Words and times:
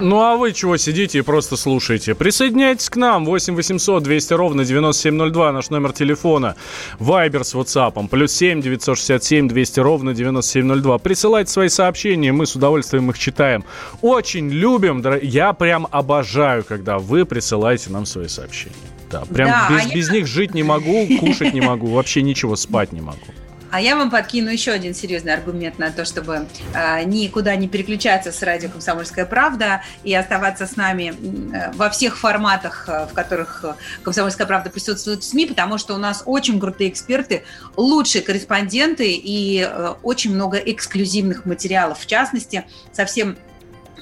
Ну 0.00 0.20
а 0.22 0.36
вы 0.36 0.52
чего 0.52 0.76
сидите 0.76 1.18
и 1.18 1.22
просто 1.22 1.56
слушаете? 1.56 2.14
Присоединяйтесь 2.14 2.88
к 2.88 2.96
нам. 2.96 3.24
8 3.24 3.54
800 3.54 4.02
200 4.02 4.32
ровно 4.34 4.64
9702 4.64 5.52
наш 5.52 5.70
номер 5.70 5.92
телефона. 5.92 6.56
Вайбер 6.98 7.44
с 7.44 7.54
WhatsApp. 7.54 8.08
Плюс 8.08 8.32
7 8.32 8.62
967 8.62 9.48
200 9.48 9.80
ровно 9.80 10.14
9702. 10.14 10.98
Присылайте 10.98 11.50
свои 11.50 11.68
сообщения, 11.68 12.32
мы 12.32 12.46
с 12.46 12.56
удовольствием 12.56 13.10
их 13.10 13.18
читаем. 13.18 13.64
Очень 14.00 14.50
любим. 14.50 15.04
Я 15.22 15.52
прям 15.52 15.86
обожаю, 15.90 16.64
когда 16.64 16.98
вы 16.98 17.24
присылаете 17.24 17.90
нам 17.90 18.06
свои 18.06 18.28
сообщения. 18.28 18.74
Да, 19.10 19.24
прям 19.24 19.48
да, 19.48 19.68
без, 19.70 19.86
а 19.86 19.94
без 19.94 20.08
я... 20.08 20.14
них 20.14 20.26
жить 20.26 20.54
не 20.54 20.62
могу, 20.62 21.08
кушать 21.18 21.52
не 21.52 21.60
могу, 21.60 21.88
вообще 21.88 22.22
ничего 22.22 22.54
спать 22.56 22.92
не 22.92 23.00
могу. 23.00 23.18
А 23.70 23.80
я 23.80 23.94
вам 23.94 24.10
подкину 24.10 24.50
еще 24.50 24.72
один 24.72 24.94
серьезный 24.94 25.32
аргумент 25.32 25.78
на 25.78 25.92
то, 25.92 26.04
чтобы 26.04 26.46
э, 26.74 27.04
никуда 27.04 27.54
не 27.54 27.68
переключаться 27.68 28.32
с 28.32 28.42
радио 28.42 28.68
«Комсомольская 28.68 29.26
правда» 29.26 29.82
и 30.02 30.12
оставаться 30.12 30.66
с 30.66 30.74
нами 30.74 31.14
э, 31.54 31.72
во 31.74 31.88
всех 31.88 32.18
форматах, 32.18 32.88
э, 32.88 33.06
в 33.06 33.14
которых 33.14 33.64
«Комсомольская 34.02 34.46
правда» 34.46 34.70
присутствует 34.70 35.22
в 35.22 35.24
СМИ, 35.24 35.46
потому 35.46 35.78
что 35.78 35.94
у 35.94 35.98
нас 35.98 36.24
очень 36.26 36.58
крутые 36.58 36.90
эксперты, 36.90 37.44
лучшие 37.76 38.22
корреспонденты 38.22 39.12
и 39.12 39.60
э, 39.60 39.94
очень 40.02 40.34
много 40.34 40.56
эксклюзивных 40.56 41.44
материалов. 41.44 42.00
В 42.00 42.06
частности, 42.06 42.64
совсем 42.92 43.36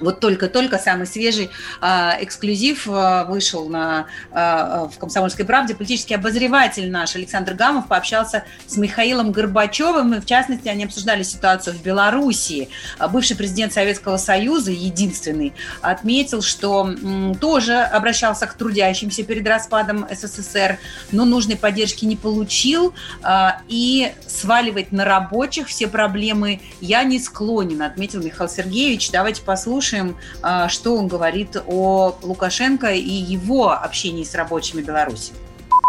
вот 0.00 0.20
только-только 0.20 0.78
самый 0.78 1.06
свежий 1.06 1.50
э, 1.80 1.86
эксклюзив 2.20 2.86
э, 2.88 3.24
вышел 3.26 3.68
на, 3.68 4.06
э, 4.32 4.88
в 4.92 4.98
«Комсомольской 4.98 5.44
правде». 5.44 5.74
Политический 5.74 6.14
обозреватель 6.14 6.90
наш 6.90 7.16
Александр 7.16 7.54
Гамов 7.54 7.88
пообщался 7.88 8.44
с 8.66 8.76
Михаилом 8.76 9.32
Горбачевым, 9.32 10.14
и 10.14 10.20
в 10.20 10.26
частности 10.26 10.68
они 10.68 10.84
обсуждали 10.84 11.22
ситуацию 11.22 11.76
в 11.76 11.82
Белоруссии. 11.82 12.68
Бывший 13.10 13.36
президент 13.36 13.72
Советского 13.72 14.16
Союза, 14.16 14.70
единственный, 14.70 15.52
отметил, 15.80 16.42
что 16.42 16.86
м, 16.86 17.34
тоже 17.34 17.74
обращался 17.74 18.46
к 18.46 18.54
трудящимся 18.54 19.22
перед 19.22 19.46
распадом 19.46 20.06
СССР, 20.10 20.78
но 21.12 21.24
нужной 21.24 21.56
поддержки 21.56 22.04
не 22.04 22.16
получил, 22.16 22.94
э, 23.22 23.48
и 23.68 24.12
сваливать 24.26 24.92
на 24.92 25.04
рабочих 25.04 25.68
все 25.68 25.88
проблемы 25.88 26.60
я 26.80 27.04
не 27.04 27.18
склонен, 27.18 27.82
отметил 27.82 28.22
Михаил 28.22 28.48
Сергеевич. 28.48 29.10
Давайте 29.10 29.42
послушаем 29.42 29.87
послушаем, 29.88 30.16
а, 30.42 30.68
что 30.68 30.94
он 30.94 31.08
говорит 31.08 31.56
о 31.66 32.12
Лукашенко 32.22 32.88
и 32.92 32.98
его 32.98 33.70
общении 33.70 34.24
с 34.24 34.34
рабочими 34.34 34.82
Беларуси. 34.82 35.32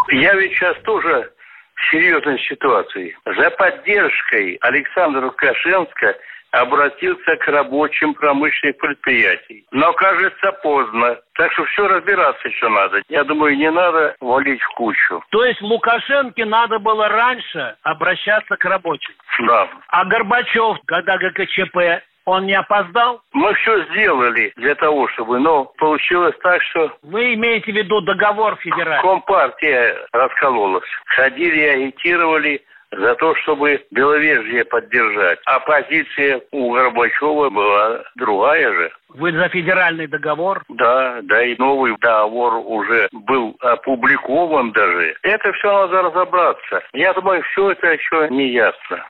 Я 0.09 0.33
ведь 0.35 0.53
сейчас 0.53 0.77
тоже 0.83 1.31
в 1.75 1.91
серьезной 1.91 2.39
ситуации. 2.39 3.15
За 3.25 3.49
поддержкой 3.51 4.57
Александра 4.61 5.25
Лукашенко 5.25 6.15
обратился 6.51 7.35
к 7.35 7.47
рабочим 7.47 8.13
промышленных 8.15 8.77
предприятий. 8.77 9.65
Но, 9.71 9.93
кажется, 9.93 10.51
поздно. 10.63 11.17
Так 11.33 11.51
что 11.53 11.63
все 11.65 11.87
разбираться 11.87 12.47
еще 12.47 12.69
надо. 12.69 13.03
Я 13.07 13.23
думаю, 13.23 13.55
не 13.55 13.69
надо 13.69 14.15
валить 14.19 14.61
в 14.61 14.69
кучу. 14.75 15.23
То 15.29 15.45
есть 15.45 15.61
Лукашенко 15.61 16.43
надо 16.45 16.79
было 16.79 17.07
раньше 17.07 17.75
обращаться 17.83 18.57
к 18.57 18.65
рабочим? 18.65 19.13
Да. 19.45 19.69
А 19.89 20.05
Горбачев, 20.05 20.77
когда 20.85 21.17
ГКЧП 21.17 22.03
он 22.29 22.45
не 22.45 22.53
опоздал? 22.53 23.21
Мы 23.33 23.53
все 23.55 23.83
сделали 23.85 24.53
для 24.55 24.75
того, 24.75 25.07
чтобы, 25.09 25.39
но 25.39 25.65
получилось 25.77 26.35
так, 26.41 26.61
что... 26.63 26.91
Вы 27.03 27.33
имеете 27.33 27.71
в 27.71 27.75
виду 27.75 28.01
договор 28.01 28.55
федеральный? 28.57 29.01
Компартия 29.01 29.95
раскололась. 30.11 30.83
Ходили, 31.05 31.61
агитировали, 31.61 32.61
за 32.91 33.15
то, 33.15 33.35
чтобы 33.35 33.85
Беловежье 33.91 34.65
поддержать. 34.65 35.39
А 35.45 35.59
позиция 35.59 36.41
у 36.51 36.71
Горбачева 36.71 37.49
была 37.49 38.03
другая 38.15 38.73
же. 38.73 38.91
Вы 39.09 39.31
за 39.31 39.49
федеральный 39.49 40.07
договор? 40.07 40.63
Да, 40.69 41.19
да, 41.23 41.43
и 41.43 41.55
новый 41.57 41.95
договор 41.99 42.55
уже 42.65 43.09
был 43.11 43.55
опубликован 43.59 44.71
даже. 44.71 45.15
Это 45.23 45.51
все 45.53 45.71
надо 45.71 46.03
разобраться. 46.03 46.81
Я 46.93 47.13
думаю, 47.13 47.43
все 47.51 47.71
это 47.71 47.91
еще 47.91 48.27
не 48.29 48.49
ясно. 48.51 49.05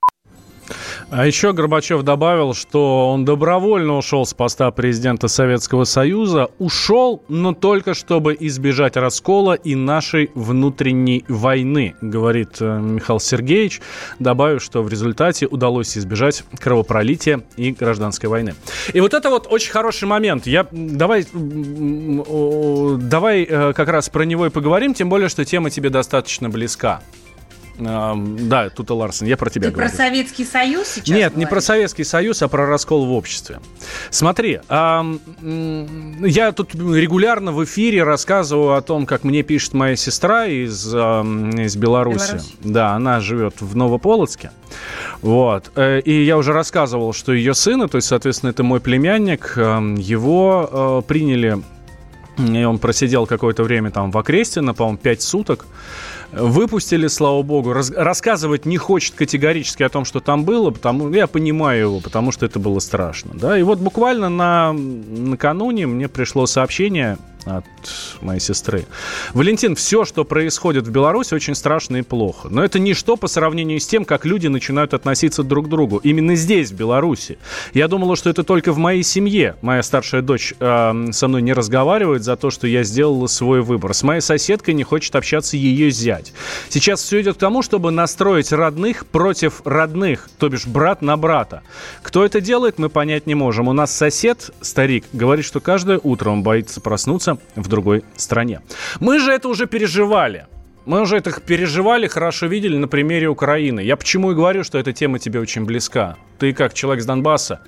А 1.10 1.26
еще 1.26 1.52
Горбачев 1.52 2.02
добавил, 2.02 2.54
что 2.54 3.10
он 3.10 3.24
добровольно 3.24 3.96
ушел 3.96 4.24
с 4.24 4.34
поста 4.34 4.70
президента 4.70 5.28
Советского 5.28 5.84
Союза. 5.84 6.48
Ушел, 6.58 7.22
но 7.28 7.52
только 7.52 7.94
чтобы 7.94 8.36
избежать 8.38 8.96
раскола 8.96 9.54
и 9.54 9.74
нашей 9.74 10.30
внутренней 10.34 11.24
войны, 11.28 11.94
говорит 12.00 12.56
э, 12.60 12.80
Михаил 12.80 13.20
Сергеевич, 13.20 13.80
добавив, 14.18 14.62
что 14.62 14.82
в 14.82 14.88
результате 14.88 15.46
удалось 15.46 15.96
избежать 15.98 16.44
кровопролития 16.58 17.42
и 17.56 17.72
гражданской 17.72 18.28
войны. 18.28 18.54
И 18.92 19.00
вот 19.00 19.14
это 19.14 19.30
вот 19.30 19.46
очень 19.50 19.72
хороший 19.72 20.06
момент. 20.06 20.46
Я, 20.46 20.66
давай, 20.70 21.26
давай 21.32 23.44
э, 23.44 23.72
как 23.74 23.88
раз 23.88 24.08
про 24.08 24.24
него 24.24 24.46
и 24.46 24.50
поговорим, 24.50 24.94
тем 24.94 25.08
более, 25.08 25.28
что 25.28 25.44
тема 25.44 25.70
тебе 25.70 25.90
достаточно 25.90 26.48
близка. 26.48 27.02
Да, 27.80 28.70
Тута 28.70 28.94
Ларсен, 28.94 29.26
я 29.26 29.36
про 29.36 29.50
тебя 29.50 29.68
Ты 29.68 29.72
говорю. 29.72 29.88
про 29.88 29.96
Советский 29.96 30.44
Союз 30.44 30.88
сейчас 30.88 31.08
Нет, 31.08 31.32
говоришь? 31.32 31.38
не 31.38 31.46
про 31.46 31.60
Советский 31.60 32.04
Союз, 32.04 32.42
а 32.42 32.48
про 32.48 32.66
раскол 32.66 33.06
в 33.06 33.12
обществе. 33.12 33.60
Смотри, 34.10 34.60
я 34.68 36.52
тут 36.52 36.74
регулярно 36.74 37.52
в 37.52 37.64
эфире 37.64 38.02
рассказываю 38.02 38.74
о 38.74 38.82
том, 38.82 39.06
как 39.06 39.24
мне 39.24 39.42
пишет 39.42 39.72
моя 39.74 39.96
сестра 39.96 40.46
из, 40.46 40.86
из 40.86 41.76
Беларуси. 41.76 42.26
Беларусь. 42.26 42.54
Да, 42.60 42.92
она 42.92 43.20
живет 43.20 43.60
в 43.60 43.76
Новополоцке. 43.76 44.50
Вот. 45.22 45.70
Э, 45.74 46.00
и 46.00 46.24
я 46.24 46.36
уже 46.36 46.52
рассказывал, 46.52 47.12
что 47.12 47.32
ее 47.32 47.54
сына, 47.54 47.88
то 47.88 47.96
есть, 47.96 48.08
соответственно, 48.08 48.50
это 48.50 48.62
мой 48.62 48.80
племянник, 48.80 49.54
его 49.56 51.02
э, 51.02 51.08
приняли 51.08 51.62
и 52.38 52.64
он 52.64 52.78
просидел 52.78 53.26
какое-то 53.26 53.62
время 53.62 53.90
там 53.90 54.10
в 54.10 54.16
Окрестино, 54.18 54.72
по-моему, 54.72 54.98
5 54.98 55.22
суток. 55.22 55.66
Выпустили, 56.32 57.08
слава 57.08 57.42
богу. 57.42 57.72
Раз, 57.72 57.90
рассказывать 57.90 58.66
не 58.66 58.76
хочет 58.76 59.14
категорически 59.14 59.82
о 59.82 59.88
том, 59.88 60.04
что 60.04 60.20
там 60.20 60.44
было, 60.44 60.70
потому 60.70 61.10
я 61.10 61.26
понимаю 61.26 61.80
его, 61.80 62.00
потому 62.00 62.30
что 62.30 62.46
это 62.46 62.58
было 62.58 62.78
страшно. 62.78 63.32
Да? 63.34 63.58
И 63.58 63.62
вот 63.62 63.78
буквально 63.78 64.28
на, 64.28 64.72
накануне 64.72 65.86
мне 65.86 66.08
пришло 66.08 66.46
сообщение 66.46 67.18
от 67.44 67.64
моей 68.20 68.40
сестры. 68.40 68.84
Валентин, 69.34 69.74
все, 69.74 70.04
что 70.04 70.24
происходит 70.24 70.86
в 70.86 70.90
Беларуси, 70.90 71.34
очень 71.34 71.54
страшно 71.54 71.96
и 71.96 72.02
плохо. 72.02 72.48
Но 72.48 72.62
это 72.62 72.78
ничто 72.78 73.16
по 73.16 73.28
сравнению 73.28 73.80
с 73.80 73.86
тем, 73.86 74.04
как 74.04 74.24
люди 74.24 74.46
начинают 74.46 74.94
относиться 74.94 75.42
друг 75.42 75.66
к 75.66 75.68
другу. 75.68 75.98
Именно 75.98 76.34
здесь, 76.34 76.70
в 76.70 76.74
Беларуси. 76.74 77.38
Я 77.72 77.88
думала, 77.88 78.16
что 78.16 78.30
это 78.30 78.44
только 78.44 78.72
в 78.72 78.78
моей 78.78 79.02
семье. 79.02 79.56
Моя 79.62 79.82
старшая 79.82 80.22
дочь 80.22 80.54
э, 80.58 81.06
со 81.12 81.28
мной 81.28 81.42
не 81.42 81.52
разговаривает 81.52 82.24
за 82.24 82.36
то, 82.36 82.50
что 82.50 82.66
я 82.66 82.82
сделала 82.82 83.26
свой 83.26 83.62
выбор. 83.62 83.94
С 83.94 84.02
моей 84.02 84.20
соседкой 84.20 84.74
не 84.74 84.82
хочет 84.82 85.14
общаться 85.16 85.56
ее 85.56 85.90
зять. 85.90 86.32
Сейчас 86.68 87.02
все 87.02 87.20
идет 87.20 87.36
к 87.36 87.40
тому, 87.40 87.62
чтобы 87.62 87.90
настроить 87.90 88.52
родных 88.52 89.06
против 89.06 89.62
родных, 89.64 90.28
то 90.38 90.48
бишь 90.48 90.66
брат 90.66 91.02
на 91.02 91.16
брата. 91.16 91.62
Кто 92.02 92.24
это 92.24 92.40
делает, 92.40 92.78
мы 92.78 92.88
понять 92.88 93.26
не 93.26 93.34
можем. 93.34 93.68
У 93.68 93.72
нас 93.72 93.94
сосед, 93.94 94.50
старик, 94.60 95.04
говорит, 95.12 95.44
что 95.44 95.60
каждое 95.60 95.98
утро 96.02 96.30
он 96.30 96.42
боится 96.42 96.80
проснуться 96.80 97.29
находится 97.30 97.60
в 97.60 97.68
другой 97.68 98.04
стране. 98.16 98.60
Мы 99.00 99.18
же 99.18 99.32
это 99.32 99.48
уже 99.48 99.66
переживали. 99.66 100.46
Мы 100.86 101.02
уже 101.02 101.16
это 101.16 101.30
переживали, 101.40 102.08
хорошо 102.08 102.46
видели 102.46 102.76
на 102.76 102.88
примере 102.88 103.28
Украины. 103.28 103.80
Я 103.80 103.96
почему 103.96 104.32
и 104.32 104.34
говорю, 104.34 104.64
что 104.64 104.78
эта 104.78 104.92
тема 104.92 105.18
тебе 105.18 105.38
очень 105.38 105.64
близка. 105.64 106.16
Ты 106.38 106.54
как 106.54 106.72
человек 106.72 107.02
с 107.02 107.06
Донбасса, 107.06 107.60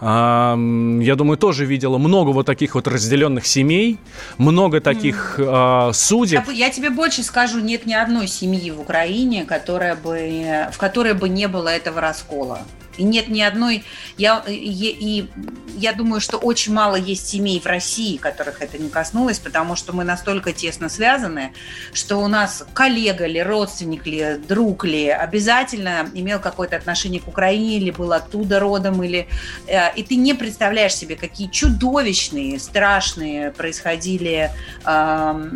э, 0.00 0.04
я 0.04 1.14
думаю, 1.14 1.36
тоже 1.36 1.66
видела 1.66 1.98
много 1.98 2.30
вот 2.30 2.46
таких 2.46 2.74
вот 2.74 2.88
разделенных 2.88 3.46
семей, 3.46 3.98
много 4.38 4.80
таких 4.80 5.36
э, 5.38 5.90
судеб. 5.94 6.42
Я, 6.48 6.52
я 6.66 6.70
тебе 6.70 6.90
больше 6.90 7.22
скажу, 7.22 7.60
нет 7.60 7.86
ни 7.86 7.94
одной 7.94 8.26
семьи 8.26 8.72
в 8.72 8.80
Украине, 8.80 9.44
которая 9.44 9.94
бы, 9.94 10.68
в 10.72 10.78
которой 10.78 11.14
бы 11.14 11.28
не 11.28 11.46
было 11.46 11.68
этого 11.68 12.00
раскола. 12.00 12.58
И 12.98 13.04
нет 13.04 13.28
ни 13.28 13.40
одной... 13.40 13.84
Я, 14.16 14.42
и, 14.46 14.52
и 14.52 15.28
я 15.76 15.92
думаю, 15.92 16.20
что 16.20 16.36
очень 16.36 16.72
мало 16.72 16.96
есть 16.96 17.28
семей 17.28 17.60
в 17.60 17.66
России, 17.66 18.16
которых 18.16 18.60
это 18.60 18.78
не 18.78 18.88
коснулось, 18.88 19.38
потому 19.38 19.76
что 19.76 19.92
мы 19.92 20.04
настолько 20.04 20.52
тесно 20.52 20.88
связаны, 20.88 21.52
что 21.92 22.16
у 22.16 22.26
нас 22.26 22.64
коллега 22.74 23.26
ли, 23.26 23.42
родственник 23.42 24.06
ли, 24.06 24.36
друг 24.48 24.84
ли 24.84 25.08
обязательно 25.08 26.10
имел 26.14 26.40
какое-то 26.40 26.76
отношение 26.76 27.20
к 27.20 27.28
Украине 27.28 27.76
или 27.76 27.90
был 27.90 28.12
оттуда 28.12 28.58
родом, 28.58 29.02
или... 29.02 29.28
Э, 29.66 29.94
и 29.94 30.02
ты 30.02 30.16
не 30.16 30.34
представляешь 30.34 30.94
себе, 30.94 31.14
какие 31.16 31.48
чудовищные, 31.48 32.58
страшные 32.58 33.52
происходили 33.52 34.50
э, 34.84 35.50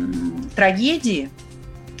трагедии 0.55 1.29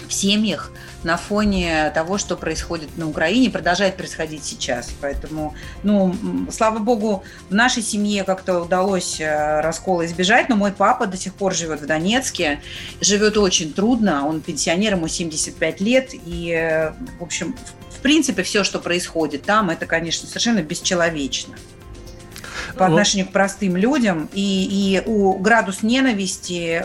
в 0.07 0.13
семьях, 0.13 0.71
на 1.03 1.17
фоне 1.17 1.91
того, 1.93 2.17
что 2.17 2.35
происходит 2.35 2.97
на 2.97 3.07
Украине, 3.07 3.49
продолжает 3.49 3.97
происходить 3.97 4.43
сейчас. 4.43 4.89
Поэтому, 5.01 5.55
ну, 5.83 6.15
слава 6.51 6.79
богу, 6.79 7.23
в 7.49 7.53
нашей 7.53 7.83
семье 7.83 8.23
как-то 8.23 8.61
удалось 8.61 9.19
э, 9.19 9.61
раскола 9.61 10.05
избежать, 10.05 10.49
но 10.49 10.55
мой 10.55 10.71
папа 10.71 11.07
до 11.07 11.17
сих 11.17 11.33
пор 11.33 11.53
живет 11.53 11.81
в 11.81 11.85
Донецке, 11.85 12.61
живет 13.01 13.37
очень 13.37 13.73
трудно, 13.73 14.27
он 14.27 14.41
пенсионер, 14.41 14.93
ему 14.93 15.07
75 15.07 15.81
лет, 15.81 16.11
и, 16.25 16.51
э, 16.51 16.91
в 17.19 17.23
общем, 17.23 17.55
в 17.89 17.99
принципе, 18.01 18.43
все, 18.43 18.63
что 18.63 18.79
происходит 18.79 19.43
там, 19.43 19.69
это, 19.69 19.85
конечно, 19.85 20.27
совершенно 20.27 20.61
бесчеловечно 20.61 21.55
по 22.75 22.85
отношению 22.85 23.27
к 23.27 23.31
простым 23.31 23.75
людям, 23.75 24.29
и, 24.33 24.99
и 24.99 25.09
у 25.09 25.33
градус 25.37 25.83
ненависти 25.83 26.83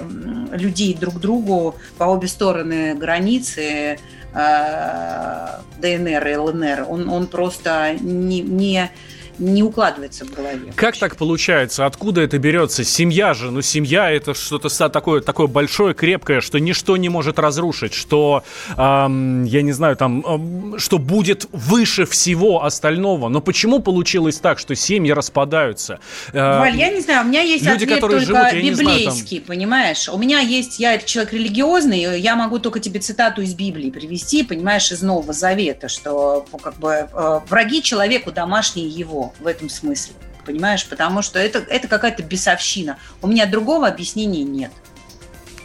людей 0.52 0.94
друг 0.94 1.14
к 1.14 1.18
другу 1.18 1.76
по 1.96 2.04
обе 2.04 2.28
стороны 2.28 2.94
границы 2.94 3.98
э, 4.34 5.46
ДНР 5.80 6.28
и 6.28 6.36
ЛНР, 6.36 6.86
он, 6.88 7.08
он 7.08 7.26
просто 7.26 7.96
не, 8.00 8.40
не 8.40 8.90
не 9.38 9.62
укладывается 9.62 10.25
в 10.25 10.35
голове. 10.35 10.73
Как 10.75 10.96
так 10.96 11.17
получается? 11.17 11.87
Откуда 11.87 12.23
это 12.23 12.38
берется? 12.38 12.85
Семья 12.85 13.35
же, 13.35 13.50
ну 13.50 13.62
семья 13.62 14.11
это 14.11 14.35
что-то 14.35 14.69
такое, 14.88 15.20
такое 15.20 15.46
большое, 15.46 15.94
крепкое, 15.94 16.40
что 16.40 16.58
ничто 16.58 16.96
не 16.96 17.08
может 17.08 17.38
разрушить, 17.38 17.94
что, 17.94 18.43
эм, 18.76 19.44
я 19.44 19.62
не 19.62 19.73
знаю, 19.73 19.96
там, 19.96 20.25
эм, 20.26 20.79
что 20.79 20.99
будет 20.99 21.46
выше 21.52 22.06
всего 22.06 22.64
остального. 22.64 23.29
Но 23.29 23.40
почему 23.40 23.81
получилось 23.81 24.38
так, 24.38 24.58
что 24.58 24.75
семьи 24.75 25.12
распадаются? 25.12 26.00
Э, 26.32 26.58
Валь, 26.58 26.76
я 26.76 26.90
не 26.90 27.00
знаю, 27.00 27.25
у 27.25 27.29
меня 27.29 27.43
есть 27.43 27.64
люди, 27.64 27.85
ответ 27.85 28.00
только 28.00 28.20
живут, 28.20 28.52
библейский, 28.52 29.38
знаю, 29.38 29.43
там... 29.43 29.43
понимаешь? 29.46 30.08
У 30.08 30.19
меня 30.19 30.40
есть, 30.40 30.79
я 30.79 30.99
человек 30.99 31.32
религиозный, 31.32 32.20
я 32.20 32.37
могу 32.37 32.58
только 32.58 32.81
тебе 32.81 33.00
цитату 33.00 33.43
из 33.43 33.55
Библии 33.55 33.90
привести, 33.90 34.43
понимаешь, 34.43 34.90
из 34.93 35.02
Нового 35.02 35.32
Завета, 35.32 35.88
что 35.88 36.46
как 36.62 36.76
бы 36.76 37.08
э, 37.12 37.40
враги 37.49 37.82
человеку 37.82 38.32
домашние 38.32 38.88
его 38.88 39.27
в 39.40 39.46
этом 39.46 39.69
смысле, 39.69 40.14
понимаешь? 40.44 40.86
Потому 40.86 41.22
что 41.22 41.38
это, 41.38 41.58
это 41.58 41.88
какая-то 41.88 42.22
бесовщина. 42.22 42.98
У 43.22 43.26
меня 43.26 43.46
другого 43.46 43.86
объяснения 43.86 44.44
нет. 44.44 44.72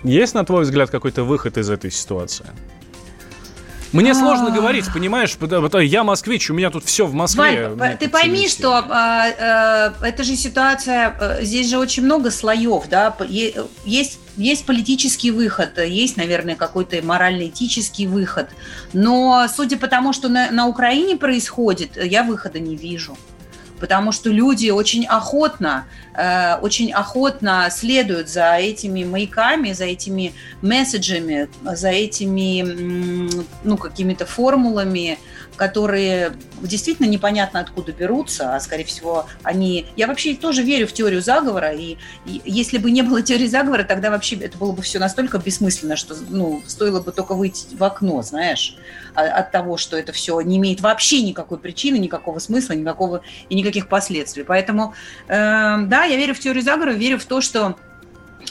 Есть, 0.03 0.33
на 0.33 0.45
твой 0.45 0.63
взгляд, 0.63 0.89
какой-то 0.89 1.23
выход 1.23 1.57
из 1.57 1.69
этой 1.69 1.91
ситуации? 1.91 2.45
Мне 3.93 4.15
сложно 4.15 4.49
говорить, 4.49 4.91
понимаешь? 4.91 5.37
Я 5.83 6.03
москвич, 6.03 6.49
у 6.49 6.53
меня 6.53 6.71
тут 6.71 6.83
все 6.83 7.05
в 7.05 7.13
Москве. 7.13 7.69
Валь, 7.69 7.97
ты 7.97 8.09
пойми, 8.09 8.49
что 8.49 8.77
а, 8.77 8.83
а, 8.89 9.93
это 10.01 10.23
же 10.23 10.35
ситуация, 10.35 11.15
а, 11.19 11.41
здесь 11.43 11.69
же 11.69 11.77
очень 11.77 12.03
много 12.03 12.31
слоев, 12.31 12.89
да, 12.89 13.15
есть 13.85 14.19
есть 14.35 14.65
политический 14.65 15.29
выход, 15.29 15.77
есть, 15.77 16.17
наверное, 16.17 16.55
какой-то 16.55 16.99
морально-этический 17.05 18.07
выход, 18.07 18.49
но 18.91 19.45
судя 19.47 19.77
по 19.77 19.85
тому, 19.85 20.11
что 20.11 20.27
на, 20.27 20.49
на 20.49 20.65
Украине 20.65 21.17
происходит, 21.17 22.03
я 22.03 22.23
выхода 22.23 22.59
не 22.59 22.75
вижу 22.75 23.15
потому 23.83 24.13
что 24.13 24.29
люди 24.29 24.69
очень 24.69 25.05
охотно, 25.05 25.83
э, 26.13 26.55
очень 26.61 26.91
охотно 26.91 27.67
следуют 27.71 28.29
за 28.29 28.55
этими 28.55 29.03
маяками, 29.03 29.73
за 29.73 29.85
этими 29.85 30.33
месседжами, 30.61 31.49
за 31.63 31.89
этими 31.89 33.29
ну, 33.63 33.77
какими-то 33.77 34.25
формулами, 34.25 35.17
которые 35.55 36.33
действительно 36.61 37.07
непонятно 37.07 37.59
откуда 37.59 37.91
берутся, 37.91 38.55
а 38.55 38.59
скорее 38.59 38.85
всего 38.85 39.27
они... 39.43 39.85
Я 39.95 40.07
вообще 40.07 40.35
тоже 40.35 40.63
верю 40.63 40.87
в 40.87 40.93
теорию 40.93 41.21
заговора, 41.21 41.71
и, 41.73 41.97
и 42.25 42.41
если 42.45 42.77
бы 42.77 42.91
не 42.91 43.01
было 43.01 43.21
теории 43.21 43.47
заговора, 43.47 43.83
тогда 43.83 44.09
вообще 44.09 44.35
это 44.37 44.57
было 44.57 44.71
бы 44.71 44.81
все 44.81 44.99
настолько 44.99 45.37
бессмысленно, 45.37 45.95
что 45.95 46.15
ну, 46.29 46.63
стоило 46.65 47.01
бы 47.01 47.11
только 47.11 47.33
выйти 47.33 47.75
в 47.75 47.83
окно, 47.83 48.21
знаешь, 48.21 48.77
от 49.13 49.51
того, 49.51 49.77
что 49.77 49.97
это 49.97 50.11
все 50.11 50.39
не 50.41 50.57
имеет 50.57 50.81
вообще 50.81 51.21
никакой 51.21 51.57
причины, 51.57 51.97
никакого 51.97 52.39
смысла, 52.39 52.73
никакого 52.73 53.21
и 53.49 53.55
никаких 53.55 53.87
последствий. 53.87 54.43
Поэтому, 54.43 54.93
э, 55.27 55.77
да, 55.85 56.02
я 56.05 56.17
верю 56.17 56.33
в 56.33 56.39
теорию 56.39 56.63
заговора, 56.63 56.91
верю 56.91 57.19
в 57.19 57.25
то, 57.25 57.41
что 57.41 57.77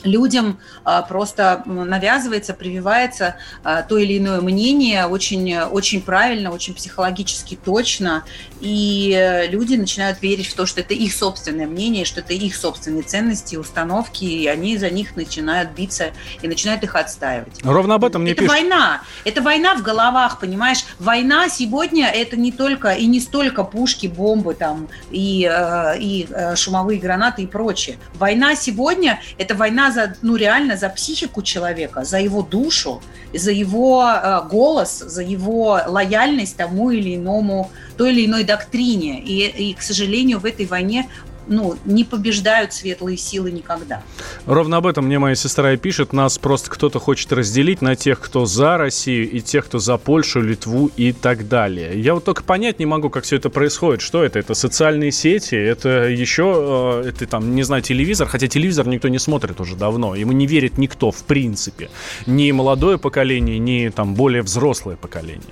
людям 0.04 0.58
а, 0.84 1.02
просто 1.02 1.62
навязывается, 1.66 2.54
прививается 2.54 3.36
а, 3.64 3.82
то 3.82 3.98
или 3.98 4.18
иное 4.18 4.40
мнение 4.40 5.06
очень, 5.06 5.58
очень 5.58 6.02
правильно, 6.02 6.50
очень 6.50 6.74
психологически 6.74 7.58
точно, 7.62 8.24
и 8.60 9.48
люди 9.50 9.74
начинают 9.74 10.22
верить 10.22 10.46
в 10.46 10.54
то, 10.54 10.66
что 10.66 10.80
это 10.80 10.94
их 10.94 11.14
собственное 11.14 11.66
мнение, 11.66 12.04
что 12.04 12.20
это 12.20 12.32
их 12.32 12.56
собственные 12.56 13.02
ценности, 13.02 13.56
установки, 13.56 14.24
и 14.24 14.46
они 14.46 14.76
за 14.76 14.90
них 14.90 15.16
начинают 15.16 15.70
биться 15.70 16.12
и 16.40 16.48
начинают 16.48 16.82
их 16.82 16.94
отстаивать. 16.94 17.60
Ровно 17.62 17.94
об 17.96 18.04
этом 18.04 18.22
мне 18.22 18.32
Это 18.32 18.42
пишут. 18.42 18.54
война. 18.54 19.02
Это 19.24 19.42
война 19.42 19.74
в 19.74 19.82
головах, 19.82 20.40
понимаешь? 20.40 20.84
Война 20.98 21.48
сегодня 21.48 22.08
это 22.08 22.36
не 22.36 22.52
только 22.52 22.90
и 22.90 23.06
не 23.06 23.20
столько 23.20 23.64
пушки, 23.64 24.06
бомбы 24.06 24.54
там 24.54 24.88
и, 25.10 25.48
э, 25.50 25.98
и 25.98 26.26
э, 26.30 26.56
шумовые 26.56 27.00
гранаты 27.00 27.42
и 27.42 27.46
прочее. 27.46 27.98
Война 28.14 28.54
сегодня 28.54 29.20
это 29.38 29.54
война 29.54 29.81
за, 29.90 30.14
ну 30.22 30.36
реально 30.36 30.76
за 30.76 30.88
психику 30.88 31.42
человека, 31.42 32.04
за 32.04 32.18
его 32.18 32.42
душу, 32.42 33.02
за 33.34 33.50
его 33.50 34.04
э, 34.04 34.42
голос, 34.48 34.98
за 34.98 35.22
его 35.22 35.80
лояльность 35.86 36.56
тому 36.56 36.90
или 36.90 37.16
иному, 37.16 37.70
той 37.96 38.12
или 38.12 38.26
иной 38.26 38.44
доктрине. 38.44 39.20
И, 39.20 39.70
и 39.70 39.74
к 39.74 39.82
сожалению, 39.82 40.38
в 40.38 40.44
этой 40.44 40.66
войне 40.66 41.08
ну, 41.52 41.76
не 41.84 42.04
побеждают 42.04 42.72
светлые 42.72 43.16
силы 43.16 43.52
никогда. 43.52 44.02
Ровно 44.46 44.78
об 44.78 44.86
этом 44.86 45.06
мне 45.06 45.18
моя 45.18 45.34
сестра 45.34 45.72
и 45.72 45.76
пишет. 45.76 46.12
Нас 46.12 46.38
просто 46.38 46.70
кто-то 46.70 46.98
хочет 46.98 47.32
разделить 47.32 47.82
на 47.82 47.94
тех, 47.94 48.18
кто 48.20 48.46
за 48.46 48.76
Россию, 48.78 49.30
и 49.30 49.40
тех, 49.40 49.66
кто 49.66 49.78
за 49.78 49.98
Польшу, 49.98 50.40
Литву 50.40 50.90
и 50.96 51.12
так 51.12 51.48
далее. 51.48 52.00
Я 52.00 52.14
вот 52.14 52.24
только 52.24 52.42
понять 52.42 52.78
не 52.78 52.86
могу, 52.86 53.10
как 53.10 53.24
все 53.24 53.36
это 53.36 53.50
происходит. 53.50 54.00
Что 54.00 54.24
это? 54.24 54.38
Это 54.38 54.54
социальные 54.54 55.12
сети? 55.12 55.54
Это 55.54 56.08
еще, 56.08 57.02
э, 57.04 57.08
это 57.10 57.26
там, 57.26 57.54
не 57.54 57.62
знаю, 57.62 57.82
телевизор? 57.82 58.26
Хотя 58.28 58.48
телевизор 58.48 58.88
никто 58.88 59.08
не 59.08 59.18
смотрит 59.18 59.60
уже 59.60 59.76
давно. 59.76 60.14
Ему 60.14 60.32
не 60.32 60.46
верит 60.46 60.78
никто, 60.78 61.10
в 61.10 61.22
принципе. 61.24 61.90
Ни 62.26 62.50
молодое 62.52 62.98
поколение, 62.98 63.58
ни 63.58 63.88
там 63.90 64.14
более 64.14 64.42
взрослое 64.42 64.96
поколение. 64.96 65.42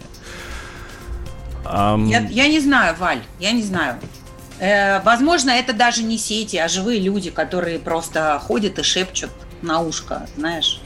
Я, 1.65 2.27
я 2.29 2.49
не 2.49 2.59
знаю, 2.59 2.97
Валь, 2.99 3.23
я 3.39 3.53
не 3.53 3.63
знаю. 3.63 3.97
Э, 4.61 5.01
возможно, 5.01 5.51
это 5.51 5.73
даже 5.73 6.03
не 6.03 6.19
сети, 6.19 6.57
а 6.57 6.69
живые 6.69 7.01
люди, 7.01 7.31
которые 7.31 7.79
просто 7.79 8.39
ходят 8.39 8.79
и 8.79 8.83
шепчут 8.83 9.31
на 9.63 9.81
ушко, 9.81 10.27
знаешь. 10.37 10.81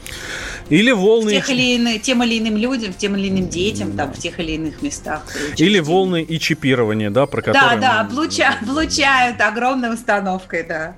Или 0.69 0.91
волны... 0.91 1.31
Тех 1.31 1.49
или 1.49 1.75
иных, 1.75 2.01
тем 2.01 2.23
или 2.23 2.39
иным 2.39 2.57
людям, 2.57 2.93
тем 2.93 3.15
или 3.15 3.29
иным 3.29 3.49
детям, 3.49 3.95
там, 3.95 4.11
в 4.13 4.17
тех 4.17 4.39
или 4.39 4.53
иных 4.53 4.81
местах. 4.81 5.23
Или 5.57 5.79
волны 5.79 6.23
и 6.23 6.39
чипирование, 6.39 7.09
да, 7.11 7.27
про 7.27 7.41
которые... 7.41 7.77
Да, 7.79 7.81
да, 7.81 7.99
облуча... 8.01 8.55
облучают 8.61 9.39
огромной 9.41 9.93
установкой, 9.93 10.63
да. 10.63 10.95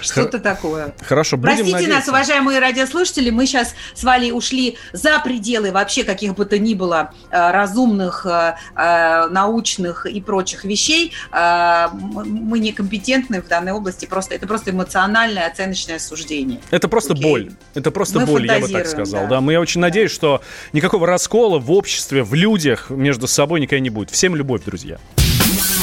Что-то 0.00 0.38
Х... 0.38 0.44
такое. 0.44 0.94
Хорошо, 1.00 1.36
будем 1.36 1.54
Простите 1.56 1.72
надеяться. 1.72 1.96
нас, 1.96 2.08
уважаемые 2.08 2.60
радиослушатели, 2.60 3.30
мы 3.30 3.46
сейчас 3.46 3.74
с 3.94 4.04
Валей 4.04 4.32
ушли 4.32 4.78
за 4.92 5.18
пределы 5.18 5.72
вообще 5.72 6.04
каких 6.04 6.34
бы 6.36 6.44
то 6.44 6.58
ни 6.58 6.74
было 6.74 7.12
э, 7.30 7.50
разумных, 7.50 8.26
э, 8.26 8.54
э, 8.76 9.28
научных 9.28 10.06
и 10.06 10.20
прочих 10.20 10.64
вещей. 10.64 11.12
Мы 11.32 12.58
некомпетентны 12.58 13.42
в 13.42 13.48
данной 13.48 13.72
области, 13.72 14.06
просто 14.06 14.34
это 14.34 14.46
просто 14.46 14.70
эмоциональное 14.70 15.46
оценочное 15.46 15.98
суждение. 15.98 16.60
Это 16.70 16.88
просто 16.88 17.14
Окей. 17.14 17.22
боль. 17.22 17.52
Это 17.74 17.90
просто 17.90 18.20
мы 18.20 18.26
боль, 18.26 18.39
я 18.46 18.60
бы 18.60 18.68
так 18.68 18.86
сказал 18.86 19.00
сказал, 19.10 19.24
да. 19.24 19.36
да. 19.36 19.40
Мы 19.40 19.58
очень 19.58 19.80
надеюсь, 19.80 20.10
что 20.10 20.42
никакого 20.72 21.06
раскола 21.06 21.58
в 21.58 21.70
обществе, 21.72 22.22
в 22.22 22.34
людях 22.34 22.90
между 22.90 23.26
собой 23.26 23.60
никогда 23.60 23.80
не 23.80 23.90
будет. 23.90 24.10
Всем 24.10 24.36
любовь, 24.36 24.62
друзья. 24.64 24.98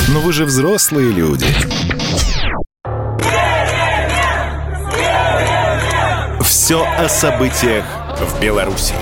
Но 0.09 0.19
вы 0.21 0.33
же 0.33 0.45
взрослые 0.45 1.11
люди. 1.11 1.45
Все 6.41 6.85
о 6.97 7.07
событиях 7.07 7.85
в 8.19 8.41
Беларуси. 8.41 8.93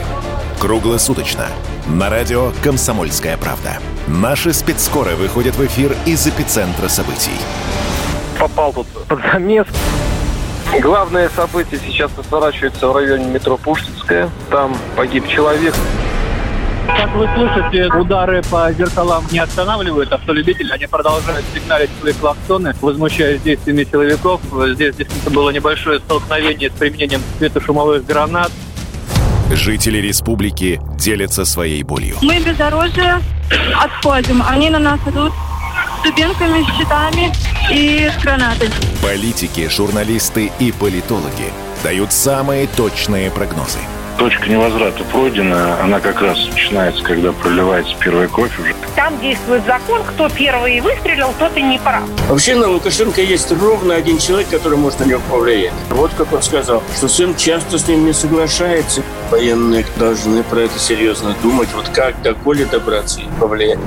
Круглосуточно. 0.60 1.48
На 1.88 2.10
радио 2.10 2.52
«Комсомольская 2.64 3.38
правда». 3.38 3.78
Наши 4.08 4.54
спецскоры 4.54 5.16
выходят 5.16 5.56
в 5.56 5.66
эфир 5.66 5.96
из 6.06 6.26
эпицентра 6.28 6.88
событий. 6.88 7.32
Попал 8.40 8.74
тут 8.74 8.88
под 9.08 9.20
замес. 9.32 9.68
Главное 10.82 11.30
событие 11.30 11.80
сейчас 11.80 12.12
разворачивается 12.18 12.88
в 12.88 12.96
районе 12.96 13.26
метро 13.26 13.58
Пушкинская. 13.58 14.30
Там 14.50 14.76
погиб 14.96 15.28
человек. 15.28 15.74
Как 16.88 17.16
вы 17.16 17.28
слышите, 17.36 17.88
удары 17.94 18.44
по 18.52 18.72
зеркалам 18.72 19.26
не 19.32 19.40
останавливают 19.40 20.12
автолюбителей. 20.12 20.72
Они 20.72 20.86
продолжают 20.86 21.46
сигналить 21.54 21.90
свои 22.00 22.14
клаксоны, 22.14 22.76
возмущаясь 22.82 23.42
действиями 23.42 23.88
силовиков. 23.90 24.42
Здесь 24.74 24.96
действительно 24.96 25.36
было 25.36 25.50
небольшое 25.50 26.00
столкновение 26.00 26.70
с 26.70 26.74
применением 26.74 27.22
светошумовых 27.38 28.06
гранат. 28.06 28.52
Жители 29.52 30.00
республики 30.00 30.80
делятся 30.98 31.46
своей 31.46 31.84
болью. 31.84 32.18
Мы 32.22 32.40
бездорожье 32.40 33.20
отходим. 33.80 34.44
Они 34.48 34.70
на 34.70 34.80
нас 34.80 35.00
идут 35.08 35.32
дубинками, 36.06 36.64
щитами 36.78 37.32
и 37.72 38.10
с 38.10 38.24
гранатами. 38.24 38.72
Политики, 39.02 39.68
журналисты 39.70 40.52
и 40.60 40.72
политологи 40.72 41.52
дают 41.84 42.14
самые 42.14 42.68
точные 42.68 43.32
прогнозы. 43.32 43.80
Точка 44.18 44.48
невозврата 44.50 45.04
пройдена, 45.12 45.82
она 45.84 46.00
как 46.00 46.22
раз 46.22 46.38
начинается, 46.50 47.04
когда 47.04 47.34
проливается 47.34 47.94
первая 48.00 48.30
кровь 48.30 48.58
уже. 48.60 48.74
Там 48.96 49.20
действует 49.20 49.66
закон, 49.66 50.04
кто 50.04 50.30
первый 50.30 50.80
выстрелил, 50.80 51.34
тот 51.38 51.58
и 51.58 51.62
не 51.62 51.78
прав. 51.80 52.04
Вообще 52.30 52.56
на 52.56 52.70
Лукашенко 52.70 53.22
есть 53.22 53.52
ровно 53.52 53.94
один 53.94 54.18
человек, 54.18 54.48
который 54.50 54.78
может 54.78 55.02
на 55.02 55.06
него 55.06 55.22
повлиять. 55.30 55.74
Вот 55.90 56.12
как 56.14 56.32
он 56.32 56.42
сказал, 56.44 56.82
что 56.96 57.10
сын 57.10 57.36
часто 57.36 57.78
с 57.78 57.88
ним 57.90 58.06
не 58.06 58.14
соглашается. 58.14 59.02
Военные 59.32 59.86
должны 59.98 60.44
про 60.44 60.60
это 60.60 60.80
серьезно 60.80 61.36
думать, 61.44 61.68
вот 61.76 61.90
как 61.90 62.22
до 62.22 62.36
Коли 62.36 62.64
добраться 62.64 63.20
и 63.20 63.26
повлиять. 63.40 63.80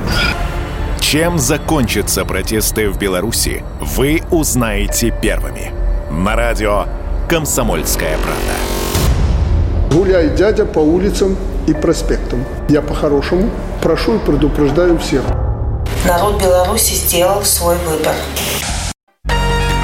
Чем 1.11 1.38
закончатся 1.38 2.27
протесты 2.27 2.91
в 2.91 2.99
Беларуси, 2.99 3.65
вы 3.81 4.21
узнаете 4.31 5.11
первыми. 5.11 5.73
На 6.11 6.37
радио 6.37 6.85
«Комсомольская 7.31 8.19
правда». 8.19 9.91
Гуляй, 9.91 10.29
дядя, 10.37 10.67
по 10.67 10.81
улицам 10.81 11.35
и 11.67 11.73
проспектам. 11.73 12.45
Я 12.69 12.83
по-хорошему 12.83 13.49
прошу 13.81 14.17
и 14.17 14.19
предупреждаю 14.19 14.99
всех. 14.99 15.23
Народ 16.05 16.43
Беларуси 16.43 16.93
сделал 16.93 17.43
свой 17.43 17.79
выбор. 17.87 18.15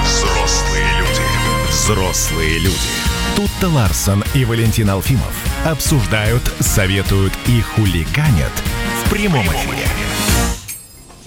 Взрослые 0.04 0.84
люди. 0.98 1.22
Взрослые 1.70 2.58
люди. 2.58 2.76
Тут-то 3.34 3.70
Ларсон 3.70 4.22
и 4.34 4.44
Валентин 4.44 4.90
Алфимов 4.90 5.32
обсуждают, 5.64 6.42
советуют 6.60 7.32
и 7.46 7.62
хулиганят 7.62 8.52
в 9.02 9.08
прямом 9.08 9.46
эфире. 9.46 9.88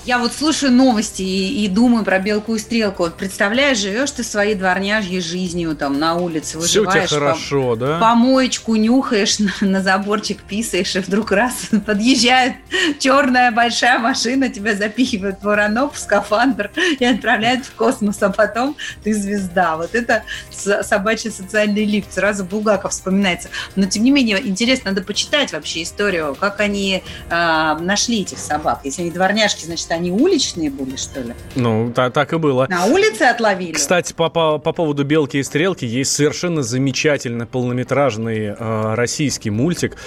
Я 0.07 0.19
вот 0.19 0.31
слушаю 0.31 0.71
новости 0.71 1.21
и, 1.21 1.65
и 1.65 1.67
думаю 1.67 2.05
про 2.05 2.17
белку 2.17 2.55
и 2.55 2.59
стрелку. 2.59 3.03
Вот 3.03 3.17
представляешь, 3.17 3.77
живешь 3.77 4.09
ты 4.11 4.23
своей 4.23 4.55
дворняжьей 4.55 5.19
жизнью 5.19 5.75
там 5.75 5.99
на 5.99 6.15
улице, 6.15 6.57
Все 6.61 6.83
у 6.83 6.85
тебя 6.85 7.01
выживаешь, 7.01 7.09
хорошо, 7.09 7.73
пом- 7.73 7.75
да? 7.75 7.99
помоечку 7.99 8.77
нюхаешь, 8.77 9.39
на, 9.39 9.51
на 9.59 9.81
заборчик 9.81 10.41
писаешь, 10.43 10.95
и 10.95 10.99
вдруг 10.99 11.33
раз 11.33 11.67
подъезжает 11.85 12.53
черная 12.99 13.51
большая 13.51 13.99
машина, 13.99 14.47
тебя 14.47 14.75
запихивает 14.75 15.43
воронок, 15.43 15.91
в 15.95 15.99
скафандр 15.99 16.71
и 16.99 17.03
отправляет 17.03 17.65
в 17.65 17.73
космос, 17.73 18.23
а 18.23 18.29
потом 18.29 18.77
ты 19.03 19.13
звезда. 19.13 19.75
Вот 19.75 19.93
это 19.93 20.23
собачий 20.49 21.31
социальный 21.31 21.83
лифт. 21.83 22.13
Сразу 22.13 22.45
Булгаков 22.45 22.93
вспоминается. 22.93 23.49
Но, 23.75 23.85
тем 23.87 24.03
не 24.03 24.11
менее, 24.11 24.39
интересно, 24.47 24.91
надо 24.91 25.03
почитать 25.03 25.51
вообще 25.51 25.83
историю, 25.83 26.33
как 26.39 26.61
они 26.61 27.03
э, 27.29 27.77
нашли 27.81 28.21
этих 28.21 28.39
собак. 28.39 28.79
Если 28.85 29.01
они 29.01 29.11
дворняжки, 29.11 29.65
значит, 29.65 29.91
они 29.97 30.11
уличные 30.11 30.69
были, 30.69 30.95
что 30.95 31.21
ли? 31.21 31.33
Ну, 31.55 31.91
та- 31.93 32.09
так 32.09 32.33
и 32.33 32.37
было. 32.37 32.67
На 32.69 32.85
улице 32.85 33.23
отловили? 33.23 33.73
Кстати, 33.73 34.13
по, 34.13 34.29
по, 34.29 34.57
по 34.57 34.71
поводу 34.71 35.03
«Белки 35.03 35.37
и 35.37 35.43
стрелки» 35.43 35.85
есть 35.85 36.11
совершенно 36.11 36.63
замечательный 36.63 37.45
полнометражный 37.45 38.55
э, 38.57 38.93
российский 38.95 39.49
мультик. 39.49 39.97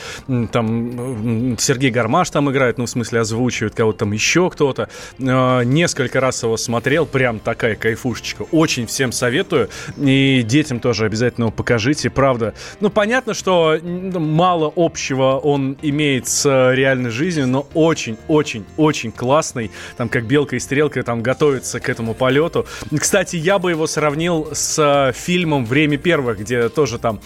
Там 0.52 1.56
Сергей 1.58 1.90
Гармаш 1.90 2.30
там 2.30 2.50
играет, 2.50 2.78
ну, 2.78 2.86
в 2.86 2.90
смысле, 2.90 3.20
озвучивает 3.20 3.74
кого-то 3.74 4.00
там 4.00 4.12
еще 4.12 4.48
кто-то. 4.50 4.88
Э, 5.18 5.62
несколько 5.64 6.20
раз 6.20 6.42
его 6.42 6.56
смотрел, 6.56 7.06
прям 7.06 7.38
такая 7.38 7.74
кайфушечка. 7.74 8.42
Очень 8.50 8.86
всем 8.86 9.12
советую. 9.12 9.68
И 9.98 10.42
детям 10.42 10.80
тоже 10.80 11.04
обязательно 11.06 11.44
его 11.44 11.52
покажите, 11.52 12.10
правда. 12.10 12.54
Ну, 12.80 12.90
понятно, 12.90 13.34
что 13.34 13.78
мало 13.82 14.72
общего 14.76 15.38
он 15.38 15.76
имеет 15.82 16.26
с 16.28 16.46
э, 16.46 16.74
реальной 16.74 17.10
жизнью, 17.10 17.46
но 17.48 17.66
очень-очень-очень 17.74 19.12
классный. 19.12 19.70
Там 19.96 20.08
как 20.08 20.24
белка 20.24 20.56
и 20.56 20.58
стрелка 20.58 21.02
там 21.02 21.22
готовится 21.22 21.80
к 21.80 21.88
этому 21.88 22.14
полету. 22.14 22.66
Кстати, 22.98 23.36
я 23.36 23.58
бы 23.58 23.70
его 23.70 23.86
сравнил 23.86 24.48
с 24.52 24.78
э, 24.78 25.12
фильмом 25.12 25.64
«Время 25.64 25.98
первых», 25.98 26.40
где 26.40 26.68
тоже 26.68 26.98
там 26.98 27.20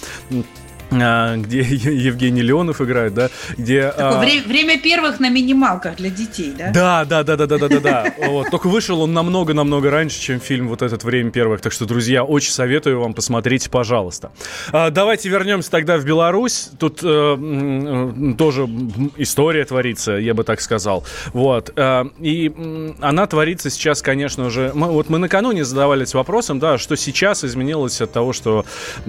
где 0.91 1.61
Евгений 1.63 2.43
Леонов 2.43 2.81
играет, 2.81 3.15
да, 3.15 3.31
где... 3.57 3.91
Такое 3.91 4.11
а, 4.11 4.21
вре- 4.21 4.43
время 4.43 4.81
первых 4.81 5.21
на 5.21 5.29
минималках 5.29 5.97
для 5.97 6.11
детей, 6.11 6.55
да? 6.57 6.71
да, 6.71 7.05
да, 7.05 7.23
да, 7.25 7.37
да, 7.37 7.47
да, 7.47 7.59
да, 7.59 7.69
да, 7.69 7.81
да. 7.81 8.15
Вот. 8.29 8.51
Только 8.51 8.69
вышел 8.69 9.01
он 9.01 9.13
намного-намного 9.13 9.91
раньше, 9.91 10.21
чем 10.21 10.41
фильм 10.41 10.69
вот 10.69 10.83
этот 10.83 11.05
«Время 11.05 11.31
первых». 11.31 11.61
Так 11.61 11.73
что, 11.73 11.87
друзья, 11.87 12.25
очень 12.25 12.53
советую 12.53 13.01
вам, 13.01 13.15
посмотрите, 13.15 13.71
пожалуйста. 13.71 14.33
А, 14.73 14.91
давайте 14.91 15.29
вернемся 15.29 15.71
тогда 15.71 15.97
в 15.99 16.05
Беларусь. 16.05 16.71
Тут 16.79 17.01
э, 17.03 17.07
э, 17.07 18.35
тоже 18.37 18.69
история 19.17 19.65
творится, 19.65 20.13
я 20.13 20.35
бы 20.35 20.45
так 20.45 20.61
сказал. 20.61 21.05
Вот. 21.33 21.73
Э, 21.77 22.05
и 22.21 22.53
она 23.01 23.27
творится 23.27 23.71
сейчас, 23.71 24.03
конечно 24.03 24.51
же... 24.51 24.73
Мы, 24.75 24.89
вот 24.89 25.09
мы 25.09 25.19
накануне 25.19 25.65
задавались 25.65 26.15
вопросом, 26.15 26.59
да, 26.59 26.79
что 26.79 26.97
сейчас 26.97 27.45
изменилось 27.45 28.01
от 28.01 28.13
того, 28.13 28.33
что 28.33 28.65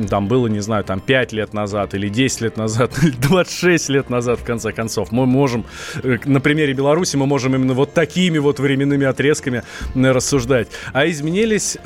там 0.09 0.27
было, 0.27 0.47
не 0.47 0.61
знаю, 0.61 0.83
там 0.83 0.99
5 0.99 1.33
лет 1.33 1.53
назад 1.53 1.64
или 1.93 2.09
10 2.09 2.41
лет 2.41 2.57
назад, 2.57 2.91
или 3.01 3.11
26 3.11 3.89
лет 3.89 4.09
назад, 4.09 4.39
в 4.39 4.43
конце 4.43 4.71
концов. 4.71 5.11
Мы 5.11 5.25
можем, 5.25 5.65
э, 6.03 6.17
на 6.25 6.39
примере 6.39 6.73
Беларуси, 6.73 7.15
мы 7.15 7.25
можем 7.25 7.55
именно 7.55 7.73
вот 7.73 7.93
такими 7.93 8.37
вот 8.37 8.59
временными 8.59 9.05
отрезками 9.05 9.63
э, 9.95 10.11
рассуждать. 10.11 10.67
А 10.93 11.07
изменились 11.07 11.77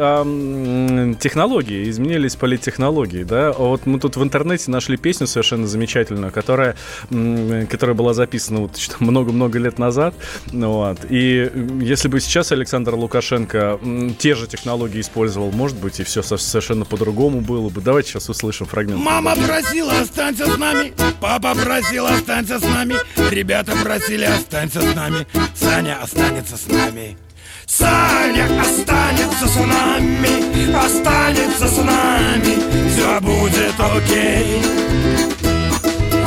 технологии, 1.20 1.90
изменились 1.90 2.36
политтехнологии, 2.36 3.24
да. 3.24 3.52
Вот 3.54 3.86
мы 3.86 4.00
тут 4.00 4.18
в 4.18 4.24
интернете 4.24 4.72
нашли 4.72 4.98
песню 4.98 5.28
совершенно 5.28 5.68
замечательную, 5.68 6.32
которая, 6.32 6.76
м, 7.12 7.68
которая 7.68 7.96
была 7.96 8.14
записана 8.14 8.62
вот 8.62 8.78
много-много 9.00 9.60
лет 9.60 9.80
назад. 9.80 10.14
Вот. 10.48 11.00
И 11.10 11.50
э, 11.54 11.80
если 11.82 12.08
бы 12.08 12.20
сейчас 12.20 12.52
Александр 12.52 12.96
Лукашенко 12.96 13.80
те 14.18 14.36
же 14.36 14.48
технологии 14.48 15.02
использовал, 15.02 15.52
может 15.52 15.78
быть, 15.78 16.00
и 16.00 16.04
все 16.04 16.22
совершенно 16.22 16.86
по-другому 16.86 17.42
было 17.42 17.70
бы. 17.70 17.82
Давайте 17.82 18.12
сейчас 18.12 18.30
услышим 18.30 18.66
фрагмент. 18.66 19.02
Мама 19.02 19.36
просила, 19.70 20.00
останься 20.00 20.46
с 20.46 20.58
нами. 20.58 20.94
Папа 21.22 21.56
просил, 21.56 22.06
останься 22.08 22.60
с 22.60 22.64
нами. 22.64 22.96
Ребята 23.30 23.74
просили, 23.84 24.26
останься 24.26 24.82
с 24.82 24.96
нами. 24.96 25.28
Саня 25.56 26.02
останется 26.02 26.58
с 26.58 26.68
нами. 26.68 27.18
Саня 27.66 28.46
останется 28.60 29.48
с 29.48 29.56
нами, 29.58 30.76
останется 30.76 31.68
с 31.68 31.78
нами, 31.78 32.90
все 32.90 33.20
будет 33.22 33.80
окей. 33.80 34.60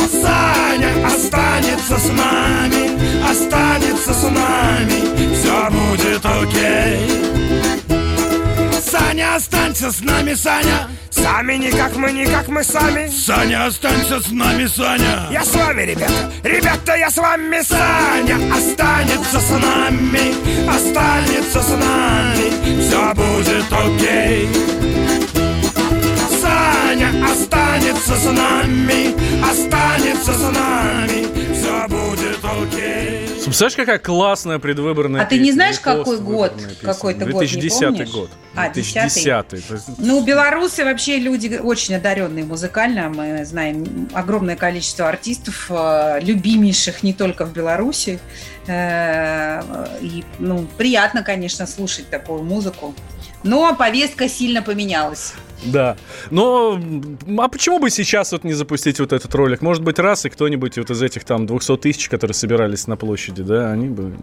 Саня 0.09 1.05
останется 1.05 1.99
с 1.99 2.09
нами, 2.11 3.29
останется 3.29 4.15
с 4.15 4.23
нами, 4.23 5.35
все 5.35 5.69
будет 5.71 6.25
окей. 6.25 8.02
Саня, 8.93 9.37
останься 9.37 9.91
с 9.91 10.03
нами, 10.03 10.35
Саня. 10.35 10.87
Сами 11.09 11.55
не 11.55 11.71
как 11.71 11.97
мы, 11.97 12.13
не 12.13 12.27
как 12.27 12.49
мы 12.49 12.63
сами. 12.63 13.09
Саня, 13.09 13.65
останься 13.65 14.21
с 14.21 14.31
нами, 14.31 14.67
Саня. 14.67 15.29
Я 15.31 15.43
с 15.47 15.55
вами, 15.55 15.81
ребята. 15.81 16.31
Ребята, 16.45 16.97
я 16.97 17.11
с 17.11 17.17
вами. 17.17 17.63
Саня 17.63 18.37
останется 18.55 19.41
с 19.41 19.49
нами, 19.49 20.35
останется 20.69 21.63
с 21.63 21.71
нами, 21.71 22.83
все 22.83 23.15
будет 23.15 23.73
окей. 23.73 24.51
Саня 26.43 27.33
останется 27.33 28.15
с 28.15 28.25
нами, 28.27 29.15
останется 29.43 30.35
с 30.35 30.43
нами, 30.53 31.27
все 31.55 31.89
будет. 31.89 32.42
Представляешь, 33.45 33.77
какая 33.77 33.99
классная 33.99 34.59
предвыборная 34.59 35.23
А 35.23 35.25
ты 35.27 35.39
не 35.39 35.53
знаешь, 35.53 35.79
какой 35.79 36.19
год? 36.19 36.55
песня. 36.55 36.71
Какой-то 36.81 37.27
год, 37.27 37.43
не 37.43 37.49
2010 37.49 37.81
помнишь? 37.81 38.11
год. 38.11 38.31
А, 38.55 38.71
2010. 38.71 39.49
То 39.49 39.57
есть 39.57 39.85
Ну, 39.99 40.25
белорусы 40.25 40.85
вообще 40.85 41.19
люди 41.19 41.61
очень 41.63 41.95
одаренные 41.97 42.45
музыкально. 42.45 43.09
Мы 43.11 43.45
знаем 43.45 44.09
огромное 44.15 44.57
количество 44.57 45.09
артистов, 45.09 45.67
э, 45.71 46.21
любимейших 46.23 47.03
не 47.03 47.13
только 47.13 47.45
в 47.45 47.53
Беларуси. 47.53 48.21
Э, 48.67 49.61
И, 50.01 50.25
ну, 50.39 50.67
приятно, 50.79 51.23
конечно, 51.23 51.67
слушать 51.67 52.09
такую 52.11 52.43
музыку. 52.43 52.95
Но 53.43 53.75
повестка 53.75 54.29
сильно 54.29 54.63
поменялась. 54.63 55.35
Да. 55.65 55.97
Но 56.31 56.81
а 57.39 57.49
почему 57.49 57.79
бы 57.79 57.91
сейчас 57.91 58.33
вот 58.33 58.45
не 58.45 58.53
запустить 58.53 58.99
вот 58.99 59.13
этот 59.13 59.33
ролик? 59.35 59.63
Может 59.63 59.83
быть, 59.83 59.99
раз 59.99 60.25
и 60.27 60.29
кто-нибудь 60.29 60.77
вот 60.79 60.91
из 60.91 61.03
этих 61.03 61.25
там 61.25 61.47
200 61.47 61.77
тысяч, 61.79 62.09
которые 62.09 62.35
собирались 62.43 62.89
на 62.89 62.97
площади, 62.97 63.45
да, 63.45 63.71
они 63.71 63.89
бы... 63.89 64.17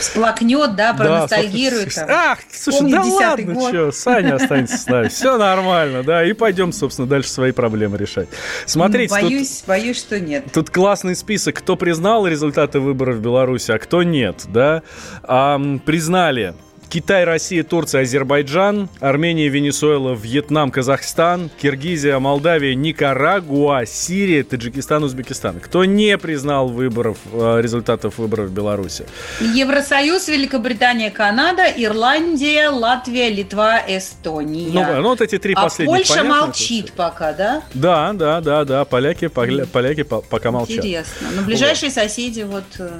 Сплакнет, 0.00 0.76
да, 0.76 0.92
проностальгирует. 0.92 1.94
Да, 1.96 2.32
Ах, 2.32 2.40
слушай, 2.52 2.90
да 2.90 3.02
ладно, 3.02 3.54
год. 3.54 3.68
что, 3.70 3.90
Саня 3.92 4.34
останется 4.34 4.76
с 4.76 4.86
нами. 4.86 5.08
Все 5.08 5.38
нормально, 5.38 6.02
да, 6.02 6.22
и 6.22 6.34
пойдем, 6.34 6.72
собственно, 6.72 7.08
дальше 7.08 7.30
свои 7.30 7.52
проблемы 7.52 7.96
решать. 7.96 8.28
Смотрите, 8.66 9.14
боюсь, 9.14 9.60
тут, 9.60 9.68
боюсь, 9.68 9.96
что 9.96 10.20
нет. 10.20 10.44
Тут 10.52 10.68
классный 10.68 11.16
список, 11.16 11.56
кто 11.56 11.76
признал 11.76 12.26
результаты 12.26 12.80
выборов 12.80 13.16
в 13.16 13.20
Беларуси, 13.22 13.70
а 13.70 13.78
кто 13.78 14.02
нет, 14.02 14.44
да. 14.48 14.82
А, 15.22 15.58
признали 15.86 16.54
Китай, 16.90 17.24
Россия, 17.24 17.64
Турция, 17.64 18.02
Азербайджан, 18.02 18.88
Армения, 19.00 19.48
Венесуэла, 19.48 20.14
Вьетнам, 20.14 20.70
Казахстан, 20.70 21.50
Киргизия, 21.60 22.18
Молдавия, 22.18 22.74
Никарагуа, 22.74 23.84
Сирия, 23.84 24.42
Таджикистан, 24.42 25.04
Узбекистан. 25.04 25.60
Кто 25.60 25.84
не 25.84 26.16
признал 26.16 26.68
выборов, 26.68 27.18
э, 27.30 27.60
результатов 27.60 28.16
выборов 28.16 28.48
в 28.48 28.52
Беларуси? 28.52 29.04
Евросоюз, 29.40 30.28
Великобритания, 30.28 31.10
Канада, 31.10 31.64
Ирландия, 31.76 32.70
Латвия, 32.70 33.28
Литва, 33.28 33.80
Эстония. 33.86 34.70
Ну, 34.72 35.02
ну 35.02 35.08
вот 35.08 35.20
эти 35.20 35.38
три 35.38 35.52
а 35.54 35.64
последних. 35.64 35.94
Польша 35.94 36.20
понятно, 36.20 36.46
молчит 36.46 36.92
пока, 36.92 37.32
да? 37.34 37.62
Да, 37.74 38.12
да, 38.14 38.40
да, 38.40 38.64
да. 38.64 38.84
Поляки, 38.86 39.28
поля, 39.28 39.66
поляки 39.66 40.04
пока 40.04 40.50
молчат. 40.50 40.78
Интересно. 40.78 41.28
Но 41.36 41.42
ближайшие 41.42 41.90
вот. 41.90 42.02
соседи 42.02 42.42
вот 42.42 42.64
э, 42.78 42.98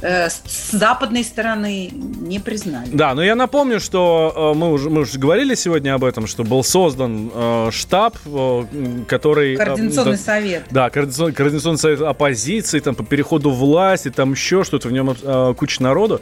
э, 0.00 0.28
с 0.30 0.72
западной 0.72 1.22
стороны 1.22 1.90
не 1.92 2.40
признали. 2.40 2.88
Да, 2.92 3.03
но 3.12 3.22
я 3.22 3.34
напомню, 3.34 3.80
что 3.80 4.32
э, 4.54 4.56
мы 4.56 4.72
уже 4.72 4.88
мы 4.88 5.00
уже 5.00 5.18
говорили 5.18 5.54
сегодня 5.56 5.94
об 5.94 6.04
этом, 6.04 6.26
что 6.28 6.44
был 6.44 6.62
создан 6.62 7.30
э, 7.34 7.68
штаб, 7.72 8.16
э, 8.24 8.62
который 9.08 9.54
э, 9.54 9.56
координационный 9.56 10.12
да, 10.12 10.18
совет. 10.18 10.64
Да, 10.70 10.90
координационный, 10.90 11.34
координационный 11.34 11.78
совет 11.78 12.00
оппозиции, 12.00 12.78
там 12.78 12.94
по 12.94 13.04
переходу 13.04 13.50
власти, 13.50 14.10
там 14.10 14.32
еще 14.32 14.64
что-то 14.64 14.88
в 14.88 14.92
нем 14.92 15.14
э, 15.20 15.54
куча 15.56 15.82
народу, 15.82 16.20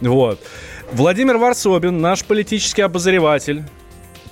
вот. 0.00 0.40
Владимир 0.92 1.36
Варсобин, 1.36 2.00
наш 2.00 2.24
политический 2.24 2.82
обозреватель, 2.82 3.62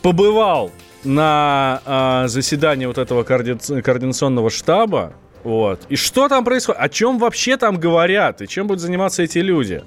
побывал 0.01 0.71
на 1.05 1.83
э, 1.85 2.29
заседании 2.29 2.87
вот 2.87 2.99
этого 2.99 3.23
координационного 3.23 4.51
штаба, 4.51 5.15
вот. 5.45 5.81
И 5.89 5.97
что 5.97 6.29
там 6.29 6.45
происходит? 6.45 6.81
О 6.81 6.89
чем 6.89 7.19
вообще 7.19 7.57
там 7.57 7.79
говорят? 7.79 8.43
И 8.43 8.49
чем 8.49 8.67
будут 8.67 8.81
заниматься 8.81 9.23
эти 9.23 9.39
люди? 9.39 9.83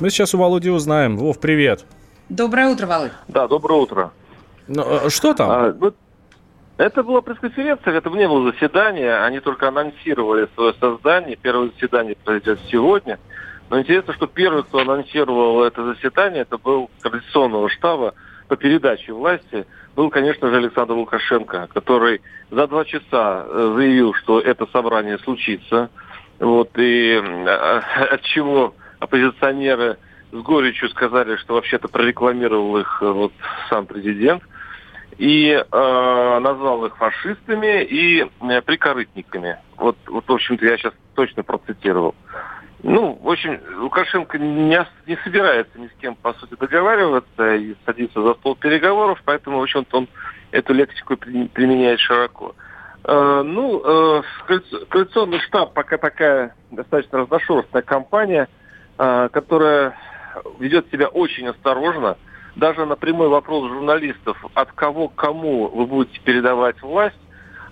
Мы 0.00 0.10
сейчас 0.10 0.34
у 0.34 0.38
Володи 0.38 0.70
узнаем. 0.70 1.16
Вов, 1.16 1.40
привет. 1.40 1.84
Доброе 2.28 2.68
утро, 2.68 2.86
Володь. 2.86 3.12
Да, 3.28 3.48
доброе 3.48 3.80
утро. 3.80 4.12
Ну, 4.68 4.84
а 5.06 5.10
что 5.10 5.34
там? 5.34 5.50
А, 5.50 5.74
ну, 5.78 5.92
это 6.78 7.02
была 7.02 7.20
пресс-конференция, 7.20 7.94
это 7.94 8.10
не 8.10 8.28
было 8.28 8.52
заседание. 8.52 9.16
Они 9.16 9.40
только 9.40 9.68
анонсировали 9.68 10.48
свое 10.54 10.74
создание. 10.80 11.36
Первое 11.36 11.70
заседание 11.70 12.16
произойдет 12.24 12.60
сегодня. 12.70 13.18
Но 13.70 13.80
интересно, 13.80 14.14
что 14.14 14.26
первый, 14.26 14.62
кто 14.62 14.78
анонсировал 14.80 15.64
это 15.64 15.84
заседание, 15.94 16.42
это 16.42 16.58
был 16.58 16.90
координационного 17.00 17.68
штаба 17.70 18.14
по 18.48 18.56
передаче 18.56 19.12
власти– 19.12 19.66
был, 19.94 20.10
конечно 20.10 20.48
же, 20.48 20.56
Александр 20.56 20.94
Лукашенко, 20.94 21.68
который 21.72 22.20
за 22.50 22.66
два 22.66 22.84
часа 22.84 23.44
э, 23.46 23.72
заявил, 23.76 24.14
что 24.14 24.40
это 24.40 24.66
собрание 24.66 25.18
случится. 25.18 25.90
Вот, 26.38 26.70
и 26.76 27.12
э, 27.12 27.46
от 28.10 28.22
чего 28.22 28.74
оппозиционеры 28.98 29.98
с 30.32 30.36
горечью 30.36 30.88
сказали, 30.90 31.36
что 31.36 31.54
вообще-то 31.54 31.88
прорекламировал 31.88 32.78
их 32.78 32.98
э, 33.02 33.10
вот 33.10 33.32
сам 33.68 33.86
президент 33.86 34.42
и 35.18 35.50
э, 35.50 36.38
назвал 36.40 36.86
их 36.86 36.96
фашистами 36.96 37.84
и 37.84 38.22
э, 38.22 38.62
прикорытниками. 38.62 39.58
Вот, 39.76 39.96
вот, 40.06 40.26
в 40.26 40.32
общем-то, 40.32 40.64
я 40.64 40.78
сейчас 40.78 40.94
точно 41.14 41.42
процитировал. 41.42 42.14
Ну, 42.82 43.16
в 43.22 43.30
общем, 43.30 43.60
Лукашенко 43.78 44.38
не, 44.38 44.84
не 45.06 45.16
собирается 45.22 45.78
ни 45.78 45.86
с 45.86 45.92
кем, 46.00 46.16
по 46.16 46.32
сути, 46.34 46.56
договариваться 46.58 47.54
и 47.54 47.76
садиться 47.86 48.20
за 48.20 48.34
стол 48.34 48.56
переговоров, 48.56 49.22
поэтому, 49.24 49.60
в 49.60 49.62
общем-то, 49.62 49.98
он 49.98 50.08
эту 50.50 50.74
лексику 50.74 51.16
применяет 51.16 52.00
широко. 52.00 52.56
Э, 53.04 53.42
ну, 53.44 53.82
э, 53.84 54.22
коалиционный 54.88 55.38
штаб 55.40 55.74
пока 55.74 55.96
такая 55.96 56.56
достаточно 56.72 57.18
разношерстная 57.18 57.82
компания, 57.82 58.48
э, 58.98 59.28
которая 59.32 59.96
ведет 60.58 60.90
себя 60.90 61.06
очень 61.06 61.46
осторожно. 61.48 62.16
Даже 62.56 62.84
на 62.84 62.96
прямой 62.96 63.28
вопрос 63.28 63.70
журналистов, 63.70 64.44
от 64.54 64.72
кого 64.72 65.08
кому 65.08 65.68
вы 65.68 65.86
будете 65.86 66.20
передавать 66.20 66.82
власть, 66.82 67.16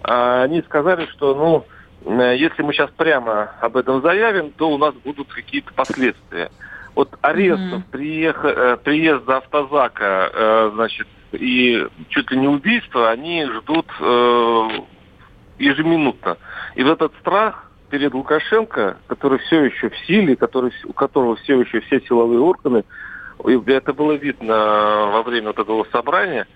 э, 0.04 0.42
они 0.44 0.62
сказали, 0.62 1.06
что, 1.06 1.34
ну, 1.34 1.66
если 2.04 2.62
мы 2.62 2.72
сейчас 2.72 2.90
прямо 2.96 3.52
об 3.60 3.76
этом 3.76 4.00
заявим, 4.02 4.50
то 4.52 4.70
у 4.70 4.78
нас 4.78 4.94
будут 4.94 5.28
какие-то 5.28 5.72
последствия. 5.74 6.50
Вот 6.94 7.16
арестов, 7.20 7.80
mm-hmm. 7.80 7.90
приех... 7.90 8.44
Э, 8.44 8.76
приезда 8.82 9.38
автозака, 9.38 10.30
э, 10.32 10.70
значит, 10.74 11.06
и 11.32 11.86
чуть 12.08 12.30
ли 12.30 12.38
не 12.38 12.48
убийства, 12.48 13.10
они 13.10 13.46
ждут 13.46 13.86
ежеминутно. 15.58 16.38
И 16.74 16.82
вот 16.82 16.94
этот 16.94 17.12
страх 17.20 17.70
перед 17.90 18.14
Лукашенко, 18.14 18.96
который 19.06 19.38
все 19.38 19.64
еще 19.64 19.90
в 19.90 19.96
силе, 20.06 20.34
который, 20.34 20.72
у 20.84 20.92
которого 20.92 21.36
все 21.36 21.60
еще 21.60 21.80
все 21.82 22.00
силовые 22.00 22.40
органы, 22.40 22.84
это 23.44 23.92
было 23.92 24.12
видно 24.12 24.54
во 25.12 25.22
время 25.22 25.48
вот 25.48 25.58
этого 25.60 25.86
собрания. 25.92 26.48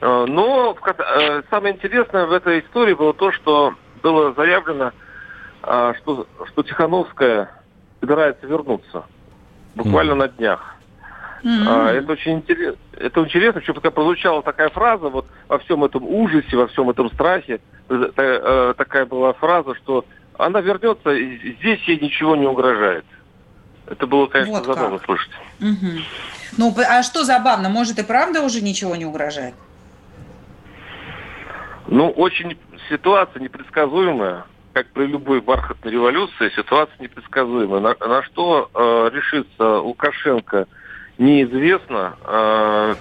Но 0.00 0.76
самое 1.50 1.74
интересное 1.74 2.26
в 2.26 2.32
этой 2.32 2.60
истории 2.60 2.92
было 2.94 3.14
то, 3.14 3.32
что 3.32 3.74
было 4.02 4.32
заявлено, 4.34 4.92
а, 5.62 5.94
что, 5.94 6.26
что 6.46 6.62
Тихановская 6.62 7.50
собирается 8.00 8.46
вернуться 8.46 9.04
буквально 9.74 10.12
mm. 10.12 10.16
на 10.16 10.28
днях. 10.28 10.74
Mm-hmm. 11.42 11.90
Это 11.90 12.12
очень 12.12 12.32
интересно. 12.38 12.78
Это 12.92 13.20
интересно, 13.20 13.62
что 13.62 13.74
пока 13.74 13.90
прозвучала 13.90 14.42
такая 14.42 14.70
фраза, 14.70 15.08
вот 15.08 15.26
во 15.46 15.58
всем 15.58 15.84
этом 15.84 16.04
ужасе, 16.04 16.56
во 16.56 16.66
всем 16.66 16.90
этом 16.90 17.10
страхе, 17.12 17.60
э, 17.88 18.10
э, 18.16 18.74
такая 18.76 19.06
была 19.06 19.32
фраза, 19.34 19.74
что 19.76 20.04
она 20.36 20.60
вернется, 20.60 21.10
и 21.10 21.54
здесь 21.58 21.80
ей 21.84 22.00
ничего 22.00 22.34
не 22.34 22.46
угрожает. 22.46 23.04
Это 23.86 24.06
было, 24.06 24.26
конечно, 24.26 24.58
вот 24.58 24.66
забавно 24.66 24.98
слышать. 24.98 25.30
Угу. 25.60 26.02
Ну, 26.58 26.74
а 26.88 27.02
что 27.02 27.24
забавно? 27.24 27.68
Может, 27.68 27.98
и 27.98 28.02
правда 28.02 28.42
уже 28.42 28.60
ничего 28.60 28.96
не 28.96 29.06
угрожает? 29.06 29.54
Ну, 31.86 32.10
очень 32.10 32.58
ситуация 32.88 33.40
непредсказуемая, 33.40 34.44
как 34.72 34.86
при 34.88 35.06
любой 35.06 35.40
бархатной 35.40 35.92
революции, 35.92 36.52
ситуация 36.54 36.96
непредсказуемая. 37.00 37.80
На, 37.80 38.06
на 38.06 38.22
что 38.22 38.70
э, 38.74 39.10
решится 39.12 39.78
Лукашенко, 39.80 40.66
неизвестно. 41.18 42.16
Э, 42.24 42.94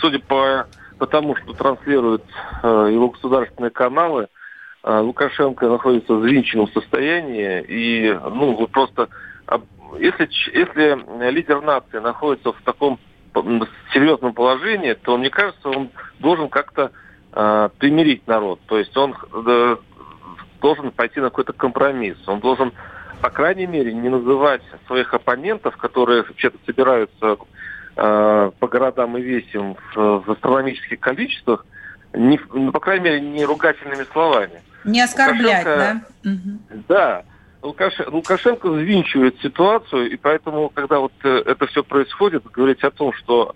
судя 0.00 0.18
по, 0.20 0.66
по 0.98 1.06
тому, 1.06 1.36
что 1.36 1.54
транслируют 1.54 2.24
э, 2.62 2.88
его 2.92 3.08
государственные 3.10 3.70
каналы, 3.70 4.28
э, 4.82 4.98
Лукашенко 4.98 5.68
находится 5.68 6.14
в 6.14 6.20
взвинченном 6.20 6.68
состоянии. 6.68 7.64
И, 7.68 8.18
ну, 8.30 8.66
просто, 8.66 9.08
если, 9.98 10.28
если 10.52 11.30
лидер 11.30 11.62
нации 11.62 11.98
находится 11.98 12.52
в 12.52 12.62
таком 12.62 12.98
серьезном 13.94 14.34
положении, 14.34 14.92
то, 14.92 15.16
мне 15.16 15.30
кажется, 15.30 15.68
он 15.68 15.90
должен 16.18 16.48
как-то 16.48 16.90
э, 17.32 17.68
примирить 17.78 18.26
народ. 18.26 18.60
То 18.66 18.78
есть 18.78 18.96
он 18.96 19.14
э, 19.46 19.76
должен 20.60 20.90
пойти 20.92 21.20
на 21.20 21.30
какой-то 21.30 21.52
компромисс. 21.52 22.16
Он 22.26 22.40
должен, 22.40 22.72
по 23.20 23.30
крайней 23.30 23.66
мере, 23.66 23.92
не 23.92 24.08
называть 24.08 24.62
своих 24.86 25.12
оппонентов, 25.12 25.76
которые 25.76 26.22
вообще-то 26.22 26.58
собираются 26.64 27.36
э, 27.96 28.50
по 28.58 28.68
городам 28.68 29.18
и 29.18 29.22
весим 29.22 29.76
в, 29.94 30.20
в 30.20 30.30
астрономических 30.30 31.00
количествах, 31.00 31.66
не, 32.14 32.38
ну, 32.52 32.72
по 32.72 32.80
крайней 32.80 33.04
мере, 33.04 33.20
не 33.20 33.44
ругательными 33.44 34.04
словами. 34.12 34.60
Не 34.84 35.00
оскорблять, 35.02 35.64
Лукашенко, 35.64 36.06
да? 36.22 36.82
Да. 36.88 37.24
Лукашенко, 37.62 38.10
Лукашенко 38.10 38.68
взвинчивает 38.70 39.40
ситуацию, 39.40 40.10
и 40.10 40.16
поэтому, 40.16 40.68
когда 40.68 40.98
вот 40.98 41.12
э, 41.22 41.42
это 41.46 41.66
все 41.68 41.84
происходит, 41.84 42.44
говорить 42.50 42.82
о 42.82 42.90
том, 42.90 43.12
что 43.12 43.54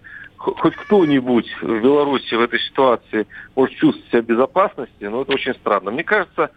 хоть 0.54 0.76
кто-нибудь 0.76 1.50
в 1.60 1.80
Беларуси 1.82 2.34
в 2.34 2.40
этой 2.40 2.60
ситуации 2.60 3.26
может 3.54 3.76
чувствовать 3.76 4.08
себя 4.10 4.22
в 4.22 4.26
безопасности, 4.26 5.04
но 5.04 5.22
это 5.22 5.32
очень 5.32 5.54
странно. 5.54 5.90
Мне 5.90 6.04
кажется, 6.04 6.50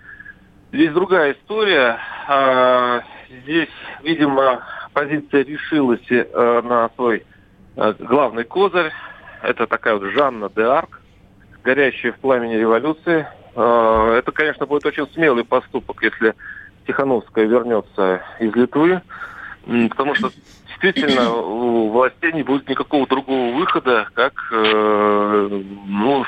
здесь 0.72 0.92
другая 0.92 1.34
история. 1.34 1.98
А, 2.28 3.02
здесь, 3.42 3.70
видимо, 4.04 4.64
позиция 4.94 5.44
решилась 5.44 6.06
э, 6.10 6.62
на 6.64 6.90
свой 6.96 7.26
э, 7.76 7.94
главный 8.00 8.44
козырь. 8.44 8.92
Это 9.42 9.68
такая 9.68 9.96
вот 9.96 10.04
Жанна 10.12 10.50
де 10.56 10.64
Арк, 10.64 11.02
горящая 11.64 12.12
в 12.12 12.20
пламени 12.20 12.56
революции. 12.56 13.28
А, 13.56 14.16
это, 14.16 14.32
конечно, 14.32 14.66
будет 14.66 14.86
очень 14.86 15.08
смелый 15.14 15.46
поступок, 15.46 16.04
если 16.04 16.36
Тихановская 16.86 17.46
вернется 17.46 18.22
из 18.40 18.54
Литвы. 18.54 19.02
Потому 19.90 20.16
что 20.16 20.32
действительно 20.82 21.32
у 21.32 21.90
властей 21.90 22.32
не 22.34 22.44
будет 22.44 22.68
никакого 22.70 23.08
другого 23.08 23.56
выхода, 23.56 24.08
как 24.14 24.34
э, 24.52 25.62
ну, 25.88 26.26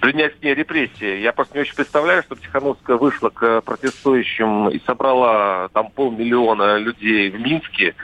принять 0.00 0.36
с 0.38 0.42
ней 0.42 0.54
репрессии. 0.54 1.20
Я 1.20 1.32
просто 1.32 1.54
не 1.54 1.60
очень 1.62 1.74
представляю, 1.74 2.22
что 2.22 2.34
Тихановская 2.34 2.96
вышла 2.96 3.30
к 3.30 3.60
протестующим 3.62 4.68
и 4.68 4.80
собрала 4.80 5.68
там 5.72 5.90
полмиллиона 5.90 6.78
людей 6.78 7.30
в 7.30 7.40
Минске, 7.40 7.94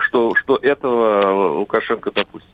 что, 0.00 0.34
что 0.34 0.56
этого 0.56 1.58
Лукашенко 1.58 2.10
допустит. 2.10 2.50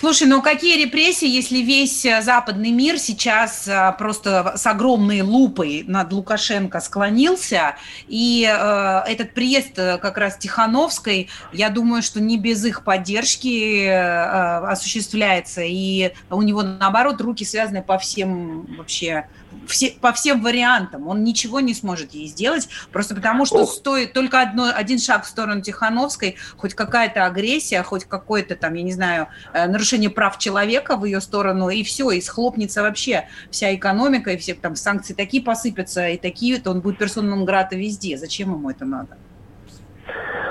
Слушай, 0.00 0.28
ну 0.28 0.42
какие 0.42 0.80
репрессии, 0.80 1.26
если 1.26 1.58
весь 1.58 2.04
э, 2.04 2.22
западный 2.22 2.70
мир 2.70 3.00
сейчас 3.00 3.66
э, 3.66 3.92
просто 3.98 4.52
с 4.56 4.64
огромной 4.64 5.22
лупой 5.22 5.82
над 5.88 6.12
Лукашенко 6.12 6.78
склонился, 6.78 7.74
и 8.06 8.48
э, 8.48 9.00
этот 9.08 9.34
приезд 9.34 9.76
э, 9.76 9.98
как 9.98 10.16
раз 10.16 10.38
Тихановской, 10.38 11.28
я 11.52 11.68
думаю, 11.68 12.02
что 12.02 12.20
не 12.20 12.38
без 12.38 12.64
их 12.64 12.84
поддержки 12.84 13.86
э, 13.86 14.58
осуществляется, 14.68 15.62
и 15.62 16.12
у 16.30 16.42
него 16.42 16.62
наоборот 16.62 17.20
руки 17.20 17.44
связаны 17.44 17.82
по 17.82 17.98
всем 17.98 18.66
вообще 18.76 19.26
все, 19.66 19.90
по 20.00 20.12
всем 20.12 20.42
вариантам. 20.42 21.08
Он 21.08 21.24
ничего 21.24 21.60
не 21.60 21.74
сможет 21.74 22.12
ей 22.12 22.28
сделать, 22.28 22.68
просто 22.92 23.14
потому 23.14 23.46
что 23.46 23.62
Ох. 23.62 23.72
стоит 23.72 24.12
только 24.12 24.40
одно, 24.40 24.70
один 24.74 24.98
шаг 24.98 25.24
в 25.24 25.28
сторону 25.28 25.60
Тихановской, 25.60 26.36
хоть 26.56 26.74
какая-то 26.74 27.26
агрессия, 27.26 27.82
хоть 27.82 28.04
какое-то 28.04 28.56
там, 28.56 28.74
я 28.74 28.82
не 28.82 28.92
знаю, 28.92 29.28
э, 29.52 29.66
нарушение 29.66 30.10
прав 30.10 30.38
человека 30.38 30.96
в 30.96 31.04
ее 31.04 31.20
сторону, 31.20 31.68
и 31.68 31.82
все, 31.82 32.10
и 32.10 32.20
схлопнется 32.20 32.82
вообще 32.82 33.28
вся 33.50 33.74
экономика, 33.74 34.32
и 34.32 34.36
все 34.36 34.54
там 34.54 34.76
санкции 34.76 35.14
такие 35.14 35.42
посыпятся, 35.42 36.08
и 36.08 36.16
такие, 36.16 36.58
то 36.58 36.70
он 36.70 36.80
будет 36.80 36.98
персоном 36.98 37.44
грата 37.44 37.76
везде. 37.76 38.16
Зачем 38.16 38.52
ему 38.52 38.70
это 38.70 38.84
надо? 38.84 39.16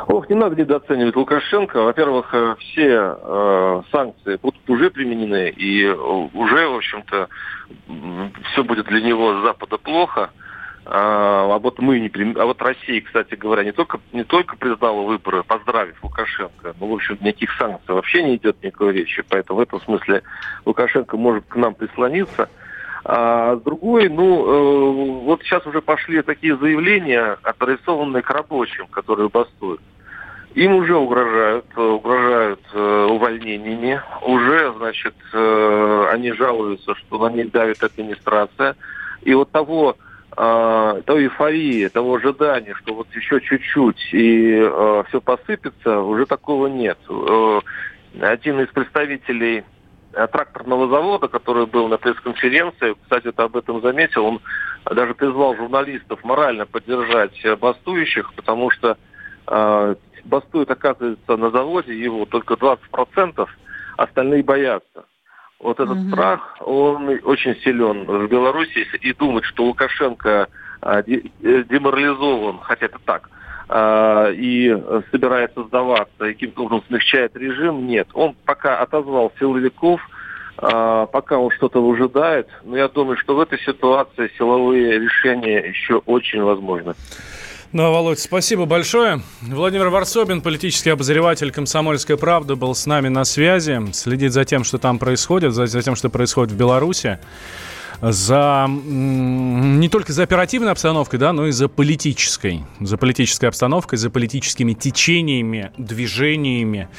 Ох, 0.07 0.29
не 0.29 0.35
надо 0.35 0.55
недооценивать 0.55 1.15
Лукашенко. 1.15 1.81
Во-первых, 1.81 2.29
э, 2.33 2.55
все 2.59 3.17
э, 3.19 3.81
санкции 3.91 4.37
будут 4.37 4.69
уже 4.69 4.89
применены, 4.89 5.49
и 5.49 5.85
уже, 5.85 6.67
в 6.67 6.75
общем-то, 6.75 7.27
все 8.51 8.63
будет 8.63 8.85
для 8.85 9.01
него 9.01 9.39
с 9.39 9.43
Запада 9.43 9.77
плохо. 9.77 10.29
А, 10.89 11.53
а 11.53 11.59
вот 11.59 11.79
мы 11.79 11.99
не 11.99 12.09
а 12.39 12.45
вот 12.45 12.61
Россия, 12.61 13.01
кстати 13.01 13.35
говоря, 13.35 13.65
не 13.65 13.73
только 13.73 13.99
не 14.13 14.23
только 14.23 14.55
признала 14.55 15.01
выборы, 15.01 15.43
поздравив 15.43 16.01
Лукашенко, 16.01 16.75
но 16.79 16.87
в 16.87 16.93
общем 16.93 17.17
никаких 17.19 17.51
санкций 17.57 17.93
вообще 17.93 18.23
не 18.23 18.37
идет 18.37 18.63
никакой 18.63 18.93
речи, 18.93 19.21
поэтому 19.27 19.59
в 19.59 19.63
этом 19.63 19.81
смысле 19.81 20.23
Лукашенко 20.65 21.17
может 21.17 21.45
к 21.45 21.57
нам 21.57 21.75
прислониться. 21.75 22.49
А 23.09 23.55
с 23.55 23.61
другой, 23.61 24.09
ну, 24.09 24.45
э, 24.45 25.21
вот 25.23 25.41
сейчас 25.41 25.65
уже 25.65 25.81
пошли 25.81 26.21
такие 26.21 26.57
заявления, 26.57 27.37
адресованные 27.41 28.21
к 28.21 28.29
рабочим, 28.29 28.85
которые 28.87 29.29
бастуют. 29.29 29.79
Им 30.55 30.75
уже 30.75 30.93
угрожают, 30.97 31.65
угрожают 31.77 32.59
э, 32.73 33.07
увольнениями, 33.09 34.01
уже, 34.23 34.73
значит, 34.77 35.15
э, 35.31 36.09
они 36.11 36.33
жалуются, 36.33 36.95
что 36.95 37.29
на 37.29 37.33
них 37.33 37.49
давит 37.51 37.81
администрация. 37.81 38.75
И 39.21 39.33
вот 39.33 39.51
того, 39.51 39.95
э, 40.35 41.01
той 41.05 41.23
эйфории, 41.23 41.87
того 41.87 42.15
ожидания, 42.15 42.73
что 42.73 42.93
вот 42.93 43.07
еще 43.15 43.39
чуть-чуть 43.39 44.09
и 44.11 44.59
э, 44.59 45.03
все 45.07 45.21
посыпется, 45.21 46.01
уже 46.01 46.25
такого 46.25 46.67
нет. 46.67 46.97
Э, 47.09 47.61
один 48.19 48.59
из 48.59 48.67
представителей 48.67 49.59
э, 49.59 49.63
тракторного 50.25 50.87
завода, 50.87 51.27
который 51.27 51.67
был 51.67 51.87
на 51.87 51.97
пресс-конференции, 51.97 52.95
кстати, 53.03 53.31
ты 53.31 53.43
об 53.43 53.55
этом 53.55 53.81
заметил, 53.81 54.25
он 54.25 54.41
даже 54.85 55.13
призвал 55.13 55.55
журналистов 55.55 56.23
морально 56.23 56.65
поддержать 56.65 57.39
бастующих, 57.59 58.33
потому 58.33 58.71
что 58.71 58.97
э, 59.47 59.95
бастует, 60.23 60.71
оказывается, 60.71 61.37
на 61.37 61.51
заводе 61.51 61.97
его 61.97 62.25
только 62.25 62.55
20%, 62.55 63.47
остальные 63.97 64.43
боятся. 64.43 65.05
Вот 65.59 65.79
этот 65.79 65.97
угу. 65.97 66.09
страх, 66.09 66.57
он 66.61 67.09
очень 67.23 67.55
силен 67.61 68.05
в 68.05 68.27
Беларуси. 68.27 68.87
И 69.01 69.13
думать, 69.13 69.43
что 69.45 69.65
Лукашенко 69.65 70.47
э, 70.81 71.03
деморализован, 71.03 72.59
хотя 72.59 72.85
это 72.85 72.99
так, 73.05 73.29
а, 73.69 74.29
и 74.31 74.75
собирается 75.11 75.63
сдаваться, 75.63 76.25
и 76.25 76.33
каким-то 76.33 76.63
образом 76.63 76.83
смягчает 76.87 77.35
режим, 77.35 77.87
нет. 77.87 78.07
Он 78.13 78.35
пока 78.45 78.79
отозвал 78.79 79.31
силовиков, 79.39 80.01
а, 80.57 81.05
пока 81.07 81.37
он 81.37 81.51
что-то 81.51 81.81
выжидает, 81.81 82.47
но 82.63 82.77
я 82.77 82.87
думаю, 82.87 83.17
что 83.17 83.35
в 83.35 83.39
этой 83.39 83.59
ситуации 83.59 84.31
силовые 84.37 84.99
решения 84.99 85.59
еще 85.59 85.97
очень 86.05 86.41
возможны. 86.41 86.95
Ну, 87.73 87.91
Володь, 87.91 88.19
спасибо 88.19 88.65
большое. 88.65 89.21
Владимир 89.41 89.89
Варсобин, 89.89 90.41
политический 90.41 90.89
обозреватель 90.89 91.51
«Комсомольской 91.51 92.17
правды», 92.17 92.55
был 92.55 92.73
с 92.73 92.85
нами 92.85 93.09
на 93.09 93.25
связи. 93.25 93.81
Следит 93.91 94.31
за 94.31 94.45
тем, 94.45 94.63
что 94.63 94.77
там 94.77 94.97
происходит, 94.97 95.53
за, 95.53 95.65
за 95.65 95.81
тем, 95.81 95.97
что 95.97 96.09
происходит 96.09 96.53
в 96.53 96.57
Беларуси. 96.57 97.19
За 98.01 98.67
не 98.69 99.89
только 99.89 100.13
за 100.13 100.23
оперативной 100.23 100.71
обстановкой, 100.71 101.19
да, 101.19 101.33
но 101.33 101.47
и 101.47 101.51
за 101.51 101.67
политической. 101.67 102.63
За 102.79 102.97
политической 102.97 103.45
обстановкой, 103.45 103.97
за 103.97 104.09
политическими 104.09 104.73
течениями, 104.73 105.71
движениями. 105.77 106.89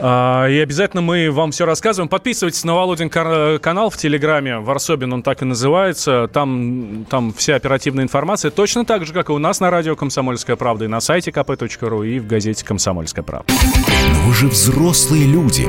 А, 0.00 0.46
и 0.48 0.58
обязательно 0.58 1.02
мы 1.02 1.30
вам 1.30 1.50
все 1.50 1.64
рассказываем. 1.64 2.08
Подписывайтесь 2.08 2.64
на 2.64 2.74
Володин 2.74 3.08
канал 3.08 3.90
в 3.90 3.96
Телеграме. 3.96 4.58
Варсобин 4.58 5.12
он 5.12 5.22
так 5.22 5.42
и 5.42 5.44
называется. 5.44 6.28
Там, 6.32 7.06
там 7.08 7.32
вся 7.32 7.56
оперативная 7.56 8.04
информация. 8.04 8.50
Точно 8.50 8.84
так 8.84 9.06
же, 9.06 9.12
как 9.12 9.28
и 9.28 9.32
у 9.32 9.38
нас 9.38 9.60
на 9.60 9.70
радио 9.70 9.96
«Комсомольская 9.96 10.56
правда» 10.56 10.86
и 10.86 10.88
на 10.88 11.00
сайте 11.00 11.30
kp.ru 11.30 12.06
и 12.06 12.18
в 12.18 12.26
газете 12.26 12.64
«Комсомольская 12.64 13.24
правда». 13.24 13.52
Но 14.12 14.28
вы 14.28 14.34
же 14.34 14.48
взрослые 14.48 15.26
люди. 15.26 15.68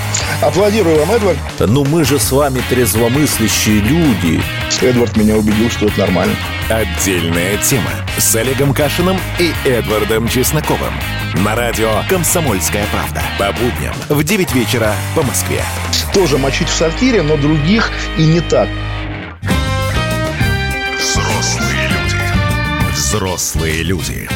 Аплодирую 0.41 0.99
вам, 0.99 1.11
Эдвард. 1.11 1.37
Ну 1.59 1.85
мы 1.85 2.03
же 2.03 2.19
с 2.19 2.31
вами 2.31 2.61
трезвомыслящие 2.69 3.81
люди. 3.81 4.41
Эдвард 4.81 5.15
меня 5.17 5.35
убедил, 5.35 5.69
что 5.69 5.87
это 5.87 5.99
нормально. 5.99 6.35
Отдельная 6.69 7.57
тема 7.57 7.91
с 8.17 8.35
Олегом 8.35 8.73
Кашиным 8.73 9.17
и 9.39 9.51
Эдвардом 9.67 10.27
Чесноковым. 10.27 10.93
На 11.43 11.55
радио 11.55 11.89
«Комсомольская 12.09 12.85
правда». 12.91 13.21
По 13.37 13.51
будням 13.51 13.93
в 14.09 14.23
9 14.23 14.53
вечера 14.53 14.93
по 15.15 15.21
Москве. 15.21 15.61
Тоже 16.13 16.37
мочить 16.37 16.67
в 16.67 16.73
сортире, 16.73 17.21
но 17.21 17.37
других 17.37 17.91
и 18.17 18.25
не 18.25 18.41
так. 18.41 18.67
Взрослые 20.99 21.87
люди. 21.87 22.93
Взрослые 22.93 23.83
люди. 23.83 24.29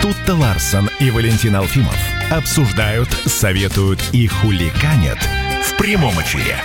Тут-то 0.00 0.34
Ларсон 0.34 0.90
и 0.98 1.10
Валентин 1.10 1.56
Алфимов 1.56 1.96
обсуждают, 2.30 3.08
советуют 3.26 4.00
и 4.12 4.26
хуликанят– 4.26 5.18
в 5.62 5.76
прямом 5.76 6.12
эфире. 6.20 6.56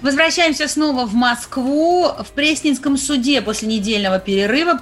Возвращаемся 0.00 0.66
снова 0.66 1.04
в 1.04 1.12
Москву. 1.14 2.06
В 2.08 2.28
Пресненском 2.34 2.96
суде 2.96 3.42
после 3.42 3.68
недельного 3.68 4.18
перерыва 4.18 4.80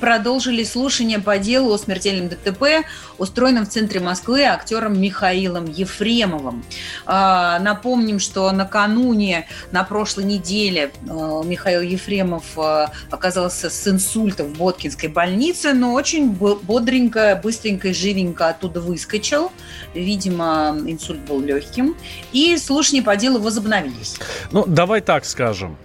продолжили 0.00 0.64
слушание 0.64 1.18
по 1.18 1.38
делу 1.38 1.72
о 1.72 1.78
смертельном 1.78 2.28
ДТП, 2.28 2.86
устроенном 3.18 3.66
в 3.66 3.68
центре 3.68 4.00
Москвы 4.00 4.42
актером 4.42 5.00
Михаилом 5.00 5.66
Ефремовым. 5.66 6.64
А, 7.06 7.58
напомним, 7.60 8.18
что 8.18 8.50
накануне, 8.52 9.46
на 9.72 9.84
прошлой 9.84 10.24
неделе, 10.24 10.92
а, 11.08 11.42
Михаил 11.42 11.80
Ефремов 11.80 12.58
а, 12.58 12.92
оказался 13.10 13.70
с 13.70 13.88
инсультом 13.88 14.48
в 14.48 14.58
Боткинской 14.58 15.08
больнице, 15.08 15.72
но 15.72 15.92
очень 15.92 16.30
бодренько, 16.30 17.38
быстренько 17.42 17.88
и 17.88 17.92
живенько 17.92 18.48
оттуда 18.48 18.80
выскочил. 18.80 19.52
Видимо, 19.94 20.76
инсульт 20.86 21.20
был 21.20 21.40
легким. 21.40 21.96
И 22.32 22.56
слушания 22.58 23.02
по 23.02 23.16
делу 23.16 23.38
возобновились. 23.38 24.16
Ну, 24.50 24.64
давай 24.66 25.00
так 25.00 25.24
скажем. 25.24 25.76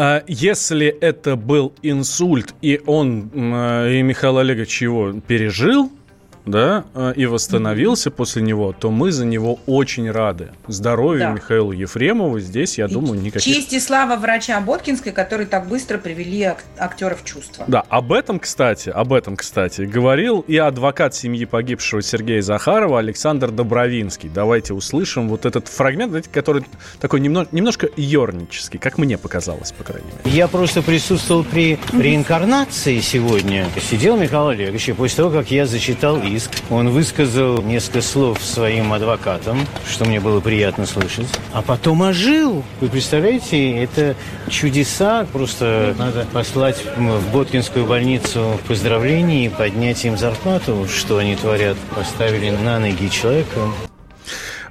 А 0.00 0.22
если 0.28 0.86
это 0.86 1.34
был 1.34 1.72
инсульт, 1.82 2.54
и 2.62 2.80
он, 2.86 3.30
и 3.34 4.00
Михаил 4.00 4.38
Олегович 4.38 4.82
его 4.82 5.12
пережил, 5.26 5.90
да, 6.50 6.84
э, 6.94 7.12
и 7.16 7.26
восстановился 7.26 8.08
mm-hmm. 8.08 8.12
после 8.12 8.42
него, 8.42 8.74
то 8.78 8.90
мы 8.90 9.12
за 9.12 9.24
него 9.24 9.58
очень 9.66 10.10
рады. 10.10 10.48
Здоровья 10.66 11.28
да. 11.28 11.32
Михаилу 11.32 11.72
Ефремову 11.72 12.38
здесь, 12.40 12.78
я 12.78 12.86
и 12.86 12.90
думаю, 12.90 13.20
никаких... 13.20 13.54
Честь 13.54 13.72
и 13.72 13.80
слава 13.80 14.16
врача 14.16 14.60
Боткинской, 14.60 15.12
которые 15.12 15.46
так 15.46 15.68
быстро 15.68 15.98
привели 15.98 16.42
ак- 16.42 16.64
актера 16.76 17.14
в 17.14 17.24
чувство. 17.24 17.64
Да, 17.68 17.84
об 17.88 18.12
этом, 18.12 18.38
кстати, 18.38 18.88
об 18.90 19.12
этом, 19.12 19.36
кстати, 19.36 19.82
говорил 19.82 20.40
и 20.40 20.56
адвокат 20.56 21.14
семьи 21.14 21.44
погибшего 21.44 22.02
Сергея 22.02 22.42
Захарова 22.42 22.98
Александр 22.98 23.50
Добровинский. 23.50 24.30
Давайте 24.32 24.74
услышим 24.74 25.28
вот 25.28 25.46
этот 25.46 25.68
фрагмент, 25.68 26.10
знаете, 26.10 26.30
который 26.32 26.64
такой 27.00 27.20
немного, 27.20 27.48
немножко 27.52 27.88
ернический, 27.96 28.78
как 28.78 28.98
мне 28.98 29.18
показалось, 29.18 29.72
по 29.72 29.84
крайней 29.84 30.08
мере. 30.24 30.36
Я 30.36 30.48
просто 30.48 30.82
присутствовал 30.82 31.44
при 31.44 31.78
реинкарнации 31.92 33.00
сегодня. 33.00 33.66
Сидел 33.80 34.16
Михаил 34.16 34.48
Олегович, 34.48 34.90
и 34.90 34.92
после 34.92 35.16
того, 35.16 35.30
как 35.30 35.50
я 35.50 35.66
зачитал 35.66 36.20
иск, 36.38 36.50
он 36.70 36.90
высказал 36.90 37.60
несколько 37.62 38.00
слов 38.00 38.42
своим 38.42 38.92
адвокатам, 38.92 39.66
что 39.88 40.04
мне 40.04 40.20
было 40.20 40.40
приятно 40.40 40.86
слышать, 40.86 41.26
а 41.52 41.62
потом 41.62 42.02
ожил. 42.02 42.64
Вы 42.80 42.88
представляете, 42.88 43.82
это 43.82 44.14
чудеса, 44.48 45.26
просто 45.32 45.94
надо 45.98 46.26
послать 46.32 46.84
в 46.96 47.32
Боткинскую 47.32 47.86
больницу 47.86 48.58
поздравления 48.66 49.46
и 49.46 49.48
поднять 49.48 50.04
им 50.04 50.16
зарплату, 50.16 50.86
что 50.88 51.18
они 51.18 51.36
творят. 51.36 51.76
Поставили 51.94 52.50
на 52.50 52.78
ноги 52.78 53.08
человека, 53.08 53.60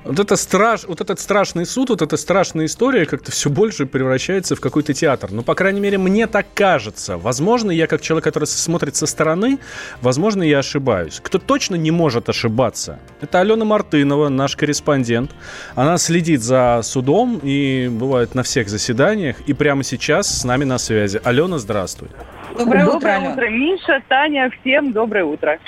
вот, 0.03 0.19
это 0.19 0.35
страш, 0.35 0.83
вот 0.87 1.01
этот 1.01 1.19
страшный 1.19 1.65
суд, 1.65 1.89
вот 1.89 2.01
эта 2.01 2.17
страшная 2.17 2.65
история 2.65 3.05
как-то 3.05 3.31
все 3.31 3.49
больше 3.49 3.85
превращается 3.85 4.55
в 4.55 4.61
какой-то 4.61 4.93
театр. 4.93 5.31
Ну, 5.31 5.43
по 5.43 5.55
крайней 5.55 5.79
мере, 5.79 5.97
мне 5.97 6.27
так 6.27 6.47
кажется. 6.53 7.17
Возможно, 7.17 7.71
я 7.71 7.87
как 7.87 8.01
человек, 8.01 8.23
который 8.23 8.45
смотрит 8.45 8.95
со 8.95 9.05
стороны, 9.05 9.59
возможно, 10.01 10.43
я 10.43 10.59
ошибаюсь. 10.59 11.19
Кто 11.23 11.39
точно 11.39 11.75
не 11.75 11.91
может 11.91 12.29
ошибаться, 12.29 12.99
это 13.21 13.39
Алена 13.39 13.65
Мартынова, 13.65 14.29
наш 14.29 14.55
корреспондент. 14.55 15.31
Она 15.75 15.97
следит 15.97 16.41
за 16.41 16.81
судом 16.83 17.39
и 17.43 17.87
бывает 17.89 18.35
на 18.35 18.43
всех 18.43 18.69
заседаниях. 18.69 19.37
И 19.47 19.53
прямо 19.53 19.83
сейчас 19.83 20.41
с 20.41 20.43
нами 20.43 20.63
на 20.63 20.77
связи. 20.77 21.19
Алена, 21.23 21.57
здравствуй. 21.57 22.09
Доброе, 22.57 22.85
доброе 22.85 23.19
утро, 23.19 23.31
утро, 23.33 23.49
Миша, 23.49 24.01
Таня, 24.07 24.51
всем 24.61 24.91
доброе 24.91 25.25
утро. 25.25 25.59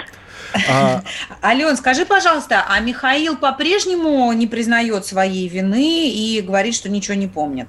А... 0.70 1.02
Ален, 1.44 1.76
скажи, 1.76 2.06
пожалуйста, 2.06 2.66
а 2.68 2.80
Михаил 2.80 3.38
по-прежнему 3.38 4.32
не 4.34 4.48
признает 4.48 5.06
своей 5.06 5.48
вины 5.48 6.10
и 6.10 6.42
говорит, 6.42 6.76
что 6.76 6.90
ничего 6.90 7.16
не 7.16 7.28
помнит? 7.28 7.68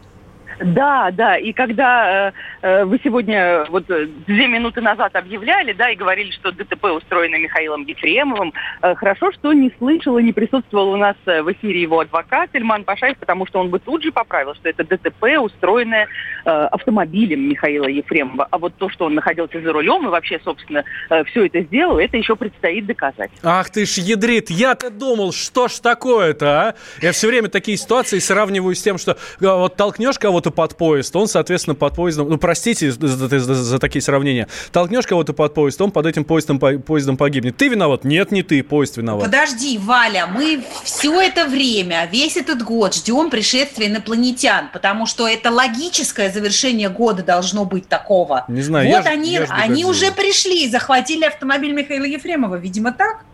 Да, 0.61 1.11
да. 1.11 1.37
И 1.39 1.53
когда 1.53 2.29
э, 2.29 2.33
э 2.63 2.85
вы 2.85 3.01
сегодня 3.03 3.65
вот 3.71 3.91
э, 3.91 4.07
две 4.27 4.47
минуты 4.47 4.81
назад 4.81 5.17
объявляли, 5.17 5.73
да, 5.73 5.91
и 5.91 5.97
говорили, 5.97 6.31
что 6.33 6.53
ДТП 6.53 6.85
устроено 6.85 7.37
Михаилом 7.37 7.85
Ефремовым, 7.85 8.53
э, 8.83 8.95
хорошо, 8.95 9.33
что 9.33 9.53
не 9.53 9.73
слышал 9.79 10.19
и 10.19 10.23
не 10.23 10.33
присутствовал 10.33 10.91
у 10.91 10.97
нас 10.97 11.17
э, 11.27 11.43
в 11.43 11.51
эфире 11.53 11.81
его 11.83 12.01
адвокат 12.01 12.51
Ильман 12.53 12.85
Пашаев, 12.85 13.17
потому 13.17 13.47
что 13.47 13.59
он 13.61 13.71
бы 13.71 13.79
тут 13.79 14.03
же 14.03 14.13
поправил, 14.13 14.55
что 14.55 14.69
это 14.69 14.85
ДТП, 14.85 15.39
устроенное 15.41 16.09
э, 16.45 16.51
автомобилем 16.51 17.49
Михаила 17.49 17.87
Ефремова. 17.87 18.49
А 18.51 18.59
вот 18.59 18.75
то, 18.77 18.89
что 18.89 19.07
он 19.07 19.15
находился 19.15 19.61
за 19.61 19.73
рулем 19.73 20.07
и 20.07 20.11
вообще, 20.11 20.41
собственно, 20.45 20.85
э, 21.11 21.25
все 21.25 21.47
это 21.47 21.63
сделал, 21.63 21.99
это 21.99 22.17
еще 22.17 22.37
предстоит 22.37 22.87
доказать. 22.87 23.31
Ах 23.43 23.71
ты 23.71 23.87
ж 23.87 23.99
ядрит, 23.99 24.51
я-то 24.51 24.91
думал, 24.91 25.33
что 25.33 25.69
ж 25.69 25.79
такое-то, 25.81 26.47
а? 26.47 26.75
Я 27.01 27.13
все 27.13 27.29
время 27.29 27.49
такие 27.49 27.77
ситуации 27.77 28.19
сравниваю 28.19 28.75
с 28.75 28.83
тем, 28.83 28.99
что 28.99 29.17
вот 29.41 29.77
толкнешь 29.77 30.19
кого-то 30.19 30.41
кого-то 30.41 30.51
под 30.51 30.77
поезд, 30.77 31.17
он, 31.17 31.29
соответственно, 31.29 31.75
под 31.75 31.95
поездом... 31.95 32.29
Ну, 32.29 32.39
простите 32.39 32.93
за, 32.93 33.09
за, 33.09 33.39
за, 33.39 33.55
за 33.55 33.79
такие 33.79 34.03
сравнения. 34.03 34.49
Толкнешь 34.73 35.07
кого-то 35.07 35.33
под 35.33 35.55
поезд, 35.55 35.81
он 35.81 35.91
под 35.91 36.07
этим 36.07 36.25
поездом, 36.25 36.59
по, 36.59 36.79
поездом 36.79 37.17
погибнет. 37.17 37.57
Ты 37.57 37.69
виноват? 37.69 38.05
Нет, 38.05 38.33
не 38.33 38.43
ты, 38.43 38.63
поезд 38.63 38.97
виноват. 38.97 39.25
Подожди, 39.25 39.79
Валя, 39.79 40.27
мы 40.27 40.63
все 40.85 41.21
это 41.21 41.47
время, 41.47 42.09
весь 42.11 42.37
этот 42.37 42.63
год 42.63 42.95
ждем 42.95 43.31
пришествия 43.31 43.89
инопланетян, 43.89 44.71
потому 44.73 45.07
что 45.07 45.29
это 45.29 45.51
логическое 45.51 46.30
завершение 46.31 46.89
года 46.89 47.23
должно 47.23 47.65
быть 47.65 47.89
такого. 47.89 48.45
Не 48.49 48.63
знаю, 48.63 48.89
вот 48.89 49.05
я 49.05 49.11
они, 49.11 49.33
я 49.33 49.47
они 49.51 49.85
уже 49.85 50.13
пришли, 50.13 50.69
захватили 50.69 51.25
автомобиль 51.25 51.73
Михаила 51.73 52.05
Ефремова, 52.05 52.57
видимо, 52.57 52.93
так? 52.93 53.25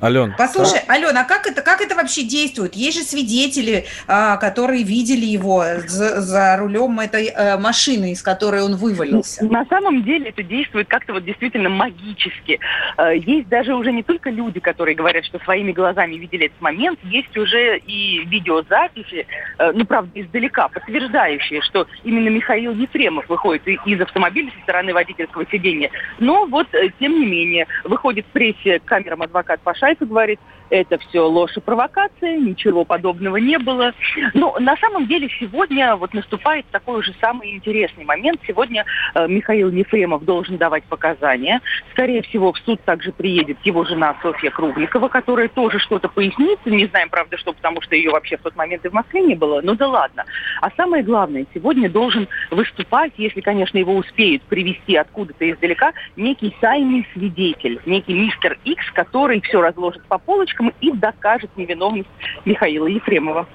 Ален. 0.00 0.34
Послушай, 0.38 0.80
да? 0.86 0.94
Ален, 0.94 1.16
а 1.16 1.24
как 1.24 1.46
это, 1.46 1.60
как 1.62 1.80
это 1.80 1.96
вообще 1.96 2.22
действует? 2.22 2.74
Есть 2.74 2.98
же 2.98 3.04
свидетели, 3.04 3.84
а, 4.06 4.36
которые 4.36 4.84
видели 4.84 5.24
его 5.24 5.64
за, 5.86 6.20
за 6.20 6.56
рулем 6.56 7.00
этой 7.00 7.28
а, 7.28 7.58
машины, 7.58 8.12
из 8.12 8.22
которой 8.22 8.62
он 8.62 8.76
вывалился. 8.76 9.44
На 9.44 9.64
самом 9.66 10.04
деле 10.04 10.28
это 10.28 10.42
действует 10.44 10.88
как-то 10.88 11.14
вот 11.14 11.24
действительно 11.24 11.68
магически. 11.68 12.60
А, 12.96 13.12
есть 13.12 13.48
даже 13.48 13.74
уже 13.74 13.90
не 13.90 14.04
только 14.04 14.30
люди, 14.30 14.60
которые 14.60 14.94
говорят, 14.94 15.24
что 15.24 15.40
своими 15.40 15.72
глазами 15.72 16.14
видели 16.14 16.46
этот 16.46 16.60
момент, 16.60 17.00
есть 17.02 17.36
уже 17.36 17.78
и 17.78 18.24
видеозаписи, 18.26 19.26
а, 19.58 19.72
ну, 19.72 19.84
правда, 19.84 20.10
издалека, 20.14 20.68
подтверждающие, 20.68 21.60
что 21.62 21.88
именно 22.04 22.28
Михаил 22.28 22.72
Ефремов 22.72 23.28
выходит 23.28 23.66
из 23.66 24.00
автомобиля 24.00 24.52
со 24.56 24.62
стороны 24.62 24.94
водительского 24.94 25.44
сидения. 25.50 25.90
Но 26.20 26.46
вот, 26.46 26.72
э, 26.72 26.90
тем 27.00 27.18
не 27.18 27.26
менее, 27.26 27.66
выходит 27.82 28.26
в 28.26 28.30
прессе 28.30 28.80
камерам 28.84 29.22
адвокат 29.22 29.60
Паша 29.62 29.87
Шайка 29.88 30.04
говорит, 30.04 30.38
это 30.70 30.98
все 30.98 31.20
ложь 31.26 31.56
и 31.56 31.60
провокация, 31.60 32.38
ничего 32.38 32.84
подобного 32.84 33.36
не 33.36 33.58
было. 33.58 33.92
Но 34.34 34.56
на 34.58 34.76
самом 34.76 35.06
деле 35.06 35.28
сегодня 35.40 35.96
вот 35.96 36.14
наступает 36.14 36.66
такой 36.70 37.00
уже 37.00 37.14
самый 37.20 37.54
интересный 37.56 38.04
момент. 38.04 38.40
Сегодня 38.46 38.84
э, 39.14 39.26
Михаил 39.28 39.70
Ефремов 39.70 40.24
должен 40.24 40.56
давать 40.56 40.84
показания. 40.84 41.60
Скорее 41.92 42.22
всего, 42.22 42.52
в 42.52 42.58
суд 42.58 42.82
также 42.84 43.12
приедет 43.12 43.58
его 43.64 43.84
жена 43.84 44.16
Софья 44.22 44.50
Кругликова, 44.50 45.08
которая 45.08 45.48
тоже 45.48 45.78
что-то 45.78 46.08
пояснит. 46.08 46.58
Не 46.66 46.86
знаем, 46.86 47.08
правда, 47.08 47.36
что, 47.38 47.52
потому 47.52 47.80
что 47.80 47.96
ее 47.96 48.10
вообще 48.10 48.36
в 48.36 48.42
тот 48.42 48.56
момент 48.56 48.84
и 48.84 48.88
в 48.88 48.92
Москве 48.92 49.22
не 49.22 49.34
было. 49.34 49.60
Ну 49.62 49.74
да 49.74 49.88
ладно. 49.88 50.24
А 50.60 50.70
самое 50.76 51.02
главное, 51.02 51.46
сегодня 51.54 51.88
должен 51.88 52.28
выступать, 52.50 53.12
если, 53.16 53.40
конечно, 53.40 53.78
его 53.78 53.96
успеют 53.96 54.42
привести 54.42 54.96
откуда-то 54.96 55.50
издалека, 55.50 55.92
некий 56.16 56.54
тайный 56.60 57.06
свидетель, 57.12 57.80
некий 57.86 58.14
мистер 58.14 58.58
Икс, 58.64 58.90
который 58.92 59.40
все 59.40 59.60
разложит 59.60 60.02
по 60.04 60.18
полочкам 60.18 60.57
полицейскому 60.58 60.72
и 60.80 60.92
докажет 60.92 61.50
невиновность 61.56 62.08
Михаила 62.44 62.86
Ефремова. 62.86 63.46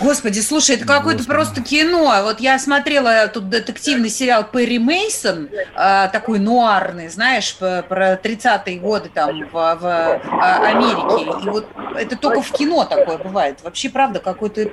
Господи, 0.00 0.38
слушай, 0.40 0.76
это 0.76 0.86
какое-то 0.86 1.24
просто 1.24 1.60
кино. 1.60 2.14
Вот 2.22 2.38
я 2.38 2.56
смотрела 2.58 3.26
тут 3.26 3.48
детективный 3.48 4.10
сериал 4.10 4.44
Перри 4.44 4.78
Мейсон, 4.78 5.48
э, 5.48 6.08
такой 6.12 6.38
нуарный, 6.38 7.08
знаешь, 7.08 7.56
про 7.56 8.14
30-е 8.22 8.78
годы 8.78 9.10
там 9.12 9.40
в, 9.40 9.52
в 9.52 9.86
а, 9.86 10.68
Америке. 10.68 11.44
И 11.44 11.48
вот 11.50 11.66
это 11.98 12.16
только 12.16 12.42
в 12.42 12.52
кино 12.52 12.84
такое 12.84 13.18
бывает. 13.18 13.58
Вообще, 13.64 13.90
правда, 13.90 14.20
какое-то 14.20 14.70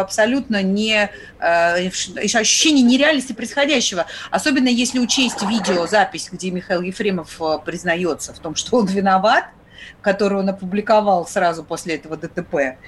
абсолютно 0.00 0.60
не 0.60 1.08
э, 1.38 1.86
ощущение 1.86 2.82
нереальности 2.82 3.32
происходящего. 3.32 4.06
Особенно 4.30 4.68
если 4.68 4.98
учесть 4.98 5.42
видеозапись, 5.42 6.30
где 6.32 6.50
Михаил 6.50 6.80
Ефремов 6.80 7.40
признается 7.64 8.34
в 8.34 8.40
том, 8.40 8.56
что 8.56 8.78
он 8.78 8.86
виноват 8.86 9.44
которую 10.00 10.40
он 10.40 10.48
опубликовал 10.48 11.26
сразу 11.26 11.64
после 11.64 11.96
этого 11.96 12.16
ДТП, 12.16 12.78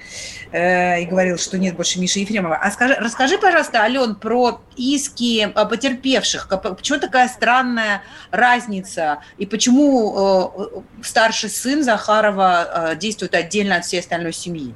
э, 0.51 1.01
и 1.01 1.05
говорил, 1.05 1.37
что 1.37 1.57
нет 1.57 1.75
больше 1.75 1.99
Миши 1.99 2.19
Ефремова. 2.19 2.55
А 2.55 2.71
скажи, 2.71 2.95
расскажи, 2.99 3.37
пожалуйста, 3.37 3.81
Ален, 3.81 4.15
про 4.15 4.61
иски 4.75 5.47
э, 5.47 5.65
потерпевших. 5.65 6.47
Почему 6.49 6.99
такая 6.99 7.27
странная 7.27 8.03
разница? 8.31 9.19
И 9.37 9.45
почему 9.45 10.83
э, 10.97 11.03
старший 11.03 11.49
сын 11.49 11.83
Захарова 11.83 12.95
действует 12.95 13.33
отдельно 13.35 13.77
от 13.77 13.85
всей 13.85 13.99
остальной 13.99 14.33
семьи? 14.33 14.73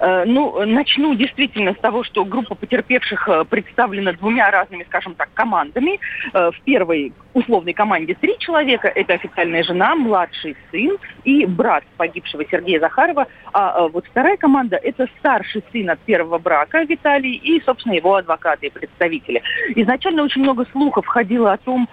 Э, 0.00 0.24
ну, 0.24 0.64
начну 0.66 1.14
действительно 1.14 1.72
с 1.72 1.78
того, 1.78 2.04
что 2.04 2.24
группа 2.24 2.54
потерпевших 2.54 3.28
э, 3.28 3.44
представлена 3.44 4.12
двумя 4.12 4.50
разными, 4.50 4.84
скажем 4.84 5.14
так, 5.14 5.28
командами. 5.34 6.00
Э, 6.32 6.50
в 6.50 6.60
первой 6.62 7.12
условной 7.36 7.74
команде 7.74 8.14
три 8.14 8.38
человека. 8.38 8.88
Это 8.88 9.14
официальная 9.14 9.62
жена, 9.62 9.94
младший 9.94 10.56
сын 10.70 10.96
и 11.24 11.44
брат 11.44 11.84
погибшего 11.98 12.44
Сергея 12.50 12.80
Захарова. 12.80 13.26
А 13.52 13.88
вот 13.88 14.06
вторая 14.06 14.36
команда– 14.38 14.76
это 14.82 15.06
старший 15.18 15.62
сын 15.70 15.90
от 15.90 15.98
первого 16.00 16.38
брака 16.38 16.82
Виталий 16.82 17.34
и, 17.34 17.60
собственно, 17.64 17.94
его 17.94 18.14
адвокаты 18.14 18.66
и 18.66 18.70
представители. 18.70 19.42
Изначально 19.74 20.22
очень 20.22 20.42
много 20.42 20.64
слухов 20.72 21.06
ходило 21.06 21.52
о 21.52 21.58
том, 21.58 21.88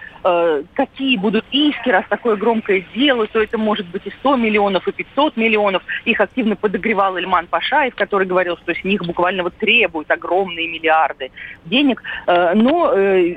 какие 0.74 1.18
будут 1.18 1.44
иски, 1.50 1.90
раз 1.90 2.04
такое 2.08 2.36
громкое 2.36 2.82
дело, 2.94 3.26
то 3.26 3.42
это 3.42 3.58
может 3.58 3.86
быть 3.88 4.06
и 4.06 4.10
100 4.20 4.36
миллионов, 4.36 4.88
и 4.88 4.92
500 4.92 5.36
миллионов. 5.36 5.82
Их 6.06 6.20
активно 6.20 6.56
подогревал 6.56 7.18
Ильман 7.18 7.46
Пашаев, 7.48 7.94
который 7.94 8.26
говорил, 8.26 8.56
что 8.56 8.74
с 8.74 8.82
них 8.82 9.04
буквально 9.04 9.42
вот 9.42 9.54
требуют 9.56 10.10
огромные 10.10 10.68
миллиарды 10.68 11.30
денег. 11.66 12.02
Э, 12.26 12.54
но 12.54 12.92
э, 12.94 13.36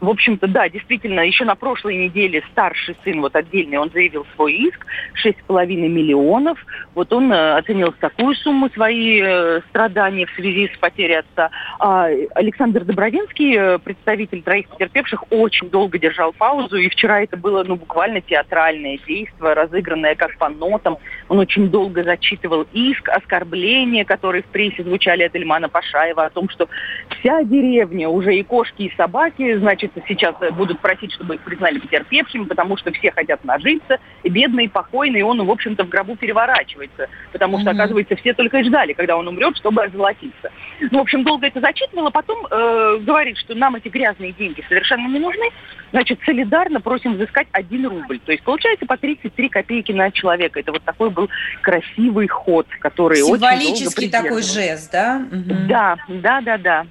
в 0.00 0.08
общем-то, 0.08 0.46
да, 0.46 0.68
действительно, 0.68 1.20
еще 1.20 1.44
на 1.44 1.54
прошлой 1.54 1.96
неделе 1.96 2.42
старший 2.52 2.96
сын, 3.04 3.20
вот 3.20 3.34
отдельный, 3.34 3.78
он 3.78 3.90
заявил 3.90 4.26
свой 4.34 4.54
иск, 4.54 4.86
6,5 5.24 5.66
миллионов. 5.66 6.58
Вот 6.94 7.12
он 7.12 7.32
э, 7.32 7.56
оценил 7.56 7.92
такую 7.92 8.34
сумму 8.36 8.68
свои 8.70 9.20
э, 9.20 9.60
страдания 9.70 10.26
в 10.26 10.30
связи 10.30 10.70
с 10.72 10.78
потерей 10.78 11.18
отца. 11.18 11.50
А 11.80 12.08
Александр 12.34 12.84
Добровинский, 12.84 13.56
э, 13.56 13.78
представитель 13.78 14.42
троих 14.42 14.68
потерпевших, 14.68 15.24
очень 15.30 15.68
долго 15.70 15.98
держал 15.98 16.32
паузу, 16.32 16.76
и 16.76 16.88
вчера 16.88 17.22
это 17.22 17.36
было, 17.36 17.64
ну, 17.64 17.76
буквально 17.76 18.20
театральное 18.20 18.98
действие, 18.98 19.52
разыгранное 19.52 20.14
как 20.14 20.36
по 20.38 20.48
нотам. 20.48 20.98
Он 21.28 21.38
очень 21.38 21.70
долго 21.70 22.04
зачитывал 22.04 22.66
иск, 22.72 23.08
оскорбления, 23.08 24.04
которые 24.04 24.42
в 24.42 24.46
прессе 24.46 24.82
звучали 24.84 25.24
от 25.24 25.34
Ильмана 25.34 25.68
Пашаева, 25.68 26.24
о 26.24 26.30
том, 26.30 26.48
что 26.48 26.68
вся 27.18 27.42
деревня, 27.42 28.08
уже 28.08 28.36
и 28.36 28.42
кошки, 28.42 28.82
и 28.82 28.92
собаки, 28.96 29.56
значит, 29.56 29.87
сейчас 30.06 30.34
будут 30.52 30.80
просить, 30.80 31.12
чтобы 31.12 31.36
их 31.36 31.40
признали 31.42 31.78
потерпевшими, 31.78 32.44
потому 32.44 32.76
что 32.76 32.92
все 32.92 33.10
хотят 33.10 33.44
нажиться, 33.44 33.98
и 34.22 34.28
бедный, 34.28 34.64
и 34.64 34.68
покойный, 34.68 35.22
он, 35.22 35.44
в 35.44 35.50
общем-то, 35.50 35.84
в 35.84 35.88
гробу 35.88 36.16
переворачивается, 36.16 37.08
потому 37.32 37.60
что, 37.60 37.70
оказывается, 37.70 38.16
все 38.16 38.34
только 38.34 38.58
и 38.58 38.64
ждали, 38.64 38.92
когда 38.92 39.16
он 39.16 39.28
умрет, 39.28 39.56
чтобы 39.56 39.84
озолотиться. 39.84 40.50
Ну, 40.90 40.98
в 40.98 41.02
общем, 41.02 41.24
долго 41.24 41.46
это 41.46 41.60
зачитывала, 41.60 42.10
потом 42.10 42.46
э, 42.50 42.98
говорит, 43.00 43.38
что 43.38 43.54
нам 43.54 43.76
эти 43.76 43.88
грязные 43.88 44.32
деньги 44.32 44.64
совершенно 44.68 45.08
не 45.08 45.18
нужны, 45.18 45.50
значит, 45.90 46.18
солидарно 46.24 46.80
просим 46.80 47.14
взыскать 47.14 47.48
1 47.52 47.86
рубль. 47.86 48.18
То 48.20 48.32
есть 48.32 48.44
получается 48.44 48.86
по 48.86 48.96
33 48.96 49.48
копейки 49.48 49.92
на 49.92 50.10
человека. 50.10 50.60
Это 50.60 50.72
вот 50.72 50.82
такой 50.82 51.10
был 51.10 51.28
красивый 51.62 52.28
ход, 52.28 52.66
который 52.80 53.16
Символический 53.18 54.06
очень 54.06 54.10
долго 54.10 54.28
такой 54.28 54.42
жест, 54.42 54.92
да? 54.92 55.26
Да, 55.30 55.96
да, 56.08 56.40
да, 56.40 56.58
да. 56.58 56.86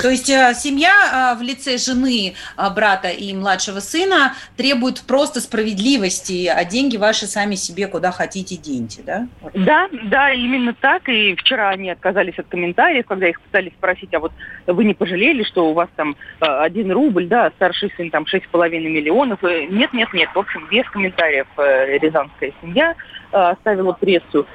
То 0.00 0.10
есть 0.10 0.30
э, 0.30 0.54
семья 0.54 1.34
э, 1.34 1.38
в 1.38 1.42
лице 1.42 1.76
жены, 1.76 2.34
э, 2.56 2.74
брата 2.74 3.08
и 3.08 3.34
младшего 3.34 3.80
сына 3.80 4.34
требует 4.56 5.02
просто 5.02 5.40
справедливости, 5.40 6.46
а 6.46 6.64
деньги 6.64 6.96
ваши 6.96 7.26
сами 7.26 7.56
себе 7.56 7.88
куда 7.88 8.12
хотите 8.12 8.56
деньте, 8.56 9.02
да? 9.04 9.26
Да, 9.54 9.88
да, 10.04 10.32
именно 10.32 10.72
так. 10.72 11.08
И 11.08 11.34
вчера 11.34 11.70
они 11.70 11.90
отказались 11.90 12.38
от 12.38 12.46
комментариев, 12.46 13.06
когда 13.06 13.28
их 13.28 13.40
пытались 13.40 13.72
спросить, 13.72 14.14
а 14.14 14.20
вот 14.20 14.32
вы 14.68 14.84
не 14.84 14.94
пожалели, 14.94 15.42
что 15.42 15.68
у 15.68 15.72
вас 15.72 15.88
там 15.96 16.16
один 16.38 16.92
рубль, 16.92 17.26
да, 17.26 17.50
старший 17.56 17.92
сын 17.96 18.10
там 18.10 18.26
шесть 18.26 18.44
с 18.44 18.48
половиной 18.48 18.90
миллионов? 18.90 19.42
Нет, 19.42 19.92
нет, 19.92 20.12
нет. 20.12 20.28
В 20.34 20.38
общем, 20.38 20.66
без 20.70 20.88
комментариев 20.90 21.46
рязанская 21.56 22.52
семья 22.62 22.94
оставила 23.32 23.92
прессу. 23.92 24.46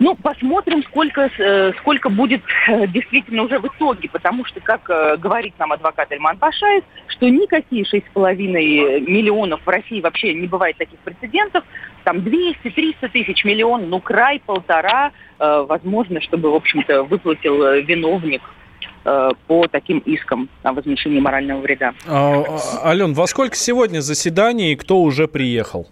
Ну, 0.00 0.14
посмотрим, 0.14 0.82
сколько, 0.84 1.30
э, 1.38 1.72
сколько 1.78 2.08
будет 2.08 2.40
э, 2.68 2.86
действительно 2.86 3.42
уже 3.42 3.58
в 3.58 3.66
итоге, 3.66 4.08
потому 4.08 4.46
что, 4.46 4.58
как 4.60 4.88
э, 4.88 5.18
говорит 5.18 5.52
нам 5.58 5.72
адвокат 5.72 6.10
Эльман 6.10 6.38
Пашаев, 6.38 6.84
что 7.08 7.28
никакие 7.28 7.84
6,5 7.84 8.34
миллионов 8.38 9.60
в 9.62 9.68
России 9.68 10.00
вообще 10.00 10.32
не 10.32 10.46
бывает 10.46 10.78
таких 10.78 10.98
прецедентов. 11.00 11.64
Там 12.04 12.16
200-300 12.18 13.10
тысяч 13.12 13.44
миллион, 13.44 13.90
ну, 13.90 14.00
край 14.00 14.40
полтора, 14.40 15.12
возможно, 15.38 16.22
чтобы, 16.22 16.50
в 16.50 16.54
общем-то, 16.54 17.02
выплатил 17.02 17.62
виновник 17.82 18.40
по 19.04 19.66
таким 19.70 19.98
искам 19.98 20.48
о 20.62 20.72
возмещении 20.72 21.20
морального 21.20 21.60
вреда. 21.60 21.92
А, 22.06 22.42
а, 22.42 22.88
Ален, 22.88 23.12
во 23.12 23.26
сколько 23.26 23.54
сегодня 23.54 24.00
заседание 24.00 24.72
и 24.72 24.76
кто 24.76 25.02
уже 25.02 25.28
приехал? 25.28 25.88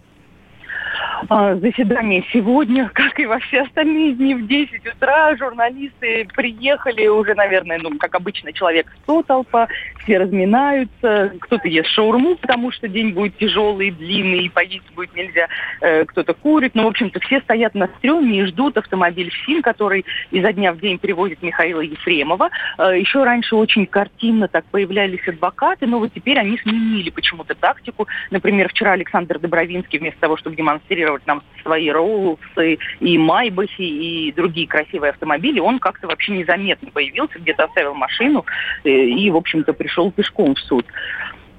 А, 1.28 1.56
заседание 1.56 2.24
сегодня, 2.32 2.88
как 2.94 3.18
и 3.18 3.26
во 3.26 3.38
все 3.40 3.62
остальные 3.62 4.14
дни 4.14 4.34
в 4.34 4.46
10 4.46 4.86
утра. 4.86 5.36
Журналисты 5.36 6.26
приехали 6.34 7.06
уже, 7.08 7.34
наверное, 7.34 7.78
ну, 7.78 7.96
как 7.98 8.14
обычно, 8.14 8.52
человек 8.52 8.86
100 9.02 9.22
толпа. 9.24 9.68
Все 10.02 10.18
разминаются. 10.18 11.32
Кто-то 11.40 11.68
ест 11.68 11.88
шаурму, 11.90 12.36
потому 12.36 12.70
что 12.70 12.88
день 12.88 13.12
будет 13.12 13.36
тяжелый, 13.36 13.90
длинный, 13.90 14.44
и 14.44 14.48
поесть 14.48 14.90
будет 14.94 15.14
нельзя. 15.14 15.48
Э, 15.80 16.04
кто-то 16.04 16.34
курит. 16.34 16.74
Ну, 16.74 16.84
в 16.84 16.88
общем-то, 16.88 17.20
все 17.20 17.40
стоят 17.40 17.74
на 17.74 17.88
стреме 17.98 18.40
и 18.40 18.46
ждут 18.46 18.76
автомобиль 18.78 19.30
ФСИН, 19.30 19.62
который 19.62 20.04
изо 20.30 20.52
дня 20.52 20.72
в 20.72 20.78
день 20.78 20.98
привозит 20.98 21.42
Михаила 21.42 21.80
Ефремова. 21.80 22.50
Э, 22.78 22.98
еще 22.98 23.24
раньше 23.24 23.56
очень 23.56 23.86
картинно 23.86 24.48
так 24.48 24.64
появлялись 24.66 25.26
адвокаты, 25.26 25.86
но 25.86 25.98
вот 25.98 26.12
теперь 26.14 26.38
они 26.38 26.58
сменили 26.58 27.10
почему-то 27.10 27.54
тактику. 27.54 28.06
Например, 28.30 28.68
вчера 28.68 28.92
Александр 28.92 29.38
Добровинский 29.38 29.98
вместо 29.98 30.20
того, 30.20 30.36
чтобы 30.36 30.56
демонстрировать 30.56 31.07
демонстрировать 31.08 31.26
нам 31.26 31.42
свои 31.62 31.90
Роулсы 31.90 32.78
и 33.00 33.18
Майбахи 33.18 33.82
и 33.82 34.32
другие 34.32 34.66
красивые 34.66 35.10
автомобили, 35.10 35.60
он 35.60 35.78
как-то 35.78 36.06
вообще 36.06 36.32
незаметно 36.32 36.90
появился, 36.90 37.38
где-то 37.38 37.64
оставил 37.64 37.94
машину 37.94 38.44
э, 38.84 38.90
и, 38.90 39.30
в 39.30 39.36
общем-то, 39.36 39.72
пришел 39.72 40.10
пешком 40.10 40.54
в 40.54 40.60
суд. 40.60 40.86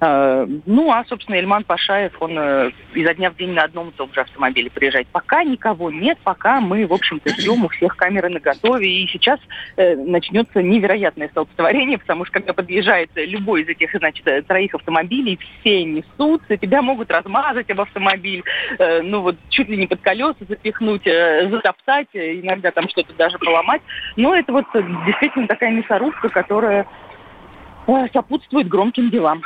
Э, 0.02 0.48
ну, 0.66 0.92
а, 0.92 1.04
собственно, 1.06 1.36
Эльман 1.36 1.64
Пашаев, 1.66 2.14
он 2.22 2.38
э, 2.38 2.72
изо 2.94 3.14
дня 3.14 3.32
в 3.32 3.36
день 3.36 3.52
на 3.52 3.64
одном 3.64 3.90
и 3.90 3.92
том 3.92 4.14
же 4.14 4.22
автомобиле 4.22 4.70
приезжает. 4.70 5.08
Пока 5.08 5.44
никого 5.44 5.92
нет, 5.92 6.18
пока 6.24 6.62
мы, 6.62 6.88
в 6.88 6.94
общем-то, 6.94 7.30
ждем, 7.32 7.66
у 7.66 7.70
всех 7.70 7.98
камеры 7.98 8.30
на 8.30 8.40
готове. 8.40 8.88
И 8.90 9.08
сейчас 9.08 9.40
э, 9.76 9.96
начнется 9.96 10.62
невероятное 10.62 11.28
столпотворение, 11.30 11.98
потому 11.98 12.24
что 12.24 12.36
когда 12.36 12.54
подъезжает 12.54 13.10
любой 13.16 13.64
из 13.64 13.68
этих, 13.68 13.92
значит, 13.94 14.26
троих 14.48 14.74
автомобилей, 14.74 15.38
все 15.60 15.84
несутся, 15.84 16.56
тебя 16.56 16.82
могут 16.82 17.12
размазать 17.12 17.70
об 17.70 17.82
автомобиль, 17.82 18.44
э, 18.78 19.02
ну 19.02 19.22
вот 19.22 19.36
чуть 19.50 19.68
ли 19.68 19.76
не 19.76 19.88
под 19.88 20.00
колеса 20.00 20.38
запихнуть, 20.48 21.06
э, 21.08 21.50
затоптать, 21.50 22.08
иногда 22.14 22.72
там 22.72 22.88
что-то 22.88 23.14
даже 23.16 23.38
поломать. 23.38 23.82
Но 24.16 24.34
это 24.34 24.54
вот 24.54 24.66
действительно 25.06 25.48
такая 25.48 25.72
мясорубка, 25.72 26.30
которая 26.30 26.88
сопутствует 28.14 28.68
громким 28.68 29.10
делам. 29.10 29.42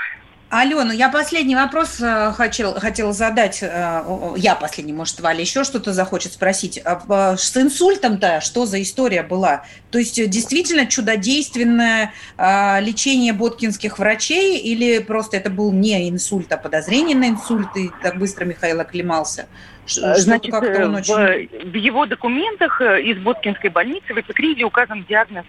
Алена, 0.55 0.93
я 0.93 1.09
последний 1.09 1.55
вопрос 1.55 1.99
э, 1.99 2.31
хотел, 2.37 2.79
хотела 2.79 3.11
задать. 3.11 3.63
Э, 3.63 4.03
я 4.37 4.53
последний, 4.53 4.93
может, 4.93 5.19
Валя 5.19 5.41
еще 5.41 5.63
что-то 5.63 5.93
захочет 5.93 6.33
спросить. 6.33 6.79
А, 6.85 7.35
с 7.35 7.57
инсультом-то 7.57 8.39
что 8.39 8.67
за 8.67 8.79
история 8.79 9.23
была? 9.23 9.65
То 9.89 9.97
есть 9.97 10.19
э, 10.19 10.27
действительно 10.27 10.85
чудодейственное 10.85 12.13
лечение 12.37 13.33
боткинских 13.33 13.97
врачей 13.97 14.59
или 14.59 14.99
просто 14.99 15.37
это 15.37 15.49
был 15.49 15.71
не 15.71 16.07
инсульт, 16.07 16.51
а 16.51 16.57
подозрение 16.57 17.17
на 17.17 17.29
инсульт, 17.29 17.75
и 17.75 17.89
так 18.03 18.19
быстро 18.19 18.45
Михаил 18.45 18.79
оклемался? 18.79 19.47
Значит, 19.85 20.53
в, 20.53 20.57
очень... 20.57 21.71
в 21.71 21.75
его 21.75 22.05
документах 22.05 22.79
из 22.81 23.17
Боткинской 23.17 23.69
больницы 23.69 24.13
в 24.13 24.17
эпикризе 24.19 24.63
указан 24.63 25.03
диагноз, 25.09 25.45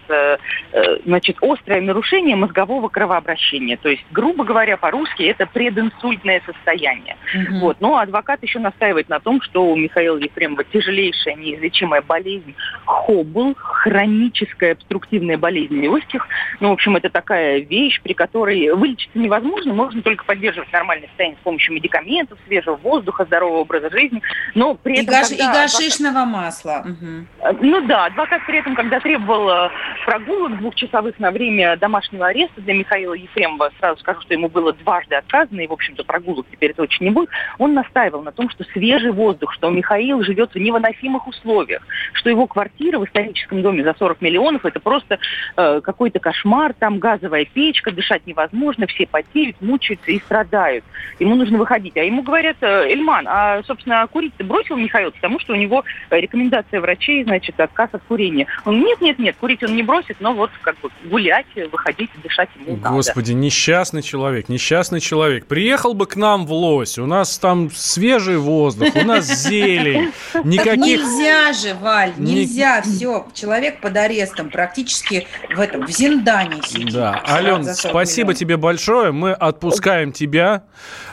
значит, 1.05 1.37
острое 1.43 1.81
нарушение 1.83 2.37
мозгового 2.37 2.89
кровообращения. 2.89 3.77
То 3.77 3.91
есть, 3.91 4.05
грубо 4.11 4.45
говоря, 4.45 4.77
по 4.77 4.95
по-русски 4.95 5.25
это 5.25 5.47
прединсультное 5.47 6.41
состояние. 6.47 7.17
Угу. 7.35 7.59
Вот. 7.59 7.81
Но 7.81 7.99
адвокат 7.99 8.43
еще 8.45 8.61
настаивает 8.61 9.09
на 9.09 9.19
том, 9.19 9.43
что 9.43 9.67
у 9.67 9.75
Михаила 9.75 10.17
Ефремова 10.19 10.63
тяжелейшая 10.63 11.35
неизлечимая 11.35 12.01
болезнь 12.01 12.55
ХОБЛ, 12.85 13.57
хроническая 13.57 14.75
обструктивная 14.75 15.37
болезнь 15.37 15.81
легких. 15.81 16.29
Ну, 16.61 16.69
в 16.69 16.73
общем, 16.75 16.95
это 16.95 17.11
такая 17.11 17.59
вещь, 17.59 18.01
при 18.03 18.13
которой 18.13 18.73
вылечиться 18.73 19.19
невозможно, 19.19 19.75
можно 19.75 20.01
только 20.01 20.25
поддерживать 20.25 20.73
нормальное 20.73 21.09
состояние 21.09 21.39
с 21.41 21.45
помощью 21.45 21.75
медикаментов, 21.75 22.39
свежего 22.47 22.77
воздуха, 22.77 23.25
здорового 23.25 23.63
образа 23.63 23.91
жизни. 23.91 24.23
Но 24.55 24.75
при 24.75 24.95
этом, 24.95 25.07
и, 25.07 25.19
гаш... 25.19 25.31
и 25.31 25.37
гашишного 25.37 26.23
адвокат... 26.23 26.43
масла. 26.43 26.85
Угу. 26.87 27.57
Ну 27.63 27.87
да, 27.87 28.07
адвокат 28.07 28.43
при 28.47 28.59
этом, 28.59 28.75
когда 28.75 29.01
требовал 29.01 29.49
э, 29.49 29.71
прогулок 30.05 30.59
двухчасовых 30.59 31.19
на 31.19 31.31
время 31.31 31.77
домашнего 31.77 32.27
ареста 32.27 32.61
для 32.61 32.75
Михаила 32.75 33.15
Ефремова, 33.15 33.71
сразу 33.81 34.01
скажу, 34.01 34.21
что 34.23 34.35
ему 34.35 34.49
было 34.49 34.73
дважды 34.73 35.17
отказано, 35.17 35.61
и, 35.61 35.67
в 35.67 35.73
общем-то, 35.73 36.05
прогулок 36.05 36.47
теперь 36.51 36.75
точно 36.75 37.05
не 37.05 37.11
будет, 37.11 37.31
он 37.59 37.75
настаивал 37.75 38.23
на 38.23 38.33
том, 38.33 38.49
что 38.51 38.65
свежий 38.73 39.13
воздух, 39.13 39.53
что 39.53 39.71
Михаил 39.71 40.23
живет 40.23 40.53
в 40.55 40.59
невыносимых 40.59 41.27
условиях, 41.27 41.83
что 42.13 42.31
его 42.31 42.47
квартира 42.47 42.99
в 42.99 43.05
историческом 43.05 43.63
доме 43.63 43.85
за 43.85 43.95
40 43.99 44.21
миллионов– 44.21 44.65
это 44.67 44.81
просто 44.81 45.19
э, 45.57 45.81
какой-то 45.83 46.19
кошмар, 46.21 46.75
там 46.75 46.99
газовая 46.99 47.45
печка, 47.45 47.91
дышать 47.91 48.27
невозможно, 48.27 48.87
все 48.87 49.07
потеют, 49.07 49.61
мучаются 49.61 50.11
и 50.11 50.21
страдают. 50.21 50.85
Ему 51.19 51.35
нужно 51.35 51.59
выходить. 51.59 51.97
А 51.97 52.01
ему 52.01 52.23
говорят, 52.23 52.57
э, 52.61 52.89
Эльман, 52.91 53.27
а, 53.29 53.63
собственно, 53.65 54.07
курить 54.15 54.33
бросил 54.39 54.77
Михаил, 54.77 55.11
потому 55.11 55.41
что 55.41 55.55
у 55.55 55.57
него 55.57 55.85
рекомендация 56.09 56.81
врачей, 56.81 57.25
значит, 57.25 57.59
отказ 57.59 57.91
от 57.93 58.03
курения. 58.05 58.47
Он, 58.65 58.81
нет, 58.81 59.01
нет, 59.01 59.19
нет, 59.19 59.35
курить 59.41 59.65
он 59.65 59.75
не 59.75 59.83
бросит, 59.83 60.19
но 60.21 60.33
вот 60.33 60.51
как 60.63 60.79
бы 60.79 60.89
гулять, 61.07 61.47
выходить, 61.73 62.11
дышать 62.23 62.49
ему 62.55 62.77
Господи, 62.77 63.33
надо. 63.33 63.45
несчастный 63.45 64.03
человек, 64.03 64.49
несчастный 64.49 65.01
человек. 65.01 65.47
Приехал 65.47 65.95
бы 65.95 66.07
к 66.07 66.15
нам 66.15 66.47
в 66.47 66.53
Лось, 66.53 66.97
у 66.97 67.07
нас 67.07 67.39
там 67.39 67.71
свежий 67.73 68.37
воздух, 68.37 68.95
у 68.95 69.05
нас 69.05 69.27
зелень, 69.49 70.13
никаких... 70.45 71.01
Нельзя 71.01 71.53
же, 71.53 71.75
Валь, 71.75 72.13
нельзя, 72.17 72.83
все, 72.83 73.27
человек 73.35 73.81
под 73.81 73.97
арестом, 73.97 74.49
практически 74.49 75.27
в 75.53 75.59
этом, 75.59 75.89
в 75.89 75.91
Зиндане 75.91 76.63
сидит. 76.63 76.93
Да, 76.93 77.21
Ален, 77.27 77.65
спасибо 77.75 78.33
тебе 78.33 78.57
большое, 78.57 79.11
мы 79.11 79.33
отпускаем 79.33 80.13
тебя, 80.13 80.63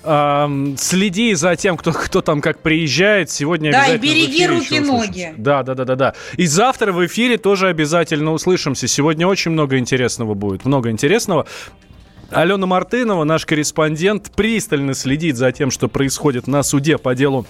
эм, 0.04 0.78
следи 0.78 1.34
за 1.34 1.56
тем, 1.56 1.78
кто, 1.78 1.94
кто 1.94 2.22
там 2.22 2.42
как 2.42 2.60
приезжает, 2.60 2.91
сегодня 3.30 3.72
да, 3.72 3.80
обязательно 3.80 4.00
Да, 4.00 4.08
и 4.08 4.14
береги 4.14 4.48
руки-ноги. 4.48 5.34
Да, 5.38 5.64
да, 5.64 5.74
да, 5.76 5.86
да, 5.86 5.96
да. 5.96 6.14
И 6.38 6.46
завтра 6.46 6.92
в 6.92 7.06
эфире 7.06 7.38
тоже 7.38 7.68
обязательно 7.68 8.32
услышимся, 8.34 8.88
сегодня 8.88 9.28
очень 9.28 9.52
много 9.52 9.78
интересного 9.78 10.34
будет, 10.34 10.66
много 10.66 10.90
интересного. 10.90 11.48
Алена 12.30 12.66
Мартынова, 12.66 13.26
наш 13.26 13.46
корреспондент, 13.46 14.32
пристально 14.36 14.94
следит 14.94 15.36
за 15.36 15.52
тем, 15.52 15.70
что 15.70 15.90
происходит 15.90 16.48
на 16.48 16.64
суде 16.64 16.98
по 16.98 17.14
делу 17.14 17.46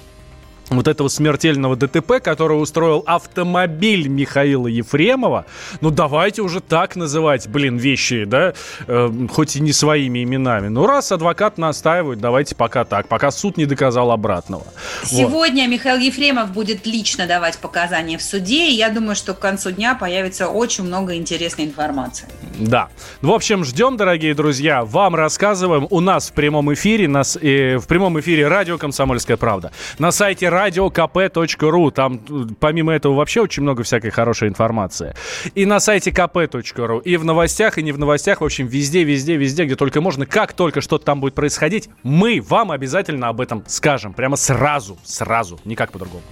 вот 0.72 0.88
этого 0.88 1.10
смертельного 1.10 1.76
ДТП, 1.76 2.20
который 2.24 2.54
устроил 2.54 3.04
автомобиль 3.06 4.08
Михаила 4.08 4.68
Ефремова. 4.68 5.46
Ну, 5.82 5.92
давайте 5.92 6.42
уже 6.42 6.62
так 6.62 6.96
называть, 6.96 7.48
блин, 7.48 7.78
вещи, 7.78 8.24
да, 8.24 8.54
э, 8.88 9.12
хоть 9.32 9.58
и 9.58 9.60
не 9.60 9.74
своими 9.74 10.24
именами. 10.24 10.70
Ну, 10.70 10.86
раз 10.88 11.12
адвокат 11.12 11.58
настаивает, 11.58 12.20
давайте 12.20 12.56
пока 12.56 12.86
так, 12.86 13.08
пока 13.08 13.32
суд 13.32 13.58
не 13.58 13.66
доказал 13.66 14.12
обратного. 14.12 14.64
Сегодня 15.04 15.64
вот. 15.64 15.74
Михаил 15.74 15.98
Ефремов 15.98 16.52
будет 16.52 16.86
лично 16.86 17.28
давать 17.28 17.58
показания 17.58 18.18
в 18.18 18.22
суде, 18.22 18.70
и 18.70 18.74
я 18.74 18.90
думаю, 18.90 19.16
что 19.16 19.34
к 19.34 19.40
концу 19.40 19.72
дня 19.72 19.96
появится 19.96 20.48
очень 20.48 20.86
много 20.86 21.16
интересной 21.16 21.66
информации. 21.66 22.28
Да. 22.58 22.90
В 23.22 23.32
общем, 23.32 23.66
ждем, 23.66 23.98
дорогие 23.98 24.34
друзья, 24.34 24.86
вам 24.86 25.16
рассказываем. 25.16 25.88
У 25.90 26.00
нас 26.00 26.30
в 26.30 26.34
прямом 26.34 26.74
эфире, 26.74 27.08
нас, 27.08 27.38
э, 27.42 27.78
в 27.78 27.88
прямом 27.88 28.20
эфире 28.22 28.48
радио 28.48 28.78
«Комсомольская 28.78 29.36
правда». 29.36 29.72
На 30.00 30.12
сайте 30.12 30.48
radiokp.ru. 30.68 31.92
Там 31.92 32.20
помимо 32.60 32.94
этого 32.94 33.16
вообще 33.16 33.42
очень 33.42 33.64
много 33.64 33.84
всякой 33.84 34.12
хорошей 34.12 34.48
информации. 34.48 35.16
И 35.56 35.66
на 35.66 35.80
сайте 35.80 36.12
kp.ru. 36.12 37.02
И 37.04 37.18
в 37.18 37.26
новостях, 37.26 37.78
и 37.78 37.84
не 37.84 37.92
в 37.92 38.00
новостях. 38.00 38.42
В 38.42 38.46
общем, 38.46 38.68
везде, 38.68 39.04
везде, 39.04 39.36
везде, 39.36 39.66
где 39.66 39.76
только 39.76 40.02
можно. 40.02 40.26
Как 40.26 40.54
только 40.54 40.82
что-то 40.82 41.06
там 41.06 41.20
будет 41.20 41.36
происходить, 41.36 41.90
мы 42.04 42.42
вам 42.42 42.72
обязательно 42.72 43.28
об 43.28 43.42
этом 43.42 43.64
скажем. 43.68 44.14
Прямо 44.14 44.36
сразу, 44.36 44.98
сразу. 45.04 45.60
Никак 45.66 45.92
по-другому. 45.92 46.24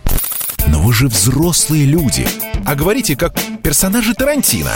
Но 0.68 0.80
вы 0.82 0.94
же 0.94 1.08
взрослые 1.08 1.86
люди. 1.86 2.28
А 2.66 2.76
говорите, 2.76 3.16
как 3.16 3.34
персонажи 3.64 4.14
Тарантино. 4.14 4.72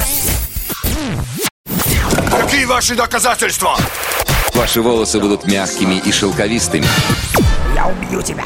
Какие 2.32 2.66
ваши 2.66 2.95
доказательства? 2.95 3.78
Ваши 4.56 4.82
волосы 4.82 5.20
будут 5.20 5.45
мягкими 5.45 5.95
и 5.95 6.12
шелковистыми. 6.12 6.86
Я 7.76 7.88
убью 7.88 8.22
тебя. 8.22 8.45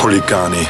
хулиганы. 0.00 0.66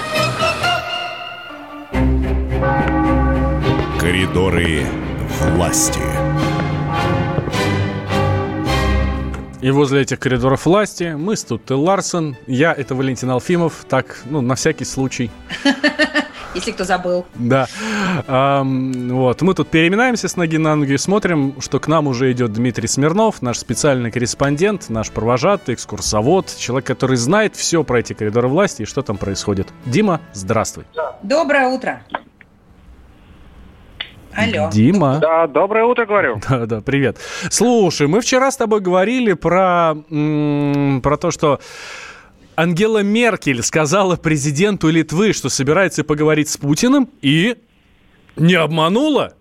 Коридоры 4.01 4.87
власти. 5.55 6.01
И 9.61 9.71
возле 9.71 10.03
этих 10.03 10.19
коридоров 10.19 10.67
власти 10.67 11.15
мы, 11.17 11.37
Стут 11.37 11.71
Ларсон, 11.71 12.37
я, 12.47 12.73
это 12.73 12.95
Валентин 12.95 13.31
Алфимов, 13.31 13.87
так, 13.89 14.21
ну, 14.27 14.43
на 14.43 14.57
всякий 14.57 14.85
случай. 14.85 15.31
если 16.55 16.73
кто 16.73 16.85
забыл. 16.85 17.27
Да. 17.35 17.67
вот. 18.27 19.43
Мы 19.43 19.55
тут 19.55 19.69
переминаемся 19.69 20.29
с 20.29 20.37
ноги 20.37 20.57
на 20.57 20.77
ноги, 20.77 20.97
смотрим, 20.97 21.55
что 21.61 21.81
к 21.81 21.89
нам 21.89 22.07
уже 22.07 22.31
идет 22.33 22.53
Дмитрий 22.53 22.89
Смирнов, 22.89 23.43
наш 23.43 23.59
специальный 23.59 24.11
корреспондент, 24.11 24.89
наш 24.89 25.11
провожатый, 25.11 25.75
экскурсовод, 25.75 26.55
человек, 26.57 26.87
который 26.87 27.17
знает 27.17 27.57
все 27.57 27.85
про 27.85 28.01
эти 28.01 28.13
коридоры 28.13 28.49
власти 28.49 28.83
и 28.83 28.85
что 28.85 29.03
там 29.03 29.17
происходит. 29.17 29.69
Дима, 29.85 30.21
здравствуй. 30.33 30.85
Доброе 31.23 31.69
утро. 31.69 32.03
Алло. 34.37 34.69
Дима. 34.73 35.19
Да, 35.21 35.47
доброе 35.47 35.85
утро, 35.85 36.07
говорю. 36.07 36.41
Да, 36.49 36.67
да, 36.67 36.81
привет. 36.81 37.19
Слушай, 37.51 38.09
мы 38.09 38.21
вчера 38.21 38.51
с 38.51 38.57
тобой 38.57 38.81
говорили 38.81 39.33
про, 39.35 39.95
про 41.03 41.17
то, 41.17 41.31
что 41.31 41.61
Ангела 42.57 43.03
Меркель 43.03 43.63
сказала 43.63 44.17
президенту 44.17 44.89
Литвы, 44.89 45.33
что 45.33 45.49
собирается 45.49 46.05
поговорить 46.05 46.49
с 46.49 46.57
Путиным, 46.57 47.09
и 47.21 47.57
не 48.37 48.55
обманула. 48.55 49.35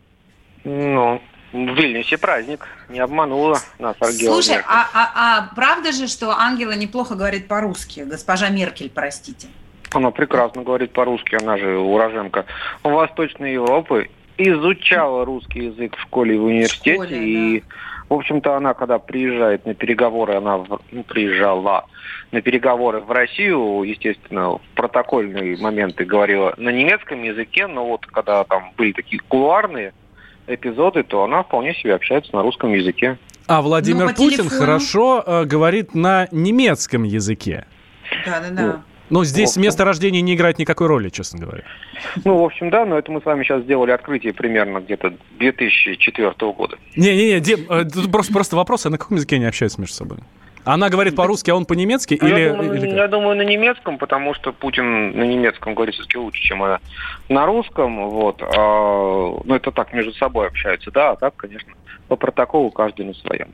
Ну, 0.63 1.21
в 1.51 1.57
Вильнюсе 1.57 2.17
праздник. 2.17 2.67
Не 2.89 2.99
обманула 2.99 3.59
нас 3.77 3.95
Ангела 3.99 4.33
Слушай, 4.33 4.55
Меркель. 4.55 4.65
А, 4.67 4.89
а, 4.93 5.11
а 5.15 5.55
правда 5.55 5.91
же, 5.91 6.07
что 6.07 6.31
Ангела 6.31 6.71
неплохо 6.71 7.15
говорит 7.15 7.47
по-русски? 7.47 8.01
Госпожа 8.01 8.49
Меркель, 8.49 8.89
простите. 8.89 9.47
Она 9.91 10.09
прекрасно 10.09 10.63
говорит 10.63 10.91
по-русски, 10.91 11.37
она 11.39 11.57
же 11.57 11.77
уроженка 11.77 12.45
Восточной 12.81 13.53
Европы. 13.53 14.09
Изучала 14.37 15.23
русский 15.25 15.65
язык 15.65 15.95
в 15.95 16.01
школе 16.01 16.35
и 16.35 16.37
в 16.39 16.45
университете. 16.45 16.93
В 16.93 17.03
школе, 17.03 17.29
и, 17.29 17.59
да. 17.59 17.65
В 18.13 18.19
общем-то, 18.19 18.55
она, 18.55 18.73
когда 18.75 18.99
приезжает 18.99 19.65
на 19.65 19.73
переговоры, 19.73 20.35
она 20.35 20.63
ну, 20.91 21.03
приезжала 21.03 21.85
на 22.31 22.41
переговоры 22.41 22.99
в 22.99 23.11
Россию, 23.11 23.81
естественно, 23.83 24.57
в 24.57 24.61
протокольные 24.75 25.57
моменты 25.57 26.05
говорила 26.05 26.53
на 26.57 26.69
немецком 26.69 27.23
языке, 27.23 27.65
но 27.65 27.87
вот 27.87 28.05
когда 28.05 28.43
там 28.43 28.71
были 28.77 28.91
такие 28.91 29.19
кулуарные 29.27 29.93
эпизоды, 30.45 31.03
то 31.03 31.23
она 31.23 31.41
вполне 31.41 31.73
себе 31.73 31.95
общается 31.95 32.35
на 32.35 32.43
русском 32.43 32.71
языке. 32.73 33.17
А 33.47 33.61
Владимир 33.61 34.05
ну, 34.05 34.09
Путин 34.09 34.43
телефону... 34.43 34.59
хорошо 34.59 35.23
э, 35.25 35.45
говорит 35.45 35.95
на 35.95 36.27
немецком 36.31 37.03
языке. 37.03 37.65
Да, 38.25 38.39
да, 38.41 38.49
да. 38.51 38.81
Но 39.13 39.23
здесь 39.23 39.57
место 39.57 39.85
рождения 39.85 40.21
не 40.21 40.33
играет 40.33 40.57
никакой 40.57 40.87
роли, 40.87 41.09
честно 41.09 41.39
говоря. 41.39 41.63
Ну, 42.25 42.37
в 42.37 42.43
общем, 42.43 42.71
да, 42.71 42.83
но 42.83 42.97
это 42.97 43.11
мы 43.11 43.21
с 43.21 43.25
вами 43.25 43.43
сейчас 43.43 43.61
сделали 43.61 43.91
открытие 43.91 44.33
примерно 44.33 44.79
где-то 44.79 45.13
2004 45.37 46.33
года. 46.51 46.77
Не-не-не, 46.95 47.39
Дим, 47.39 47.59
э, 47.69 47.85
тут 47.85 48.11
просто, 48.11 48.33
просто 48.33 48.55
вопрос, 48.55 48.87
а 48.87 48.89
на 48.89 48.97
каком 48.97 49.17
языке 49.17 49.35
они 49.35 49.45
общаются 49.45 49.79
между 49.79 49.93
собой? 49.93 50.17
Она 50.65 50.89
говорит 50.89 51.15
по-русски, 51.15 51.51
а 51.51 51.55
он 51.55 51.65
по-немецки? 51.65 52.17
Я, 52.19 52.27
или, 52.27 52.49
думаю, 52.49 52.73
или 52.75 52.87
я 52.87 53.07
думаю, 53.07 53.37
на 53.37 53.43
немецком, 53.43 53.99
потому 53.99 54.33
что 54.33 54.51
Путин 54.51 55.11
на 55.11 55.23
немецком 55.25 55.75
говорит 55.75 55.93
все-таки 55.93 56.17
лучше, 56.17 56.41
чем 56.41 56.63
она 56.63 56.79
на 57.29 57.45
русском. 57.45 58.09
Вот. 58.09 58.41
А, 58.41 59.37
ну, 59.43 59.53
это 59.53 59.71
так, 59.71 59.93
между 59.93 60.13
собой 60.13 60.47
общаются, 60.47 60.89
да, 60.89 61.11
а 61.11 61.15
так, 61.17 61.35
конечно, 61.35 61.71
по 62.07 62.15
протоколу 62.15 62.71
каждый 62.71 63.05
на 63.05 63.13
своем. 63.13 63.49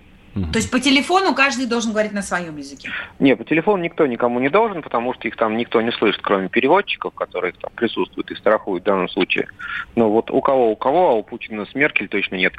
То 0.51 0.57
есть 0.57 0.71
по 0.71 0.79
телефону 0.79 1.33
каждый 1.33 1.65
должен 1.65 1.91
говорить 1.91 2.11
на 2.11 2.21
своем 2.21 2.57
языке? 2.57 2.89
Нет, 3.19 3.37
по 3.37 3.43
телефону 3.43 3.83
никто 3.83 4.05
никому 4.07 4.39
не 4.39 4.49
должен, 4.49 4.81
потому 4.81 5.13
что 5.13 5.27
их 5.27 5.35
там 5.35 5.57
никто 5.57 5.81
не 5.81 5.91
слышит, 5.91 6.21
кроме 6.21 6.49
переводчиков, 6.49 7.13
которые 7.13 7.53
там 7.53 7.71
присутствуют 7.75 8.31
и 8.31 8.35
страхуют 8.35 8.83
в 8.83 8.85
данном 8.85 9.09
случае. 9.09 9.47
Но 9.95 10.09
вот 10.09 10.31
у 10.31 10.41
кого, 10.41 10.71
у 10.71 10.75
кого, 10.75 11.09
а 11.09 11.13
у 11.13 11.23
Путина 11.23 11.65
с 11.65 11.75
Меркель 11.75 12.07
точно 12.07 12.35
нет 12.35 12.53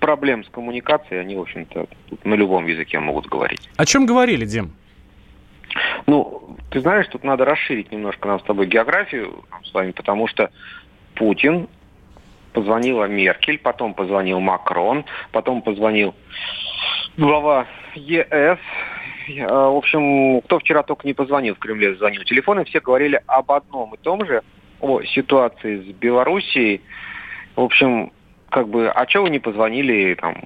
проблем 0.00 0.44
с 0.44 0.48
коммуникацией, 0.48 1.20
они, 1.20 1.36
в 1.36 1.40
общем-то, 1.40 1.86
на 2.24 2.34
любом 2.34 2.66
языке 2.66 3.00
могут 3.00 3.26
говорить. 3.26 3.68
О 3.76 3.86
чем 3.86 4.06
говорили, 4.06 4.44
Дим? 4.44 4.72
Ну, 6.06 6.56
ты 6.70 6.80
знаешь, 6.80 7.06
тут 7.08 7.24
надо 7.24 7.44
расширить 7.44 7.90
немножко 7.90 8.28
нам 8.28 8.40
с 8.40 8.42
тобой 8.44 8.66
географию 8.66 9.44
с 9.64 9.72
вами, 9.74 9.90
потому 9.92 10.28
что 10.28 10.50
Путин 11.14 11.68
позвонила 12.56 13.04
Меркель, 13.04 13.58
потом 13.58 13.92
позвонил 13.92 14.40
Макрон, 14.40 15.04
потом 15.30 15.60
позвонил 15.60 16.14
глава 17.18 17.66
ЕС. 17.94 18.58
А, 19.42 19.68
в 19.68 19.76
общем, 19.76 20.40
кто 20.40 20.58
вчера 20.58 20.82
только 20.82 21.06
не 21.06 21.12
позвонил 21.12 21.54
в 21.54 21.58
Кремле, 21.58 21.94
звонил 21.96 22.22
телефоны, 22.22 22.64
все 22.64 22.80
говорили 22.80 23.20
об 23.26 23.52
одном 23.52 23.94
и 23.94 23.98
том 23.98 24.24
же, 24.24 24.42
о 24.80 25.02
ситуации 25.02 25.82
с 25.82 25.94
Белоруссией. 25.96 26.80
В 27.56 27.60
общем, 27.60 28.10
как 28.48 28.68
бы, 28.68 28.88
а 28.88 29.04
чего 29.04 29.24
вы 29.24 29.30
не 29.30 29.38
позвонили 29.38 30.14
там 30.14 30.42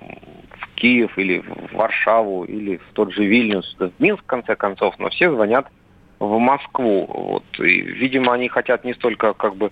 в 0.59 0.75
Киев 0.75 1.17
или 1.17 1.39
в 1.39 1.77
Варшаву 1.77 2.43
или 2.43 2.79
в 2.79 2.93
тот 2.93 3.13
же 3.13 3.25
Вильнюс, 3.25 3.77
в 3.79 3.93
Минск, 4.01 4.25
в 4.25 4.27
конце 4.27 4.57
концов, 4.57 4.99
но 4.99 5.11
все 5.11 5.31
звонят 5.31 5.69
в 6.19 6.39
Москву. 6.39 7.07
Вот. 7.07 7.45
И, 7.61 7.83
видимо, 7.83 8.33
они 8.33 8.49
хотят 8.49 8.85
не 8.85 8.95
столько 8.95 9.33
как 9.33 9.55
бы 9.55 9.71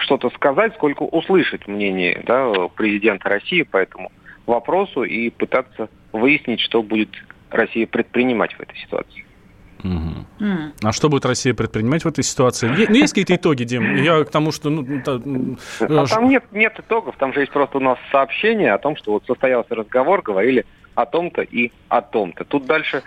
что-то 0.00 0.30
сказать, 0.30 0.74
сколько 0.74 1.02
услышать 1.02 1.66
мнение 1.68 2.22
да, 2.26 2.52
президента 2.68 3.28
России 3.28 3.62
по 3.62 3.76
этому 3.76 4.10
вопросу 4.46 5.02
и 5.02 5.30
пытаться 5.30 5.88
выяснить, 6.12 6.60
что 6.60 6.82
будет 6.82 7.10
Россия 7.50 7.86
предпринимать 7.86 8.54
в 8.54 8.60
этой 8.60 8.76
ситуации. 8.78 9.24
Угу. 9.82 10.44
Mm. 10.44 10.72
А 10.82 10.92
что 10.92 11.08
будет 11.08 11.24
Россия 11.24 11.54
предпринимать 11.54 12.04
в 12.04 12.08
этой 12.08 12.22
ситуации? 12.22 12.68
Ну, 12.68 12.94
есть 12.94 13.12
какие-то 13.12 13.36
итоги, 13.36 13.64
Дим? 13.64 13.96
Я 13.96 14.24
к 14.24 14.30
тому, 14.30 14.52
что... 14.52 14.68
Ну, 14.70 14.84
та... 15.02 15.20
А 15.80 16.06
там 16.06 16.28
нет, 16.28 16.44
нет 16.52 16.78
итогов, 16.78 17.16
там 17.18 17.32
же 17.32 17.40
есть 17.40 17.52
просто 17.52 17.78
у 17.78 17.80
нас 17.80 17.98
сообщение 18.12 18.72
о 18.72 18.78
том, 18.78 18.96
что 18.96 19.12
вот 19.12 19.24
состоялся 19.26 19.74
разговор, 19.74 20.22
говорили 20.22 20.66
о 20.94 21.06
том-то 21.06 21.42
и 21.42 21.72
о 21.88 22.02
том-то. 22.02 22.44
Тут 22.44 22.66
дальше 22.66 23.02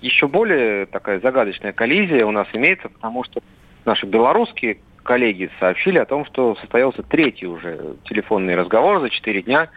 еще 0.00 0.28
более 0.28 0.86
такая 0.86 1.20
загадочная 1.20 1.72
коллизия 1.72 2.24
у 2.24 2.30
нас 2.30 2.46
имеется, 2.52 2.88
потому 2.88 3.24
что 3.24 3.42
наши 3.84 4.06
белорусские 4.06 4.78
коллеги 5.06 5.50
сообщили 5.58 5.98
о 5.98 6.04
том, 6.04 6.26
что 6.26 6.56
состоялся 6.56 7.02
третий 7.02 7.46
уже 7.46 7.96
телефонный 8.04 8.56
разговор 8.56 9.00
за 9.00 9.08
четыре 9.08 9.40
дня 9.42 9.70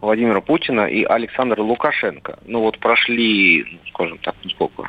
Владимира 0.00 0.40
Путина 0.40 0.86
и 0.86 1.02
Александра 1.02 1.60
Лукашенко. 1.60 2.38
Ну 2.46 2.60
вот 2.60 2.78
прошли, 2.78 3.66
ну, 3.70 3.78
скажем 3.88 4.18
так, 4.18 4.34
ну 4.44 4.50
сколько, 4.50 4.88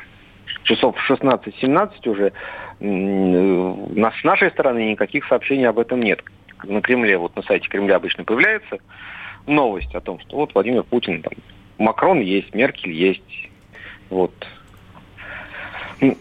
часов 0.63 0.95
16-17 1.09 2.09
уже. 2.09 2.31
С 2.79 4.23
нашей 4.23 4.51
стороны 4.51 4.91
никаких 4.91 5.25
сообщений 5.25 5.67
об 5.67 5.79
этом 5.79 5.99
нет. 6.01 6.23
На 6.63 6.81
Кремле, 6.81 7.17
вот 7.17 7.35
на 7.35 7.41
сайте 7.41 7.67
Кремля 7.67 7.95
обычно 7.95 8.23
появляется 8.23 8.77
новость 9.47 9.93
о 9.95 10.01
том, 10.01 10.19
что 10.19 10.37
вот 10.37 10.53
Владимир 10.53 10.83
Путин, 10.83 11.23
там, 11.23 11.33
Макрон 11.79 12.19
есть, 12.19 12.53
Меркель 12.53 12.91
есть. 12.91 13.49
Вот. 14.09 14.33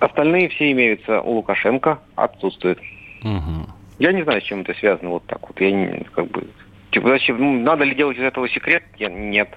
Остальные 0.00 0.48
все 0.48 0.72
имеются 0.72 1.20
у 1.20 1.34
Лукашенко, 1.34 1.98
отсутствуют. 2.14 2.78
Угу. 3.26 3.66
Я 3.98 4.12
не 4.12 4.22
знаю, 4.22 4.40
с 4.40 4.44
чем 4.44 4.60
это 4.60 4.74
связано 4.74 5.10
вот 5.10 5.26
так 5.26 5.40
вот. 5.48 5.60
Я 5.60 5.72
не, 5.72 6.04
как 6.14 6.30
бы, 6.30 6.46
типа, 6.90 7.08
зачем, 7.08 7.38
ну, 7.38 7.60
надо 7.60 7.84
ли 7.84 7.94
делать 7.94 8.18
из 8.18 8.22
этого 8.22 8.48
секрет? 8.48 8.84
Я, 8.98 9.08
нет. 9.08 9.48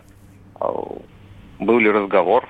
А, 0.59 0.71
был 1.59 1.79
ли 1.79 1.89
разговор? 1.89 2.47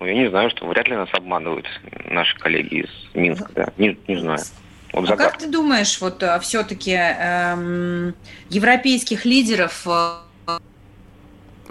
Ну, 0.00 0.06
я 0.06 0.14
не 0.14 0.28
знаю, 0.30 0.50
что 0.50 0.66
вряд 0.66 0.88
ли 0.88 0.96
нас 0.96 1.08
обманывают 1.12 1.66
наши 2.08 2.38
коллеги 2.38 2.82
из 2.82 3.14
Минска, 3.14 3.50
да. 3.54 3.68
Не, 3.76 3.96
не 4.08 4.16
знаю. 4.16 4.40
Вот 4.92 5.10
а 5.10 5.16
как 5.16 5.38
ты 5.38 5.50
думаешь, 5.50 6.00
вот 6.00 6.22
а, 6.22 6.38
все-таки 6.38 6.92
эм, 6.92 8.14
европейских 8.48 9.24
лидеров... 9.24 9.86
Э, 9.86 10.58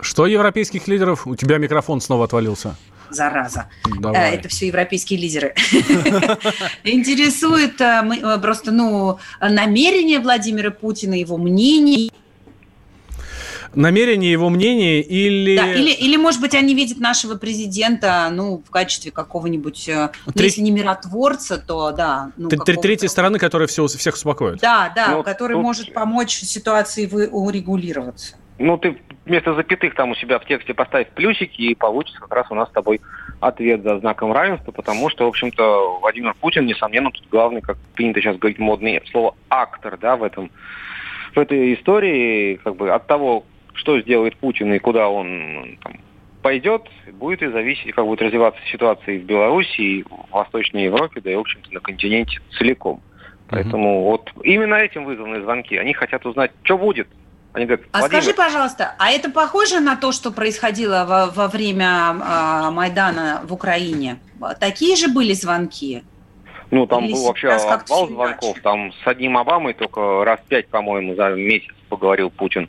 что 0.02 0.28
европейских 0.28 0.88
лидеров? 0.90 1.26
У 1.26 1.36
тебя 1.36 1.58
микрофон 1.58 2.02
снова 2.02 2.26
отвалился 2.26 2.76
зараза. 3.14 3.70
Давай. 4.00 4.36
Это 4.36 4.50
все 4.50 4.68
европейские 4.68 5.20
лидеры. 5.20 5.54
Интересует 6.84 7.80
э, 7.82 8.04
э, 8.22 8.40
просто 8.40 8.72
ну, 8.72 9.20
намерение 9.42 10.20
Владимира 10.20 10.72
Путина, 10.72 11.14
его 11.14 11.38
мнение. 11.38 12.10
Намерение, 13.76 14.32
его 14.32 14.50
мнение 14.50 15.02
или... 15.02 15.58
Да, 15.58 15.74
или, 15.74 15.92
или, 15.92 16.16
может 16.16 16.40
быть, 16.42 16.54
они 16.54 16.76
видят 16.76 17.00
нашего 17.00 17.36
президента 17.36 18.30
ну, 18.32 18.62
в 18.66 18.70
качестве 18.70 19.12
какого-нибудь, 19.12 19.90
э, 19.90 20.10
ну, 20.26 20.32
Треть... 20.32 20.52
если 20.52 20.62
не 20.62 20.72
миротворца, 20.72 21.58
то 21.58 21.92
да. 21.92 22.32
Ну, 22.38 22.50
Третьей 22.50 23.08
стороны, 23.08 23.40
которая 23.40 23.68
все, 23.68 23.88
всех 23.88 24.16
успокоит. 24.16 24.60
Да, 24.60 24.92
да, 24.96 25.16
ну, 25.16 25.24
который 25.24 25.54
тут... 25.54 25.64
может 25.64 25.94
помочь 25.94 26.36
ситуации 26.36 27.08
урегулироваться. 27.08 28.36
Ну, 28.60 28.78
ты 28.78 29.00
вместо 29.26 29.54
запятых 29.54 29.96
там 29.96 30.12
у 30.12 30.16
себя 30.16 30.40
в 30.40 30.46
тексте 30.46 30.74
поставь 30.74 31.10
плюсики, 31.10 31.62
и 31.62 31.76
получится 31.76 32.20
как 32.20 32.34
раз 32.34 32.52
у 32.52 32.56
нас 32.56 32.70
с 32.70 32.74
тобой 32.74 33.02
ответ 33.40 33.84
за 33.84 34.00
знаком 34.00 34.32
равенства, 34.32 34.72
потому 34.72 35.10
что, 35.10 35.26
в 35.26 35.30
общем-то, 35.30 36.00
Владимир 36.02 36.34
Путин, 36.36 36.66
несомненно, 36.66 37.12
тут 37.12 37.28
главный, 37.30 37.62
как 37.62 37.78
принято 37.96 38.22
сейчас 38.22 38.38
говорить 38.38 38.60
модное 38.60 39.02
слово, 39.12 39.36
актор, 39.50 39.98
да, 39.98 40.16
в 40.16 40.24
этом 40.24 40.52
в 41.34 41.40
этой 41.40 41.74
истории, 41.74 42.56
как 42.64 42.76
бы 42.76 42.92
от 42.92 43.08
того, 43.08 43.44
что 43.74 44.00
сделает 44.02 44.38
Путин 44.38 44.72
и 44.74 44.80
куда 44.80 45.10
он 45.10 45.78
там, 45.82 45.94
пойдет, 46.44 46.84
будет 47.14 47.42
и 47.42 47.48
зависеть, 47.48 47.94
как 47.94 48.06
будет 48.06 48.22
развиваться 48.22 48.62
ситуация 48.72 49.16
и 49.16 49.20
в 49.20 49.24
Беларуси, 49.24 49.82
и 49.82 50.04
в 50.04 50.28
Восточной 50.32 50.84
Европе, 50.84 51.22
да 51.22 51.32
и, 51.32 51.36
в 51.36 51.40
общем-то, 51.40 51.74
на 51.74 51.80
континенте 51.80 52.40
целиком. 52.58 53.02
Поэтому 53.50 54.00
mm-hmm. 54.00 54.04
вот 54.04 54.32
именно 54.44 54.76
этим 54.76 55.06
вызваны 55.06 55.42
звонки. 55.42 55.76
Они 55.76 55.94
хотят 55.94 56.26
узнать, 56.26 56.52
что 56.64 56.78
будет, 56.78 57.08
они 57.54 57.66
говорят, 57.66 57.86
а 57.92 58.02
скажи, 58.02 58.34
пожалуйста, 58.34 58.96
а 58.98 59.12
это 59.12 59.30
похоже 59.30 59.80
на 59.80 59.96
то, 59.96 60.12
что 60.12 60.32
происходило 60.32 61.06
во, 61.08 61.28
во 61.28 61.48
время 61.48 62.16
э, 62.16 62.72
Майдана 62.72 63.42
в 63.44 63.54
Украине? 63.54 64.20
Такие 64.60 64.96
же 64.96 65.08
были 65.08 65.34
звонки? 65.34 66.04
Ну, 66.72 66.88
там 66.88 67.06
Или 67.06 67.14
был 67.14 67.28
вообще 67.28 67.50
обвал 67.50 68.08
звонков. 68.08 68.60
Там 68.64 68.92
с 68.92 69.08
одним 69.08 69.38
Обамой 69.38 69.76
только 69.76 70.26
раз 70.26 70.40
пять, 70.48 70.68
по-моему, 70.70 71.14
за 71.14 71.30
месяц 71.30 71.72
поговорил 71.90 72.32
Путин. 72.32 72.68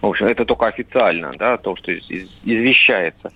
В 0.00 0.06
общем, 0.06 0.26
это 0.26 0.46
только 0.46 0.66
официально, 0.66 1.32
да, 1.36 1.58
то, 1.58 1.76
что 1.76 1.92
извещается. 1.92 3.30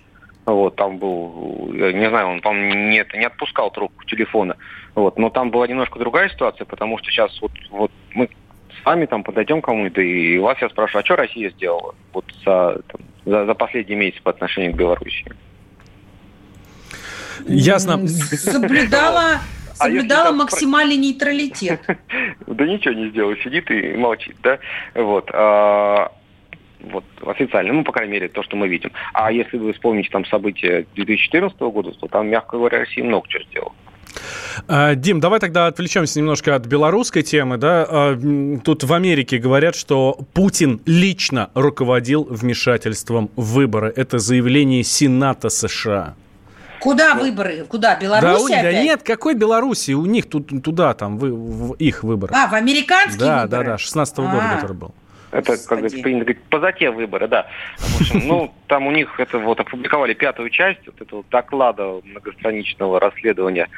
Вот, 0.47 0.75
там 0.77 0.97
был, 0.97 1.71
я 1.73 1.93
не 1.93 2.09
знаю, 2.09 2.29
он, 2.29 2.41
по-моему, 2.41 2.73
не, 2.89 3.05
не 3.13 3.25
отпускал 3.25 3.69
трубку 3.69 4.05
телефона. 4.05 4.55
Вот, 4.95 5.19
но 5.19 5.29
там 5.29 5.51
была 5.51 5.67
немножко 5.67 5.99
другая 5.99 6.29
ситуация, 6.29 6.65
потому 6.65 6.97
что 6.97 7.11
сейчас 7.11 7.39
вот, 7.39 7.51
вот 7.69 7.91
мы 8.15 8.29
сами 8.87 9.05
там 9.05 9.23
подойдем 9.23 9.61
кому-то, 9.61 10.01
и 10.01 10.37
вас 10.37 10.57
я 10.61 10.69
спрашиваю, 10.69 11.01
а 11.01 11.05
что 11.05 11.15
Россия 11.17 11.49
сделала 11.49 11.93
вот 12.13 12.25
за, 12.45 12.81
там, 12.87 13.01
за, 13.25 13.45
за 13.45 13.53
последний 13.53 13.95
месяц 13.95 14.21
по 14.21 14.31
отношению 14.31 14.73
к 14.73 14.75
Беларуси? 14.75 15.25
Ясно. 17.45 18.07
Соблюдала 18.07 19.41
а 19.79 19.83
соблюдала 19.83 20.31
максимальный 20.33 20.95
нейтралитет. 20.95 21.81
Да 22.47 22.65
ничего 22.65 22.93
не 22.93 23.09
сделал, 23.09 23.35
сидит 23.43 23.69
и 23.69 23.93
молчит, 23.97 24.37
да? 24.41 24.57
Вот. 24.95 25.29
А, 25.33 26.11
вот 26.79 27.03
официально, 27.25 27.73
ну, 27.73 27.83
по 27.83 27.91
крайней 27.91 28.13
мере, 28.13 28.29
то, 28.29 28.41
что 28.41 28.55
мы 28.55 28.69
видим. 28.69 28.91
А 29.13 29.31
если 29.31 29.57
вы 29.57 29.73
вспомните 29.73 30.09
там 30.09 30.25
события 30.25 30.87
2014 30.95 31.59
года, 31.59 31.91
то 31.91 32.07
там, 32.07 32.29
мягко 32.29 32.57
говоря, 32.57 32.79
Россия 32.79 33.03
много 33.03 33.27
чего 33.27 33.43
сделала. 33.43 33.75
А, 34.67 34.95
Дим, 34.95 35.19
давай 35.19 35.39
тогда 35.39 35.67
отвлечемся 35.67 36.19
немножко 36.19 36.55
от 36.55 36.65
белорусской 36.65 37.23
темы. 37.23 37.57
Да? 37.57 37.85
А, 37.89 38.59
тут 38.63 38.83
в 38.83 38.93
Америке 38.93 39.37
говорят, 39.37 39.75
что 39.75 40.19
Путин 40.33 40.81
лично 40.85 41.49
руководил 41.53 42.23
вмешательством 42.29 43.29
в 43.35 43.53
выборы. 43.53 43.93
Это 43.95 44.19
заявление 44.19 44.83
Сената 44.83 45.49
США. 45.49 46.15
Куда 46.79 47.15
выборы? 47.15 47.65
Куда? 47.67 47.95
Беларусь 47.95 48.49
да, 48.49 48.61
да 48.61 48.71
нет, 48.71 49.01
какой 49.03 49.33
Беларуси? 49.33 49.91
У 49.91 50.05
них 50.05 50.27
тут, 50.29 50.63
туда, 50.63 50.93
там, 50.93 51.17
вы, 51.17 51.33
в 51.33 51.73
их 51.73 52.03
выборы. 52.03 52.33
А, 52.35 52.47
в 52.47 52.53
американские 52.53 53.19
да, 53.19 53.43
выборы? 53.43 53.65
Да, 53.65 53.71
да, 53.71 53.77
16 53.77 54.17
-го 54.17 54.31
года, 54.31 54.49
который 54.55 54.77
был. 54.77 54.93
Это, 55.37 55.57
как 55.57 55.79
говорится, 55.79 55.99
принято 56.01 56.25
говорить, 56.25 56.43
позате 56.49 56.91
выбора, 56.91 57.27
да. 57.27 57.47
В 57.77 58.01
общем, 58.01 58.27
ну, 58.27 58.53
там 58.67 58.87
у 58.87 58.91
них 58.91 59.19
это 59.19 59.37
вот 59.37 59.59
опубликовали 59.59 60.13
пятую 60.13 60.49
часть 60.49 60.85
вот 60.85 61.01
этого 61.01 61.23
доклада 61.29 62.01
многостраничного 62.03 62.99
расследования 62.99 63.69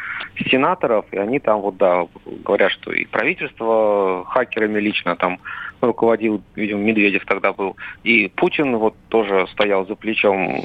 сенаторов, 0.49 1.05
и 1.11 1.17
они 1.17 1.39
там 1.39 1.61
вот, 1.61 1.77
да, 1.77 2.07
говорят, 2.25 2.71
что 2.71 2.91
и 2.91 3.05
правительство 3.05 4.25
хакерами 4.27 4.79
лично 4.79 5.15
там 5.15 5.39
руководил, 5.81 6.41
видимо, 6.55 6.81
Медведев 6.81 7.25
тогда 7.25 7.53
был, 7.53 7.77
и 8.03 8.27
Путин 8.27 8.77
вот 8.77 8.95
тоже 9.09 9.47
стоял 9.51 9.85
за 9.87 9.95
плечом. 9.95 10.63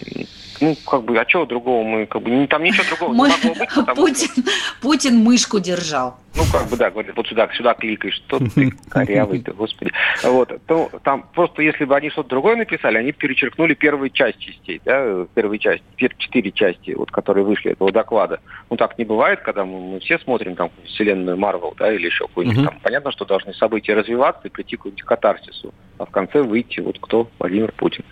Ну, 0.61 0.77
как 0.87 1.05
бы, 1.05 1.19
а 1.19 1.25
чего 1.25 1.47
другого 1.47 1.85
мы, 1.85 2.07
как 2.07 2.23
бы, 2.23 2.47
там 2.47 2.63
ничего 2.63 2.85
другого 2.89 3.13
Мы... 3.13 3.29
не 3.29 3.49
могло 3.49 3.55
быть. 3.55 3.97
Путин, 3.97 4.29
что... 4.29 4.43
Путин 4.81 5.19
мышку 5.19 5.61
держал. 5.61 6.19
Ну, 6.37 6.43
как 6.51 6.69
бы, 6.69 6.77
да, 6.77 6.91
говорит, 6.91 7.13
вот 7.17 7.27
сюда, 7.29 7.49
сюда 7.55 7.75
кликай, 7.75 8.11
что 8.11 8.39
ты 8.39 8.71
корявый 8.91 9.41
ты, 9.41 9.53
господи. 9.53 9.93
Вот, 10.23 10.53
то 10.67 10.91
там 11.05 11.27
просто, 11.35 11.63
если 11.63 11.85
бы 11.85 11.95
они 11.97 12.11
что-то 12.11 12.31
другое 12.31 12.57
написали, 12.57 12.99
они 12.99 13.13
перечеркнули 13.13 13.75
первую 13.75 14.11
часть 14.11 14.39
частей, 14.39 14.81
да, 14.85 15.27
первые 15.35 15.59
части, 15.59 15.85
четыре 16.19 16.51
части, 16.51 16.93
вот, 16.93 17.11
которые 17.11 17.45
вышли 17.45 17.73
этого 17.73 17.93
доклада. 17.93 18.41
Ну, 18.69 18.77
так 18.77 18.99
не 18.99 19.05
бывает, 19.05 19.41
когда 19.41 19.65
мы, 19.65 19.81
мы 19.81 20.01
все 20.01 20.19
смотрим 20.19 20.57
там 20.57 20.71
вселенную 20.85 21.37
Марвел, 21.37 21.75
да, 21.79 21.93
или 21.93 22.07
еще 22.07 22.27
какой-нибудь 22.27 22.65
там. 22.65 22.81
Понятно, 22.83 23.13
что 23.13 23.25
должны 23.25 23.55
события 23.55 23.95
развиваться 23.95 24.49
и 24.49 24.51
прийти 24.51 24.77
к 24.77 24.91
катарсису, 25.05 25.73
а 25.99 26.07
в 26.07 26.11
конце 26.11 26.43
выйти 26.43 26.81
вот 26.81 26.99
кто? 27.01 27.29
Владимир 27.39 27.73
Путин. 27.73 28.05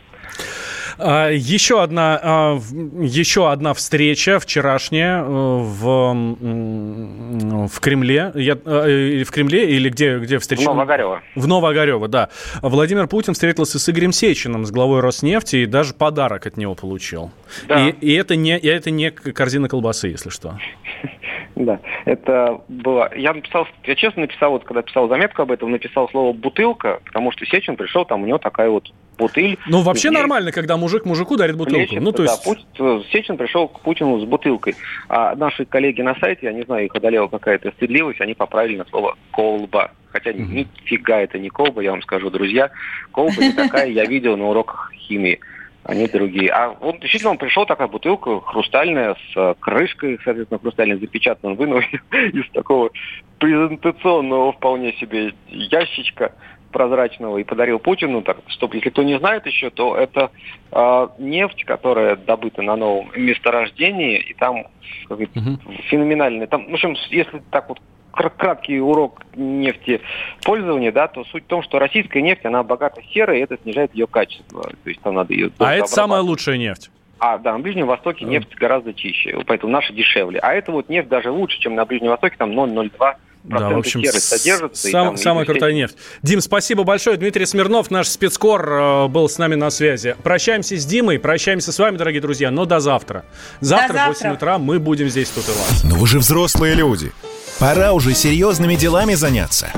А, 0.98 1.30
еще 1.30 1.82
одна, 1.82 2.20
а, 2.22 2.60
еще 3.00 3.50
одна 3.50 3.74
встреча 3.74 4.38
вчерашняя 4.38 5.22
э, 5.22 5.24
в, 5.24 6.14
в 7.68 7.80
Кремле. 7.80 8.30
Я, 8.34 8.56
э, 8.64 9.24
в 9.24 9.30
Кремле 9.30 9.70
или 9.70 9.88
где, 9.88 10.18
где 10.18 10.38
встреча? 10.38 10.62
В 10.62 10.66
Новоогарево. 10.66 11.22
В 11.34 11.46
Новоогарево, 11.46 12.08
да. 12.08 12.28
Владимир 12.60 13.08
Путин 13.08 13.34
встретился 13.34 13.78
с 13.78 13.88
Игорем 13.88 14.12
Сечиным, 14.12 14.64
с 14.64 14.70
главой 14.70 15.00
Роснефти, 15.00 15.56
и 15.56 15.66
даже 15.66 15.94
подарок 15.94 16.46
от 16.46 16.56
него 16.56 16.74
получил. 16.74 17.30
Да. 17.68 17.88
И, 17.88 17.92
и, 17.92 18.14
это 18.14 18.36
не, 18.36 18.58
и 18.58 18.68
это 18.68 18.90
не 18.90 19.10
корзина 19.10 19.68
колбасы, 19.68 20.08
если 20.08 20.30
что. 20.30 20.58
Да, 21.64 21.80
это 22.06 22.60
было... 22.68 23.10
Я 23.16 23.32
написал, 23.32 23.68
я 23.84 23.94
честно 23.94 24.22
написал, 24.22 24.50
вот 24.50 24.64
когда 24.64 24.82
писал 24.82 25.08
заметку 25.08 25.42
об 25.42 25.52
этом, 25.52 25.70
написал 25.70 26.08
слово 26.08 26.32
«бутылка», 26.32 27.00
потому 27.04 27.30
что 27.30 27.46
Сечин 27.46 27.76
пришел, 27.76 28.04
там 28.04 28.22
у 28.22 28.26
него 28.26 28.38
такая 28.38 28.68
вот 28.68 28.90
бутыль. 29.16 29.56
Ну, 29.68 29.82
вообще 29.82 30.08
где... 30.08 30.18
нормально, 30.18 30.50
когда 30.50 30.76
мужик 30.76 31.04
мужику 31.04 31.36
дарит 31.36 31.56
бутылку. 31.56 31.80
Лечится, 31.80 32.00
ну, 32.00 32.10
то 32.10 32.24
есть... 32.24 32.44
да, 32.44 32.44
Путин, 32.44 33.04
Сечин 33.12 33.36
пришел 33.36 33.68
к 33.68 33.80
Путину 33.80 34.18
с 34.18 34.24
бутылкой. 34.24 34.74
А 35.08 35.36
наши 35.36 35.64
коллеги 35.64 36.02
на 36.02 36.16
сайте, 36.16 36.46
я 36.46 36.52
не 36.52 36.62
знаю, 36.62 36.86
их 36.86 36.94
одолела 36.96 37.28
какая-то 37.28 37.70
стыдливость, 37.72 38.20
они 38.20 38.34
поправили 38.34 38.78
на 38.78 38.84
слово 38.86 39.16
«колба». 39.30 39.92
Хотя 40.08 40.30
mm-hmm. 40.30 40.66
нифига 40.82 41.20
это 41.20 41.38
не 41.38 41.48
колба, 41.48 41.80
я 41.80 41.92
вам 41.92 42.02
скажу, 42.02 42.28
друзья. 42.30 42.70
Колба 43.12 43.40
не 43.40 43.52
такая, 43.52 43.88
я 43.88 44.04
видел 44.04 44.36
на 44.36 44.48
уроках 44.48 44.92
химии 44.94 45.40
они 45.84 46.06
другие. 46.06 46.50
А 46.50 46.70
вот 46.80 47.00
действительно 47.00 47.32
он 47.32 47.38
пришел, 47.38 47.66
такая 47.66 47.88
бутылка 47.88 48.40
хрустальная, 48.40 49.14
с 49.14 49.36
э, 49.36 49.54
крышкой, 49.58 50.18
соответственно, 50.24 50.60
хрустальной 50.60 50.98
запечатанной, 50.98 51.52
он 51.52 51.58
вынул 51.58 51.80
из 52.12 52.48
такого 52.52 52.90
презентационного 53.38 54.52
вполне 54.52 54.92
себе 54.94 55.34
ящичка. 55.48 56.32
прозрачного 56.70 57.36
и 57.36 57.44
подарил 57.44 57.78
Путину, 57.78 58.22
так, 58.22 58.38
чтобы, 58.46 58.76
если 58.76 58.88
кто 58.88 59.02
не 59.02 59.18
знает 59.18 59.44
еще, 59.46 59.68
то 59.68 59.94
это 59.94 60.30
э, 60.70 61.08
нефть, 61.18 61.64
которая 61.64 62.16
добыта 62.16 62.62
на 62.62 62.76
новом 62.76 63.10
месторождении, 63.14 64.18
и 64.18 64.32
там 64.34 64.66
как 65.08 65.18
угу. 65.18 65.58
феноменальная. 65.90 66.46
Там, 66.46 66.70
в 66.70 66.72
общем, 66.72 66.96
если 67.10 67.42
так 67.50 67.68
вот 67.68 67.80
краткий 68.12 68.80
урок 68.80 69.22
нефти 69.34 70.00
пользования, 70.44 70.92
да, 70.92 71.08
то 71.08 71.24
суть 71.24 71.44
в 71.44 71.46
том, 71.46 71.62
что 71.62 71.78
российская 71.78 72.22
нефть, 72.22 72.44
она 72.44 72.62
богата 72.62 73.00
серой, 73.12 73.38
и 73.38 73.42
это 73.42 73.58
снижает 73.62 73.94
ее 73.94 74.06
качество. 74.06 74.62
То 74.62 74.88
есть 74.88 75.00
там 75.00 75.14
надо 75.14 75.32
ее... 75.32 75.50
А 75.58 75.74
это 75.74 75.86
самая 75.86 76.20
лучшая 76.20 76.58
нефть? 76.58 76.90
А, 77.18 77.38
да, 77.38 77.52
на 77.52 77.60
Ближнем 77.60 77.86
Востоке 77.86 78.24
нефть 78.24 78.54
гораздо 78.56 78.92
чище, 78.92 79.38
поэтому 79.46 79.72
наша 79.72 79.92
дешевле. 79.92 80.40
А 80.40 80.54
это 80.54 80.72
вот 80.72 80.88
нефть 80.88 81.08
даже 81.08 81.30
лучше, 81.30 81.58
чем 81.60 81.74
на 81.74 81.84
Ближнем 81.84 82.10
Востоке, 82.10 82.36
там 82.36 82.50
0,02 82.50 83.14
да, 83.44 83.70
в 83.70 83.78
общем, 83.78 84.04
содержится. 84.04 84.88
Сам, 84.88 85.06
там, 85.08 85.16
самая 85.16 85.44
крутая 85.44 85.72
нефть. 85.72 85.96
Дим, 86.22 86.40
спасибо 86.40 86.84
большое. 86.84 87.16
Дмитрий 87.16 87.46
Смирнов, 87.46 87.90
наш 87.90 88.08
спецкор, 88.08 88.72
э, 88.72 89.08
был 89.08 89.28
с 89.28 89.38
нами 89.38 89.56
на 89.56 89.70
связи. 89.70 90.16
Прощаемся 90.22 90.76
с 90.76 90.86
Димой, 90.86 91.18
прощаемся 91.18 91.72
с 91.72 91.78
вами, 91.78 91.96
дорогие 91.96 92.20
друзья, 92.20 92.50
но 92.50 92.66
до 92.66 92.78
завтра. 92.78 93.24
Завтра, 93.60 93.88
до 93.88 93.94
завтра. 93.94 94.12
в 94.12 94.22
8 94.22 94.36
утра 94.36 94.58
мы 94.58 94.78
будем 94.78 95.08
здесь 95.08 95.28
тут 95.30 95.44
и 95.44 95.50
вас. 95.50 95.84
Но 95.84 95.96
вы 95.96 96.06
же 96.06 96.18
взрослые 96.18 96.74
люди. 96.74 97.12
Пора 97.62 97.92
уже 97.92 98.12
серьезными 98.12 98.74
делами 98.74 99.14
заняться. 99.14 99.70